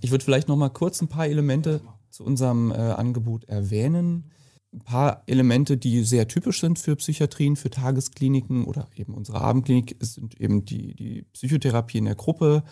Ich 0.00 0.10
würde 0.10 0.24
vielleicht 0.24 0.48
noch 0.48 0.56
mal 0.56 0.70
kurz 0.70 1.00
ein 1.02 1.08
paar 1.08 1.26
Elemente 1.26 1.80
zu 2.08 2.24
unserem 2.24 2.70
äh, 2.70 2.74
Angebot 2.74 3.44
erwähnen. 3.44 4.30
Ein 4.72 4.80
paar 4.80 5.22
Elemente, 5.26 5.76
die 5.76 6.04
sehr 6.04 6.28
typisch 6.28 6.60
sind 6.60 6.78
für 6.78 6.94
Psychiatrien, 6.94 7.56
für 7.56 7.70
Tageskliniken 7.70 8.64
oder 8.64 8.88
eben 8.94 9.14
unsere 9.14 9.40
Abendklinik, 9.40 9.96
sind 10.00 10.40
eben 10.40 10.64
die, 10.64 10.94
die 10.94 11.22
Psychotherapie 11.32 11.98
in 11.98 12.04
der 12.04 12.14
Gruppe, 12.14 12.62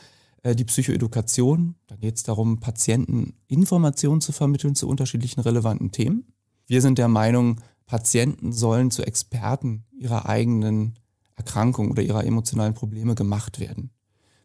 äh, 0.43 0.55
die 0.55 0.65
Psychoedukation. 0.65 1.75
Da 1.89 1.97
geht 1.97 2.17
es 2.17 2.23
darum, 2.23 2.61
Patienten 2.61 3.35
Informationen 3.49 4.21
zu 4.21 4.31
vermitteln 4.31 4.77
zu 4.77 4.89
unterschiedlichen 4.89 5.41
relevanten 5.41 5.91
Themen. 5.91 6.25
Wir 6.67 6.83
sind 6.83 6.99
der 6.99 7.09
Meinung, 7.09 7.61
Patienten 7.87 8.53
sollen 8.53 8.91
zu 8.91 9.03
Experten 9.03 9.85
ihrer 9.99 10.29
eigenen 10.29 10.99
Erkrankung 11.35 11.91
oder 11.91 12.03
ihrer 12.03 12.25
emotionalen 12.25 12.75
Probleme 12.75 13.15
gemacht 13.15 13.59
werden. 13.59 13.91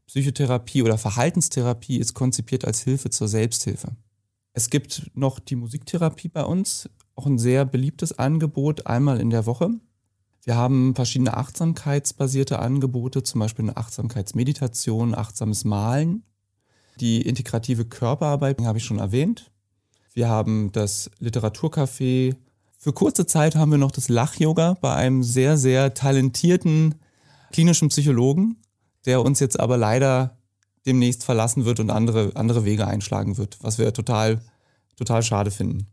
Psychotherapie 0.07 0.81
oder 0.81 0.97
Verhaltenstherapie 0.97 1.97
ist 1.97 2.13
konzipiert 2.13 2.65
als 2.65 2.81
Hilfe 2.81 3.09
zur 3.09 3.27
Selbsthilfe. 3.27 3.95
Es 4.53 4.69
gibt 4.69 5.11
noch 5.15 5.39
die 5.39 5.55
Musiktherapie 5.55 6.29
bei 6.29 6.43
uns, 6.43 6.89
auch 7.15 7.25
ein 7.25 7.37
sehr 7.37 7.65
beliebtes 7.65 8.17
Angebot, 8.17 8.87
einmal 8.87 9.19
in 9.19 9.29
der 9.29 9.45
Woche. 9.45 9.69
Wir 10.43 10.55
haben 10.55 10.93
verschiedene 10.93 11.37
achtsamkeitsbasierte 11.37 12.59
Angebote, 12.59 13.23
zum 13.23 13.39
Beispiel 13.39 13.65
eine 13.65 13.77
Achtsamkeitsmeditation, 13.77 15.15
achtsames 15.15 15.63
Malen. 15.63 16.23
Die 16.99 17.21
integrative 17.21 17.85
Körperarbeit 17.85 18.61
habe 18.61 18.77
ich 18.77 18.83
schon 18.83 18.99
erwähnt. 18.99 19.51
Wir 20.13 20.29
haben 20.29 20.71
das 20.73 21.09
Literaturcafé. 21.19 22.35
Für 22.77 22.93
kurze 22.93 23.25
Zeit 23.25 23.55
haben 23.55 23.71
wir 23.71 23.77
noch 23.77 23.91
das 23.91 24.09
Lach-Yoga 24.09 24.77
bei 24.81 24.93
einem 24.93 25.23
sehr, 25.23 25.57
sehr 25.57 25.93
talentierten 25.93 26.95
klinischen 27.51 27.89
Psychologen, 27.89 28.57
der 29.05 29.21
uns 29.21 29.39
jetzt 29.39 29.59
aber 29.59 29.77
leider 29.77 30.37
demnächst 30.85 31.23
verlassen 31.23 31.63
wird 31.63 31.79
und 31.79 31.89
andere, 31.89 32.31
andere 32.35 32.65
Wege 32.65 32.85
einschlagen 32.85 33.37
wird, 33.37 33.57
was 33.61 33.77
wir 33.77 33.93
total, 33.93 34.41
total 34.97 35.23
schade 35.23 35.51
finden. 35.51 35.87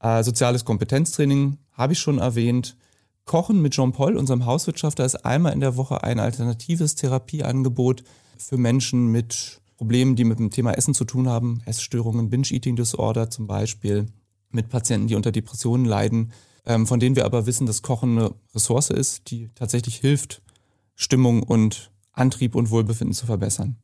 Äh, 0.00 0.22
soziales 0.22 0.64
Kompetenztraining 0.64 1.58
habe 1.72 1.92
ich 1.94 1.98
schon 1.98 2.18
erwähnt. 2.18 2.76
Kochen 3.24 3.60
mit 3.60 3.74
Jean-Paul, 3.74 4.16
unserem 4.16 4.46
Hauswirtschafter, 4.46 5.04
ist 5.04 5.24
einmal 5.24 5.52
in 5.52 5.60
der 5.60 5.76
Woche 5.76 6.04
ein 6.04 6.20
alternatives 6.20 6.94
Therapieangebot 6.94 8.04
für 8.38 8.56
Menschen 8.56 9.08
mit 9.08 9.60
Problemen, 9.76 10.16
die 10.16 10.24
mit 10.24 10.38
dem 10.38 10.50
Thema 10.50 10.72
Essen 10.72 10.94
zu 10.94 11.04
tun 11.04 11.28
haben, 11.28 11.60
Essstörungen, 11.66 12.30
Binge-Eating-Disorder 12.30 13.28
zum 13.30 13.46
Beispiel, 13.46 14.06
mit 14.50 14.68
Patienten, 14.68 15.08
die 15.08 15.16
unter 15.16 15.32
Depressionen 15.32 15.84
leiden. 15.84 16.32
ähm, 16.66 16.86
von 16.86 16.98
denen 16.98 17.14
wir 17.14 17.24
aber 17.24 17.46
wissen, 17.46 17.66
dass 17.66 17.82
Kochen 17.82 18.18
eine 18.18 18.34
Ressource 18.54 18.90
ist, 18.90 19.30
die 19.30 19.50
tatsächlich 19.54 19.96
hilft, 19.96 20.42
Stimmung 20.96 21.42
und 21.44 21.92
Antrieb 22.12 22.54
und 22.56 22.70
Wohlbefinden 22.70 23.14
zu 23.14 23.26
verbessern. 23.26 23.76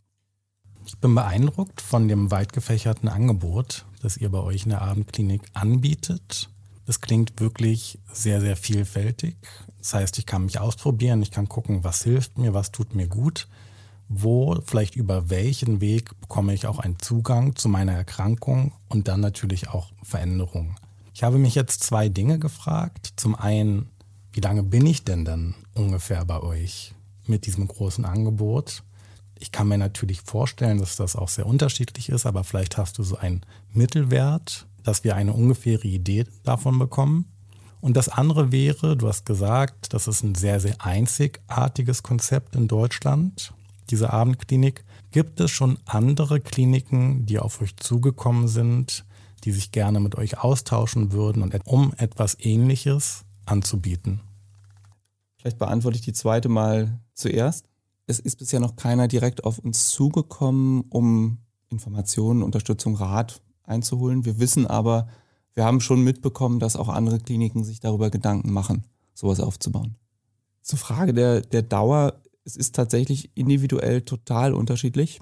Ich 0.84 0.98
bin 0.98 1.14
beeindruckt 1.14 1.80
von 1.80 2.08
dem 2.08 2.32
weit 2.32 2.52
gefächerten 2.52 3.08
Angebot, 3.08 3.86
das 4.02 4.16
ihr 4.16 4.30
bei 4.30 4.40
euch 4.40 4.64
in 4.64 4.70
der 4.70 4.82
Abendklinik 4.82 5.42
anbietet. 5.54 6.50
Das 6.86 7.00
klingt 7.00 7.40
wirklich 7.40 7.98
sehr, 8.12 8.40
sehr 8.40 8.56
vielfältig. 8.56 9.36
Das 9.78 9.94
heißt, 9.94 10.18
ich 10.18 10.26
kann 10.26 10.44
mich 10.44 10.58
ausprobieren, 10.58 11.22
ich 11.22 11.30
kann 11.30 11.48
gucken, 11.48 11.84
was 11.84 12.02
hilft 12.02 12.38
mir, 12.38 12.54
was 12.54 12.72
tut 12.72 12.94
mir 12.94 13.06
gut, 13.06 13.48
wo, 14.08 14.60
vielleicht 14.64 14.96
über 14.96 15.30
welchen 15.30 15.80
Weg 15.80 16.18
bekomme 16.20 16.52
ich 16.52 16.66
auch 16.66 16.78
einen 16.78 16.98
Zugang 16.98 17.56
zu 17.56 17.68
meiner 17.68 17.92
Erkrankung 17.92 18.72
und 18.88 19.08
dann 19.08 19.20
natürlich 19.20 19.68
auch 19.68 19.90
Veränderungen. 20.02 20.76
Ich 21.14 21.22
habe 21.22 21.38
mich 21.38 21.54
jetzt 21.54 21.82
zwei 21.82 22.08
Dinge 22.08 22.38
gefragt. 22.38 23.12
Zum 23.16 23.34
einen, 23.34 23.88
wie 24.32 24.40
lange 24.40 24.62
bin 24.62 24.86
ich 24.86 25.04
denn 25.04 25.24
dann 25.24 25.54
ungefähr 25.74 26.24
bei 26.24 26.40
euch 26.40 26.94
mit 27.26 27.46
diesem 27.46 27.68
großen 27.68 28.04
Angebot? 28.04 28.82
Ich 29.42 29.50
kann 29.50 29.66
mir 29.66 29.76
natürlich 29.76 30.20
vorstellen, 30.20 30.78
dass 30.78 30.94
das 30.94 31.16
auch 31.16 31.28
sehr 31.28 31.46
unterschiedlich 31.46 32.10
ist, 32.10 32.26
aber 32.26 32.44
vielleicht 32.44 32.76
hast 32.78 32.98
du 32.98 33.02
so 33.02 33.16
einen 33.16 33.44
Mittelwert, 33.72 34.68
dass 34.84 35.02
wir 35.02 35.16
eine 35.16 35.32
ungefähre 35.32 35.88
Idee 35.88 36.26
davon 36.44 36.78
bekommen. 36.78 37.24
Und 37.80 37.96
das 37.96 38.08
andere 38.08 38.52
wäre, 38.52 38.96
du 38.96 39.08
hast 39.08 39.26
gesagt, 39.26 39.94
das 39.94 40.06
ist 40.06 40.22
ein 40.22 40.36
sehr, 40.36 40.60
sehr 40.60 40.76
einzigartiges 40.78 42.04
Konzept 42.04 42.54
in 42.54 42.68
Deutschland, 42.68 43.52
diese 43.90 44.12
Abendklinik. 44.12 44.84
Gibt 45.10 45.40
es 45.40 45.50
schon 45.50 45.76
andere 45.86 46.38
Kliniken, 46.40 47.26
die 47.26 47.40
auf 47.40 47.60
euch 47.60 47.76
zugekommen 47.78 48.46
sind, 48.46 49.04
die 49.42 49.50
sich 49.50 49.72
gerne 49.72 49.98
mit 49.98 50.14
euch 50.14 50.38
austauschen 50.38 51.10
würden 51.10 51.42
um 51.64 51.92
etwas 51.96 52.36
Ähnliches 52.38 53.24
anzubieten? 53.44 54.20
Vielleicht 55.36 55.58
beantworte 55.58 55.96
ich 55.96 56.04
die 56.04 56.12
zweite 56.12 56.48
mal 56.48 57.00
zuerst 57.14 57.71
es 58.06 58.18
ist 58.18 58.36
bisher 58.36 58.60
noch 58.60 58.76
keiner 58.76 59.08
direkt 59.08 59.44
auf 59.44 59.58
uns 59.58 59.90
zugekommen, 59.90 60.84
um 60.88 61.38
Informationen, 61.68 62.42
Unterstützung, 62.42 62.94
Rat 62.96 63.42
einzuholen. 63.64 64.24
Wir 64.24 64.38
wissen 64.38 64.66
aber, 64.66 65.08
wir 65.54 65.64
haben 65.64 65.80
schon 65.80 66.02
mitbekommen, 66.02 66.58
dass 66.58 66.76
auch 66.76 66.88
andere 66.88 67.18
Kliniken 67.18 67.64
sich 67.64 67.80
darüber 67.80 68.10
Gedanken 68.10 68.52
machen, 68.52 68.84
sowas 69.14 69.40
aufzubauen. 69.40 69.96
Zur 70.62 70.78
Frage 70.78 71.12
der, 71.12 71.40
der 71.40 71.62
Dauer, 71.62 72.20
es 72.44 72.56
ist 72.56 72.74
tatsächlich 72.74 73.30
individuell 73.36 74.02
total 74.02 74.54
unterschiedlich. 74.54 75.20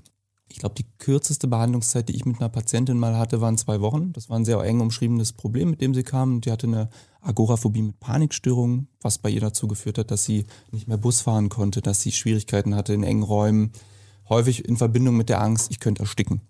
Ich 0.48 0.58
glaube, 0.58 0.74
die 0.74 0.86
kürzeste 0.98 1.46
Behandlungszeit, 1.46 2.08
die 2.08 2.16
ich 2.16 2.24
mit 2.24 2.40
einer 2.40 2.48
Patientin 2.48 2.98
mal 2.98 3.16
hatte, 3.16 3.40
waren 3.40 3.56
zwei 3.56 3.80
Wochen. 3.80 4.12
Das 4.12 4.28
war 4.28 4.38
ein 4.38 4.44
sehr 4.44 4.60
eng 4.60 4.80
umschriebenes 4.80 5.32
Problem, 5.32 5.70
mit 5.70 5.80
dem 5.80 5.94
sie 5.94 6.02
kam. 6.02 6.40
Die 6.40 6.50
hatte 6.50 6.66
eine 6.66 6.88
Agoraphobie 7.20 7.82
mit 7.82 8.00
Panikstörungen, 8.00 8.88
was 9.00 9.18
bei 9.18 9.30
ihr 9.30 9.40
dazu 9.40 9.68
geführt 9.68 9.98
hat, 9.98 10.10
dass 10.10 10.24
sie 10.24 10.46
nicht 10.70 10.88
mehr 10.88 10.96
Bus 10.96 11.20
fahren 11.20 11.48
konnte, 11.48 11.80
dass 11.80 12.00
sie 12.00 12.12
Schwierigkeiten 12.12 12.74
hatte 12.74 12.94
in 12.94 13.02
engen 13.02 13.22
Räumen, 13.22 13.72
häufig 14.28 14.64
in 14.64 14.76
Verbindung 14.76 15.16
mit 15.16 15.28
der 15.28 15.42
Angst, 15.42 15.70
ich 15.70 15.80
könnte 15.80 16.02
ersticken. 16.02 16.40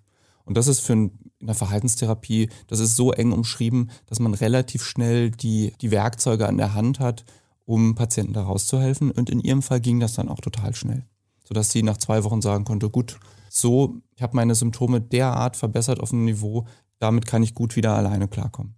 Und 0.45 0.57
das 0.57 0.67
ist 0.67 0.81
für 0.81 0.95
ein, 0.95 1.13
in 1.39 1.47
der 1.47 1.55
Verhaltenstherapie, 1.55 2.51
das 2.67 2.81
ist 2.81 2.97
so 2.97 3.13
eng 3.13 3.33
umschrieben, 3.33 3.91
dass 4.07 4.21
man 4.21 4.35
relativ 4.35 4.83
schnell 4.85 5.31
die, 5.31 5.73
die 5.81 5.91
Werkzeuge 5.91 6.49
an 6.49 6.57
der 6.57 6.75
Hand 6.75 7.01
hat, 7.01 7.25
um 7.67 7.95
Patienten 7.95 8.33
da 8.33 8.43
rauszuhelfen. 8.43 9.11
Und 9.11 9.31
in 9.31 9.41
ihrem 9.41 9.63
Fall 9.63 9.81
ging 9.81 10.01
das 10.01 10.15
dann 10.15 10.29
auch 10.29 10.41
total 10.41 10.75
schnell, 10.75 11.05
sodass 11.45 11.71
sie 11.71 11.83
nach 11.83 11.99
zwei 11.99 12.25
Wochen 12.25 12.43
sagen 12.43 12.65
konnte, 12.65 12.91
gut, 12.91 13.19
so, 13.49 13.97
ich 14.17 14.23
habe 14.23 14.37
meine 14.37 14.55
Symptome 14.55 15.01
derart 15.01 15.57
verbessert 15.57 16.01
auf 16.01 16.13
einem 16.13 16.25
Niveau, 16.25 16.67
damit 16.99 17.27
kann 17.27 17.43
ich 17.43 17.55
gut 17.55 17.77
wieder 17.77 17.95
alleine 17.95 18.29
klarkommen. 18.29 18.75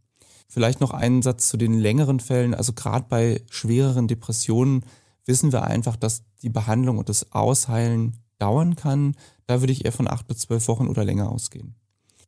Vielleicht 0.53 0.83
noch 0.83 0.91
einen 0.91 1.23
Satz 1.23 1.49
zu 1.49 1.57
den 1.57 1.79
längeren 1.79 2.21
Fällen. 2.21 2.53
Also 2.53 2.75
gerade 2.75 3.07
bei 3.09 3.41
schwereren 3.49 4.07
Depressionen 4.07 4.85
wissen 5.25 5.51
wir 5.51 5.62
einfach, 5.62 5.97
dass 5.97 6.25
die 6.43 6.51
Behandlung 6.51 6.99
und 6.99 7.09
das 7.09 7.33
Ausheilen 7.33 8.19
dauern 8.38 8.77
kann. 8.77 9.17
Da 9.47 9.62
würde 9.62 9.73
ich 9.73 9.87
eher 9.87 9.93
von 9.93 10.07
acht 10.07 10.27
bis 10.27 10.41
zwölf 10.41 10.69
Wochen 10.69 10.88
oder 10.88 11.07
länger 11.07 11.33
ausgehen. 11.33 11.75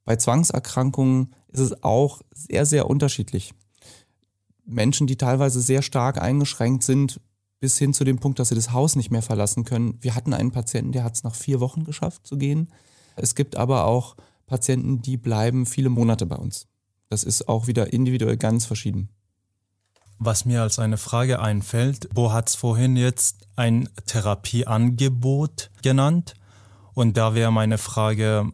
Bei 0.07 0.17
Zwangserkrankungen 0.17 1.35
ist 1.49 1.61
es 1.61 1.85
auch 1.85 2.23
sehr, 2.33 2.65
sehr 2.65 2.89
unterschiedlich. 2.89 3.53
Menschen, 4.65 5.07
die 5.07 5.19
teilweise 5.19 5.61
sehr 5.61 5.83
stark 5.83 6.19
eingeschränkt 6.19 6.83
sind, 6.83 7.21
bis 7.61 7.77
hin 7.77 7.93
zu 7.93 8.05
dem 8.05 8.21
Punkt, 8.21 8.39
dass 8.39 8.49
sie 8.49 8.55
das 8.55 8.73
Haus 8.73 8.97
nicht 8.97 9.11
mehr 9.11 9.21
verlassen 9.21 9.65
können. 9.65 9.99
Wir 10.01 10.15
hatten 10.15 10.33
einen 10.33 10.51
Patienten, 10.51 10.93
der 10.93 11.05
hat 11.05 11.15
es 11.15 11.25
nach 11.25 11.35
vier 11.35 11.61
Wochen 11.61 11.85
geschafft 11.85 12.27
zu 12.27 12.39
gehen. 12.39 12.73
Es 13.17 13.35
gibt 13.35 13.55
aber 13.55 13.85
auch 13.85 14.17
Patienten, 14.47 15.03
die 15.03 15.19
bleiben 15.19 15.67
viele 15.67 15.91
Monate 15.91 16.25
bei 16.25 16.37
uns. 16.37 16.69
Das 17.09 17.25
ist 17.25 17.49
auch 17.49 17.67
wieder 17.67 17.93
individuell 17.93 18.37
ganz 18.37 18.67
verschieden. 18.67 19.09
Was 20.19 20.45
mir 20.45 20.63
als 20.63 20.79
eine 20.79 20.97
Frage 20.97 21.41
einfällt, 21.41 22.09
Bo 22.15 22.33
hat 22.33 22.49
es 22.49 22.55
vorhin 22.55 22.97
jetzt 22.97 23.49
ein 23.57 23.89
Therapieangebot 24.07 25.71
genannt. 25.83 26.35
Und 26.95 27.17
da 27.17 27.35
wäre 27.35 27.51
meine 27.51 27.79
Frage, 27.79 28.53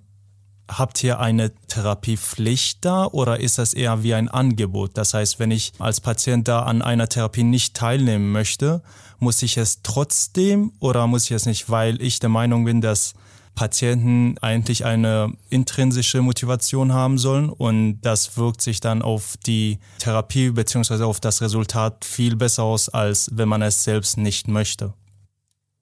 Habt 0.70 1.02
ihr 1.02 1.18
eine 1.18 1.52
Therapiepflicht 1.66 2.84
da 2.84 3.06
oder 3.06 3.40
ist 3.40 3.58
das 3.58 3.74
eher 3.74 4.04
wie 4.04 4.14
ein 4.14 4.28
Angebot? 4.28 4.96
Das 4.96 5.14
heißt, 5.14 5.40
wenn 5.40 5.50
ich 5.50 5.72
als 5.80 6.00
Patient 6.00 6.46
da 6.46 6.60
an 6.60 6.80
einer 6.80 7.08
Therapie 7.08 7.42
nicht 7.42 7.74
teilnehmen 7.74 8.30
möchte, 8.30 8.82
muss 9.18 9.42
ich 9.42 9.56
es 9.56 9.82
trotzdem 9.82 10.72
oder 10.78 11.08
muss 11.08 11.24
ich 11.24 11.32
es 11.32 11.46
nicht, 11.46 11.70
weil 11.70 12.00
ich 12.00 12.20
der 12.20 12.28
Meinung 12.28 12.64
bin, 12.64 12.80
dass 12.80 13.14
Patienten 13.60 14.38
eigentlich 14.40 14.86
eine 14.86 15.34
intrinsische 15.50 16.22
Motivation 16.22 16.94
haben 16.94 17.18
sollen 17.18 17.50
und 17.50 18.00
das 18.00 18.38
wirkt 18.38 18.62
sich 18.62 18.80
dann 18.80 19.02
auf 19.02 19.36
die 19.44 19.78
Therapie 19.98 20.48
bzw. 20.48 21.02
auf 21.02 21.20
das 21.20 21.42
Resultat 21.42 22.06
viel 22.06 22.36
besser 22.36 22.62
aus, 22.62 22.88
als 22.88 23.28
wenn 23.34 23.50
man 23.50 23.60
es 23.60 23.84
selbst 23.84 24.16
nicht 24.16 24.48
möchte 24.48 24.94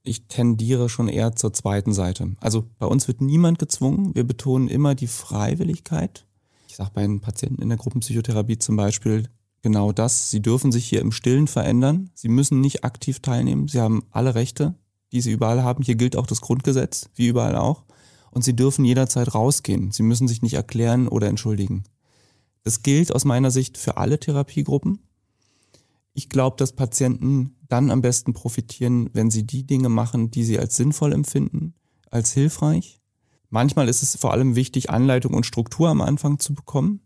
ich 0.03 0.27
tendiere 0.27 0.89
schon 0.89 1.09
eher 1.09 1.37
zur 1.37 1.53
zweiten 1.53 1.93
Seite. 1.93 2.35
Also 2.41 2.65
bei 2.79 2.87
uns 2.87 3.09
wird 3.09 3.21
niemand 3.21 3.59
gezwungen. 3.59 4.15
Wir 4.15 4.25
betonen 4.25 4.67
immer 4.69 4.95
die 4.95 5.07
Freiwilligkeit. 5.07 6.25
Ich 6.67 6.77
sage 6.77 6.93
bei 6.95 7.03
den 7.03 7.21
Patienten 7.21 7.61
in 7.61 7.69
der 7.69 7.77
Gruppenpsychotherapie 7.77 8.59
zum 8.59 8.77
Beispiel 8.77 9.29
genau 9.61 9.93
das. 9.93 10.31
Sie 10.31 10.41
dürfen 10.41 10.73
sich 10.73 10.89
hier 10.89 11.03
im 11.03 11.13
Stillen 11.13 11.47
verändern. 11.47 12.11
Sie 12.15 12.29
müssen 12.29 12.61
nicht 12.61 12.85
aktiv 12.85 13.21
teilnehmen. 13.21 13.69
Sie 13.69 13.81
haben 13.81 14.03
alle 14.11 14.35
Rechte, 14.35 14.75
die 15.13 15.21
sie 15.21 15.33
überall 15.33 15.63
haben. 15.63 15.83
Hier 15.83 15.95
gilt 15.95 16.17
auch 16.17 16.27
das 16.27 16.41
Grundgesetz, 16.41 17.09
wie 17.15 17.29
überall 17.29 17.57
auch. 17.57 17.85
Und 18.31 18.45
sie 18.45 18.55
dürfen 18.55 18.85
jederzeit 18.85 19.35
rausgehen. 19.35 19.91
Sie 19.91 20.03
müssen 20.03 20.29
sich 20.29 20.43
nicht 20.43 20.55
erklären 20.55 21.09
oder 21.09 21.29
entschuldigen. 21.29 21.85
Das 22.65 22.83
gilt 22.83 23.15
aus 23.15 23.25
meiner 23.25 23.51
Sicht 23.51 23.79
für 23.79 23.97
alle 23.97 24.21
Therapiegruppen. 24.21 25.01
Ich 26.13 26.29
glaube, 26.29 26.57
dass 26.57 26.73
Patienten 26.73 27.57
dann 27.69 27.91
am 27.91 28.03
besten 28.03 28.33
profitieren, 28.35 29.09
wenn 29.13 29.31
sie 29.31 29.47
die 29.47 29.65
Dinge 29.65 29.89
machen, 29.89 30.31
die 30.31 30.45
sie 30.45 30.59
als 30.59 30.77
sinnvoll 30.77 31.13
empfinden, 31.13 31.75
als 32.11 32.33
hilfreich. 32.33 33.01
Manchmal 33.51 33.89
ist 33.89 34.03
es 34.03 34.17
vor 34.17 34.33
allem 34.33 34.57
wichtig, 34.57 34.91
Anleitung 34.91 35.33
und 35.35 35.47
Struktur 35.47 35.89
am 35.89 36.01
Anfang 36.01 36.39
zu 36.39 36.55
bekommen. 36.55 37.01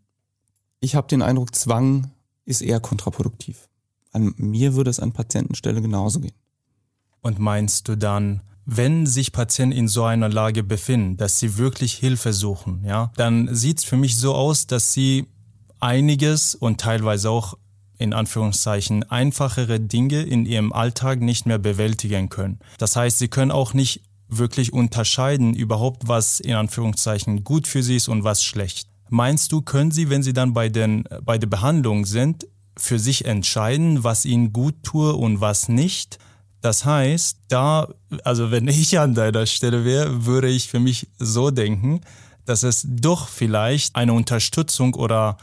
Ich 0.81 0.95
habe 0.95 1.07
den 1.07 1.23
Eindruck, 1.23 1.55
Zwang 1.55 2.11
ist 2.45 2.63
eher 2.63 2.81
kontraproduktiv. 2.81 3.69
An 4.11 4.35
mir 4.37 4.75
würde 4.75 4.91
es 4.91 4.99
an 4.99 5.13
Patientenstelle 5.13 5.81
genauso 5.81 6.21
gehen. 6.21 6.42
Und 7.23 7.39
meinst 7.39 7.89
du 7.89 7.97
dann, 7.97 8.43
wenn 8.65 9.07
sich 9.07 9.33
Patienten 9.33 9.77
in 9.77 9.89
so 9.89 10.05
einer 10.05 10.29
Lage 10.29 10.63
befinden, 10.63 11.17
dass 11.17 11.39
sie 11.39 11.57
wirklich 11.57 11.95
Hilfe 11.95 12.33
suchen, 12.33 12.85
ja, 12.85 13.11
dann 13.17 13.55
sieht 13.55 13.79
es 13.79 13.85
für 13.85 13.97
mich 13.97 14.17
so 14.17 14.35
aus, 14.35 14.67
dass 14.67 14.93
sie 14.93 15.27
einiges 15.81 16.55
und 16.55 16.81
teilweise 16.81 17.31
auch 17.31 17.57
in 17.99 18.13
Anführungszeichen 18.13 19.09
einfachere 19.11 19.79
Dinge 19.79 20.23
in 20.23 20.47
ihrem 20.47 20.73
Alltag 20.73 21.21
nicht 21.21 21.47
mehr 21.47 21.59
bewältigen 21.59 22.29
können. 22.29 22.59
Das 22.79 22.97
heißt, 22.97 23.19
sie 23.19 23.29
können 23.29 23.53
auch 23.53 23.75
nicht 23.75 24.03
wirklich 24.29 24.73
unterscheiden 24.73 25.55
überhaupt, 25.55 26.09
was 26.09 26.41
in 26.41 26.55
Anführungszeichen 26.55 27.45
gut 27.45 27.69
für 27.69 27.83
sie 27.83 27.97
ist 27.97 28.09
und 28.09 28.25
was 28.25 28.43
schlecht. 28.43 28.89
Meinst 29.11 29.53
du, 29.53 29.61
können 29.61 29.91
sie, 29.91 30.09
wenn 30.09 30.23
sie 30.23 30.33
dann 30.33 30.55
bei, 30.55 30.69
den, 30.69 31.05
bei 31.25 31.39
der 31.39 31.47
Behandlung 31.47 32.07
sind, 32.07 32.47
für 32.77 32.99
sich 32.99 33.27
entscheiden, 33.27 34.03
was 34.03 34.25
ihnen 34.25 34.53
gut 34.53 34.83
tue 34.83 35.13
und 35.13 35.41
was 35.41 35.69
nicht? 35.69 36.19
Das 36.63 36.85
heißt, 36.85 37.39
da, 37.49 37.89
also 38.23 38.53
wenn 38.53 38.69
ich 38.69 38.99
an 38.99 39.15
deiner 39.15 39.47
Stelle 39.47 39.85
wäre, 39.85 40.27
würde 40.27 40.49
ich 40.49 40.69
für 40.69 40.79
mich 40.79 41.09
so 41.19 41.51
denken, 41.51 42.01
dass 42.45 42.63
es 42.63 42.87
doch 42.89 43.29
vielleicht 43.29 43.97
eine 43.97 44.13
Unterstützung 44.13 44.95
oder 44.95 45.37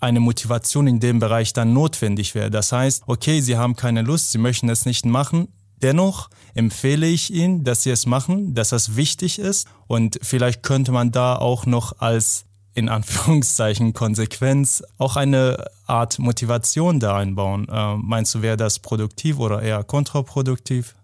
eine 0.00 0.18
Motivation 0.18 0.88
in 0.88 1.00
dem 1.00 1.20
Bereich 1.20 1.52
dann 1.52 1.72
notwendig 1.72 2.34
wäre. 2.34 2.50
Das 2.50 2.72
heißt, 2.72 3.04
okay, 3.06 3.40
Sie 3.40 3.56
haben 3.56 3.76
keine 3.76 4.02
Lust, 4.02 4.32
Sie 4.32 4.38
möchten 4.38 4.68
es 4.68 4.84
nicht 4.84 5.06
machen. 5.06 5.48
Dennoch 5.80 6.28
empfehle 6.54 7.06
ich 7.06 7.32
Ihnen, 7.32 7.62
dass 7.62 7.84
Sie 7.84 7.90
es 7.90 8.04
machen, 8.04 8.54
dass 8.54 8.70
das 8.70 8.96
wichtig 8.96 9.38
ist 9.38 9.68
und 9.86 10.18
vielleicht 10.22 10.64
könnte 10.64 10.90
man 10.90 11.12
da 11.12 11.36
auch 11.36 11.66
noch 11.66 12.00
als 12.00 12.46
in 12.76 12.90
Anführungszeichen 12.90 13.94
Konsequenz 13.94 14.84
auch 14.98 15.16
eine 15.16 15.64
Art 15.86 16.18
Motivation 16.18 17.00
da 17.00 17.16
einbauen. 17.16 17.66
Äh, 17.70 17.96
meinst 17.96 18.34
du, 18.34 18.42
wäre 18.42 18.58
das 18.58 18.80
produktiv 18.80 19.38
oder 19.38 19.62
eher 19.62 19.82
kontraproduktiv? 19.82 20.94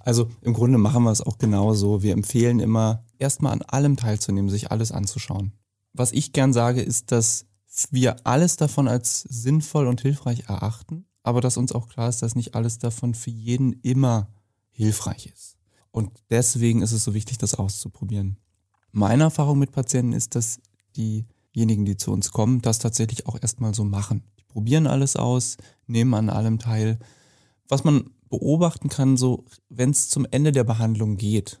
Also 0.00 0.30
im 0.42 0.52
Grunde 0.52 0.76
machen 0.76 1.02
wir 1.04 1.10
es 1.10 1.22
auch 1.22 1.38
genauso. 1.38 2.02
Wir 2.02 2.12
empfehlen 2.12 2.60
immer, 2.60 3.04
erstmal 3.18 3.54
an 3.54 3.62
allem 3.62 3.96
teilzunehmen, 3.96 4.50
sich 4.50 4.70
alles 4.70 4.92
anzuschauen. 4.92 5.52
Was 5.94 6.12
ich 6.12 6.34
gern 6.34 6.52
sage, 6.52 6.82
ist, 6.82 7.10
dass 7.10 7.46
wir 7.90 8.16
alles 8.24 8.56
davon 8.56 8.86
als 8.86 9.22
sinnvoll 9.22 9.86
und 9.86 10.02
hilfreich 10.02 10.44
erachten, 10.48 11.06
aber 11.22 11.40
dass 11.40 11.56
uns 11.56 11.72
auch 11.72 11.88
klar 11.88 12.10
ist, 12.10 12.20
dass 12.20 12.34
nicht 12.34 12.54
alles 12.54 12.78
davon 12.78 13.14
für 13.14 13.30
jeden 13.30 13.72
immer 13.80 14.28
hilfreich 14.72 15.30
ist. 15.34 15.56
Und 15.90 16.10
deswegen 16.28 16.82
ist 16.82 16.92
es 16.92 17.02
so 17.02 17.14
wichtig, 17.14 17.38
das 17.38 17.54
auszuprobieren. 17.54 18.36
Meine 18.92 19.24
Erfahrung 19.24 19.58
mit 19.58 19.72
Patienten 19.72 20.12
ist, 20.12 20.34
dass 20.34 20.60
diejenigen, 20.96 21.84
die 21.84 21.96
zu 21.96 22.12
uns 22.12 22.30
kommen, 22.30 22.62
das 22.62 22.78
tatsächlich 22.78 23.26
auch 23.26 23.38
erstmal 23.40 23.74
so 23.74 23.84
machen. 23.84 24.22
Die 24.38 24.44
probieren 24.44 24.86
alles 24.86 25.16
aus, 25.16 25.56
nehmen 25.86 26.14
an 26.14 26.30
allem 26.30 26.58
teil. 26.58 26.98
Was 27.68 27.84
man 27.84 28.10
beobachten 28.28 28.88
kann, 28.88 29.16
so 29.16 29.44
wenn 29.68 29.90
es 29.90 30.08
zum 30.08 30.26
Ende 30.30 30.52
der 30.52 30.64
Behandlung 30.64 31.16
geht, 31.16 31.60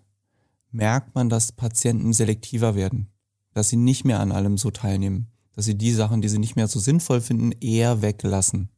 merkt 0.70 1.14
man, 1.14 1.28
dass 1.28 1.52
Patienten 1.52 2.12
selektiver 2.12 2.74
werden, 2.74 3.08
dass 3.52 3.68
sie 3.68 3.76
nicht 3.76 4.04
mehr 4.04 4.20
an 4.20 4.32
allem 4.32 4.58
so 4.58 4.70
teilnehmen, 4.70 5.28
dass 5.54 5.66
sie 5.66 5.78
die 5.78 5.92
Sachen, 5.92 6.20
die 6.20 6.28
sie 6.28 6.38
nicht 6.38 6.56
mehr 6.56 6.66
so 6.66 6.80
sinnvoll 6.80 7.20
finden, 7.20 7.52
eher 7.52 8.02
weglassen. 8.02 8.70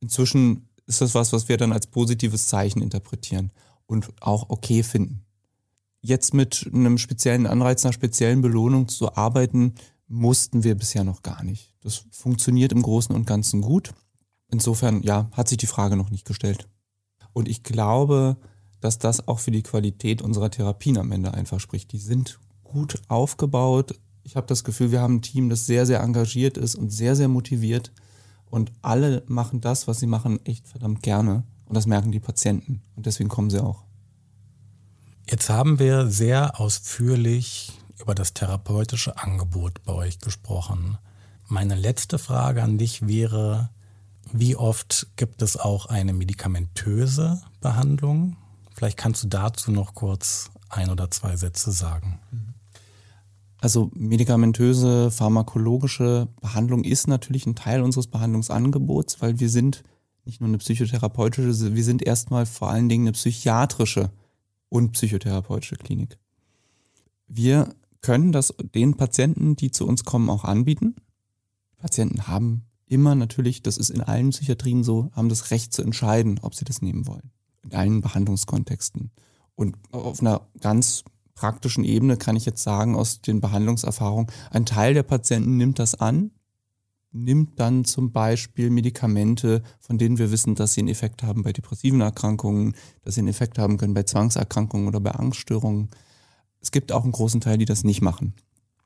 Inzwischen 0.00 0.68
ist 0.86 1.00
das 1.00 1.14
was, 1.14 1.32
was 1.32 1.48
wir 1.48 1.56
dann 1.56 1.72
als 1.72 1.86
positives 1.86 2.48
Zeichen 2.48 2.82
interpretieren 2.82 3.52
und 3.86 4.12
auch 4.20 4.50
okay 4.50 4.82
finden. 4.82 5.24
Jetzt 6.02 6.34
mit 6.34 6.68
einem 6.72 6.98
speziellen 6.98 7.46
Anreiz, 7.46 7.84
einer 7.84 7.92
speziellen 7.92 8.42
Belohnung 8.42 8.88
zu 8.88 9.14
arbeiten, 9.14 9.74
mussten 10.08 10.64
wir 10.64 10.74
bisher 10.74 11.04
noch 11.04 11.22
gar 11.22 11.42
nicht. 11.42 11.72
Das 11.80 12.04
funktioniert 12.10 12.72
im 12.72 12.82
Großen 12.82 13.14
und 13.14 13.26
Ganzen 13.26 13.62
gut. 13.62 13.94
Insofern, 14.50 15.02
ja, 15.02 15.30
hat 15.32 15.48
sich 15.48 15.58
die 15.58 15.66
Frage 15.66 15.96
noch 15.96 16.10
nicht 16.10 16.26
gestellt. 16.26 16.68
Und 17.32 17.48
ich 17.48 17.62
glaube, 17.62 18.36
dass 18.80 18.98
das 18.98 19.26
auch 19.28 19.38
für 19.38 19.52
die 19.52 19.62
Qualität 19.62 20.20
unserer 20.20 20.50
Therapien 20.50 20.98
am 20.98 21.12
Ende 21.12 21.32
einfach 21.32 21.60
spricht. 21.60 21.92
Die 21.92 21.98
sind 21.98 22.40
gut 22.64 23.00
aufgebaut. 23.08 23.98
Ich 24.24 24.36
habe 24.36 24.46
das 24.46 24.64
Gefühl, 24.64 24.90
wir 24.90 25.00
haben 25.00 25.16
ein 25.16 25.22
Team, 25.22 25.48
das 25.48 25.66
sehr, 25.66 25.86
sehr 25.86 26.00
engagiert 26.00 26.58
ist 26.58 26.74
und 26.74 26.90
sehr, 26.90 27.16
sehr 27.16 27.28
motiviert. 27.28 27.92
Und 28.50 28.72
alle 28.82 29.22
machen 29.28 29.60
das, 29.60 29.88
was 29.88 30.00
sie 30.00 30.06
machen, 30.06 30.44
echt 30.44 30.68
verdammt 30.68 31.02
gerne. 31.02 31.44
Und 31.64 31.76
das 31.76 31.86
merken 31.86 32.12
die 32.12 32.20
Patienten. 32.20 32.82
Und 32.96 33.06
deswegen 33.06 33.30
kommen 33.30 33.50
sie 33.50 33.62
auch. 33.62 33.84
Jetzt 35.28 35.48
haben 35.48 35.78
wir 35.78 36.08
sehr 36.08 36.60
ausführlich 36.60 37.72
über 38.00 38.14
das 38.14 38.34
therapeutische 38.34 39.18
Angebot 39.18 39.82
bei 39.84 39.92
euch 39.92 40.18
gesprochen. 40.18 40.98
Meine 41.46 41.74
letzte 41.74 42.18
Frage 42.18 42.62
an 42.62 42.78
dich 42.78 43.06
wäre, 43.06 43.70
wie 44.32 44.56
oft 44.56 45.08
gibt 45.16 45.42
es 45.42 45.56
auch 45.56 45.86
eine 45.86 46.12
medikamentöse 46.12 47.42
Behandlung? 47.60 48.36
Vielleicht 48.74 48.96
kannst 48.96 49.22
du 49.24 49.28
dazu 49.28 49.70
noch 49.70 49.94
kurz 49.94 50.50
ein 50.68 50.90
oder 50.90 51.10
zwei 51.10 51.36
Sätze 51.36 51.70
sagen. 51.70 52.20
Also 53.60 53.90
medikamentöse, 53.94 55.12
pharmakologische 55.12 56.28
Behandlung 56.40 56.82
ist 56.82 57.06
natürlich 57.06 57.46
ein 57.46 57.54
Teil 57.54 57.82
unseres 57.82 58.08
Behandlungsangebots, 58.08 59.22
weil 59.22 59.38
wir 59.38 59.48
sind 59.48 59.84
nicht 60.24 60.40
nur 60.40 60.48
eine 60.48 60.58
psychotherapeutische, 60.58 61.74
wir 61.74 61.84
sind 61.84 62.02
erstmal 62.02 62.46
vor 62.46 62.70
allen 62.70 62.88
Dingen 62.88 63.04
eine 63.04 63.12
psychiatrische 63.12 64.10
und 64.72 64.92
psychotherapeutische 64.92 65.76
Klinik. 65.76 66.18
Wir 67.28 67.74
können 68.00 68.32
das 68.32 68.54
den 68.74 68.96
Patienten, 68.96 69.54
die 69.54 69.70
zu 69.70 69.86
uns 69.86 70.04
kommen, 70.04 70.30
auch 70.30 70.44
anbieten. 70.44 70.96
Patienten 71.76 72.26
haben 72.26 72.64
immer 72.86 73.14
natürlich, 73.14 73.62
das 73.62 73.76
ist 73.76 73.90
in 73.90 74.00
allen 74.00 74.30
Psychiatrien 74.30 74.82
so, 74.82 75.10
haben 75.12 75.28
das 75.28 75.50
Recht 75.50 75.74
zu 75.74 75.82
entscheiden, 75.82 76.40
ob 76.40 76.54
sie 76.54 76.64
das 76.64 76.80
nehmen 76.80 77.06
wollen 77.06 77.30
in 77.64 77.74
allen 77.74 78.00
Behandlungskontexten. 78.00 79.12
Und 79.54 79.76
auf 79.92 80.20
einer 80.20 80.48
ganz 80.60 81.04
praktischen 81.34 81.84
Ebene 81.84 82.16
kann 82.16 82.34
ich 82.34 82.46
jetzt 82.46 82.62
sagen, 82.62 82.96
aus 82.96 83.20
den 83.20 83.40
Behandlungserfahrungen, 83.40 84.32
ein 84.50 84.66
Teil 84.66 84.94
der 84.94 85.04
Patienten 85.04 85.58
nimmt 85.58 85.78
das 85.78 85.94
an, 85.94 86.32
nimmt 87.12 87.60
dann 87.60 87.84
zum 87.84 88.12
Beispiel 88.12 88.70
Medikamente, 88.70 89.62
von 89.80 89.98
denen 89.98 90.18
wir 90.18 90.30
wissen, 90.30 90.54
dass 90.54 90.74
sie 90.74 90.80
einen 90.80 90.88
Effekt 90.88 91.22
haben 91.22 91.42
bei 91.42 91.52
depressiven 91.52 92.00
Erkrankungen, 92.00 92.74
dass 93.04 93.14
sie 93.14 93.20
einen 93.20 93.28
Effekt 93.28 93.58
haben 93.58 93.76
können 93.76 93.94
bei 93.94 94.02
Zwangserkrankungen 94.02 94.88
oder 94.88 95.00
bei 95.00 95.12
Angststörungen. 95.12 95.88
Es 96.60 96.70
gibt 96.70 96.92
auch 96.92 97.04
einen 97.04 97.12
großen 97.12 97.40
Teil, 97.40 97.58
die 97.58 97.64
das 97.64 97.84
nicht 97.84 98.02
machen. 98.02 98.34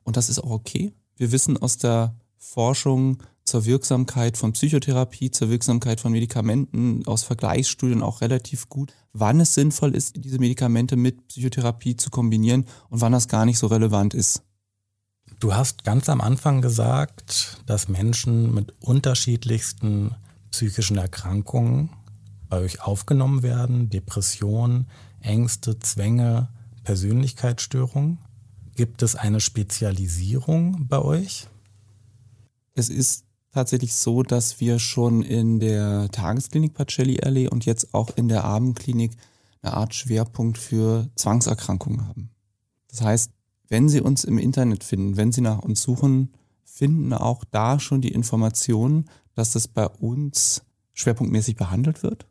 Und 0.02 0.16
das 0.16 0.28
ist 0.28 0.38
auch 0.38 0.50
okay. 0.50 0.92
Wir 1.16 1.32
wissen 1.32 1.56
aus 1.56 1.78
der 1.78 2.16
Forschung, 2.36 3.22
zur 3.46 3.64
Wirksamkeit 3.64 4.36
von 4.36 4.52
Psychotherapie, 4.52 5.30
zur 5.30 5.48
Wirksamkeit 5.48 6.00
von 6.00 6.12
Medikamenten 6.12 7.06
aus 7.06 7.22
Vergleichsstudien 7.22 8.02
auch 8.02 8.20
relativ 8.20 8.68
gut, 8.68 8.92
wann 9.12 9.40
es 9.40 9.54
sinnvoll 9.54 9.94
ist, 9.94 10.16
diese 10.16 10.38
Medikamente 10.38 10.96
mit 10.96 11.28
Psychotherapie 11.28 11.96
zu 11.96 12.10
kombinieren 12.10 12.66
und 12.90 13.00
wann 13.00 13.12
das 13.12 13.28
gar 13.28 13.46
nicht 13.46 13.58
so 13.58 13.68
relevant 13.68 14.14
ist. 14.14 14.42
Du 15.38 15.54
hast 15.54 15.84
ganz 15.84 16.08
am 16.08 16.22
Anfang 16.22 16.62
gesagt, 16.62 17.58
dass 17.66 17.88
Menschen 17.88 18.54
mit 18.54 18.72
unterschiedlichsten 18.80 20.14
psychischen 20.50 20.96
Erkrankungen 20.96 21.90
bei 22.48 22.60
euch 22.60 22.80
aufgenommen 22.80 23.42
werden, 23.42 23.90
Depressionen, 23.90 24.88
Ängste, 25.20 25.78
Zwänge, 25.78 26.48
Persönlichkeitsstörungen. 26.84 28.18
Gibt 28.76 29.02
es 29.02 29.14
eine 29.14 29.40
Spezialisierung 29.40 30.86
bei 30.88 31.00
euch? 31.00 31.48
Es 32.72 32.88
ist 32.88 33.24
tatsächlich 33.52 33.94
so, 33.94 34.22
dass 34.22 34.60
wir 34.60 34.78
schon 34.78 35.22
in 35.22 35.60
der 35.60 36.10
Tagesklinik 36.12 36.72
Pacelli 36.72 37.20
Allee 37.20 37.48
und 37.48 37.66
jetzt 37.66 37.92
auch 37.92 38.16
in 38.16 38.28
der 38.28 38.44
Abendklinik 38.44 39.12
eine 39.60 39.74
Art 39.74 39.94
Schwerpunkt 39.94 40.56
für 40.56 41.10
Zwangserkrankungen 41.14 42.08
haben. 42.08 42.30
Das 42.88 43.02
heißt, 43.02 43.30
wenn 43.68 43.88
Sie 43.88 44.00
uns 44.00 44.24
im 44.24 44.38
Internet 44.38 44.84
finden, 44.84 45.16
wenn 45.16 45.32
Sie 45.32 45.40
nach 45.40 45.60
uns 45.60 45.82
suchen, 45.82 46.32
finden 46.64 47.12
auch 47.12 47.44
da 47.44 47.80
schon 47.80 48.00
die 48.00 48.12
Informationen, 48.12 49.06
dass 49.34 49.52
das 49.52 49.68
bei 49.68 49.86
uns 49.86 50.62
schwerpunktmäßig 50.94 51.56
behandelt 51.56 52.02
wird. 52.02 52.26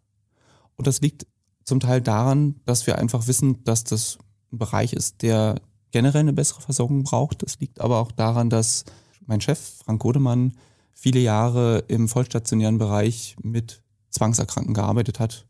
Und 0.76 0.88
das 0.88 1.02
liegt 1.02 1.26
zum 1.64 1.80
Teil 1.80 2.02
daran, 2.02 2.62
dass 2.66 2.88
wir 2.88 2.98
einfach 2.98 3.28
wissen, 3.28 3.64
dass 3.64 3.84
das 3.84 4.18
ein 4.52 4.58
Bereich 4.58 4.94
ist, 4.94 5.22
der 5.22 5.62
generell 5.92 6.22
eine 6.22 6.34
bessere 6.34 6.62
Versorgung 6.62 7.04
braucht. 7.04 7.44
Es 7.44 7.60
liegt 7.60 7.82
aber 7.82 8.00
auch 8.00 8.12
daran, 8.12 8.50
dass 8.50 8.86
mein 9.26 9.42
Chef, 9.42 9.60
Frank 9.84 10.02
Godemann, 10.02 10.54
viele 10.94 11.20
Jahre 11.20 11.80
im 11.88 12.08
vollstationären 12.08 12.78
Bereich 12.78 13.36
mit 13.42 13.82
Zwangserkrankten 14.10 14.74
gearbeitet 14.74 15.20
hat 15.20 15.46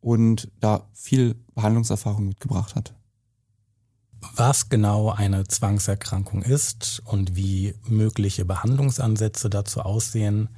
und 0.00 0.50
da 0.60 0.88
viel 0.92 1.36
Behandlungserfahrung 1.54 2.26
mitgebracht 2.26 2.74
hat. 2.74 2.94
Was 4.36 4.68
genau 4.68 5.10
eine 5.10 5.44
Zwangserkrankung 5.44 6.42
ist 6.42 7.02
und 7.04 7.36
wie 7.36 7.74
mögliche 7.86 8.44
Behandlungsansätze 8.44 9.50
dazu 9.50 9.80
aussehen, 9.80 10.48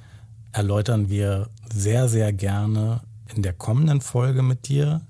erläutern 0.52 1.08
wir 1.08 1.50
sehr, 1.72 2.08
sehr 2.08 2.32
gerne 2.32 3.00
in 3.34 3.42
der 3.42 3.52
kommenden 3.52 4.00
Folge 4.00 4.42
mit 4.42 4.68
dir. 4.68 5.02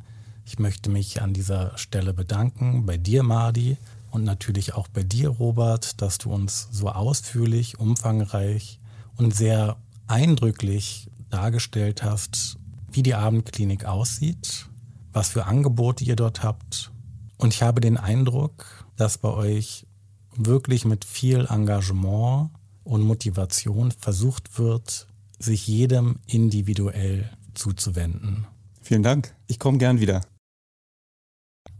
Ich 0.44 0.58
möchte 0.58 0.90
mich 0.90 1.22
an 1.22 1.32
dieser 1.32 1.76
Stelle 1.78 2.12
bedanken 2.14 2.86
bei 2.86 2.96
dir, 2.96 3.22
Mardi, 3.22 3.76
und 4.10 4.24
natürlich 4.24 4.74
auch 4.74 4.88
bei 4.88 5.02
dir, 5.02 5.28
Robert, 5.28 6.00
dass 6.00 6.18
du 6.18 6.32
uns 6.32 6.68
so 6.70 6.88
ausführlich, 6.88 7.78
umfangreich 7.78 8.78
und 9.16 9.34
sehr 9.34 9.76
eindrücklich 10.06 11.10
dargestellt 11.30 12.02
hast, 12.02 12.58
wie 12.90 13.02
die 13.02 13.14
Abendklinik 13.14 13.84
aussieht, 13.84 14.66
was 15.12 15.28
für 15.28 15.44
Angebote 15.44 16.04
ihr 16.04 16.16
dort 16.16 16.42
habt. 16.42 16.90
Und 17.38 17.54
ich 17.54 17.62
habe 17.62 17.80
den 17.80 17.96
Eindruck, 17.96 18.86
dass 18.96 19.18
bei 19.18 19.28
euch 19.28 19.86
wirklich 20.34 20.84
mit 20.84 21.04
viel 21.04 21.46
Engagement 21.50 22.50
und 22.84 23.02
Motivation 23.02 23.92
versucht 23.92 24.58
wird, 24.58 25.06
sich 25.38 25.66
jedem 25.66 26.20
individuell 26.26 27.30
zuzuwenden. 27.54 28.46
Vielen 28.82 29.02
Dank. 29.02 29.34
Ich 29.48 29.58
komme 29.58 29.78
gern 29.78 30.00
wieder. 30.00 30.22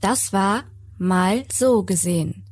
Das 0.01 0.33
war 0.33 0.65
Mal 0.99 1.45
so 1.53 1.85
gesehen. 1.85 2.45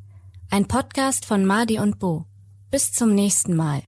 Ein 0.51 0.69
Podcast 0.69 1.25
von 1.25 1.47
Madi 1.47 1.79
und 1.79 1.99
Bo. 1.99 2.27
Bis 2.71 2.93
zum 2.93 3.15
nächsten 3.15 3.57
Mal. 3.57 3.83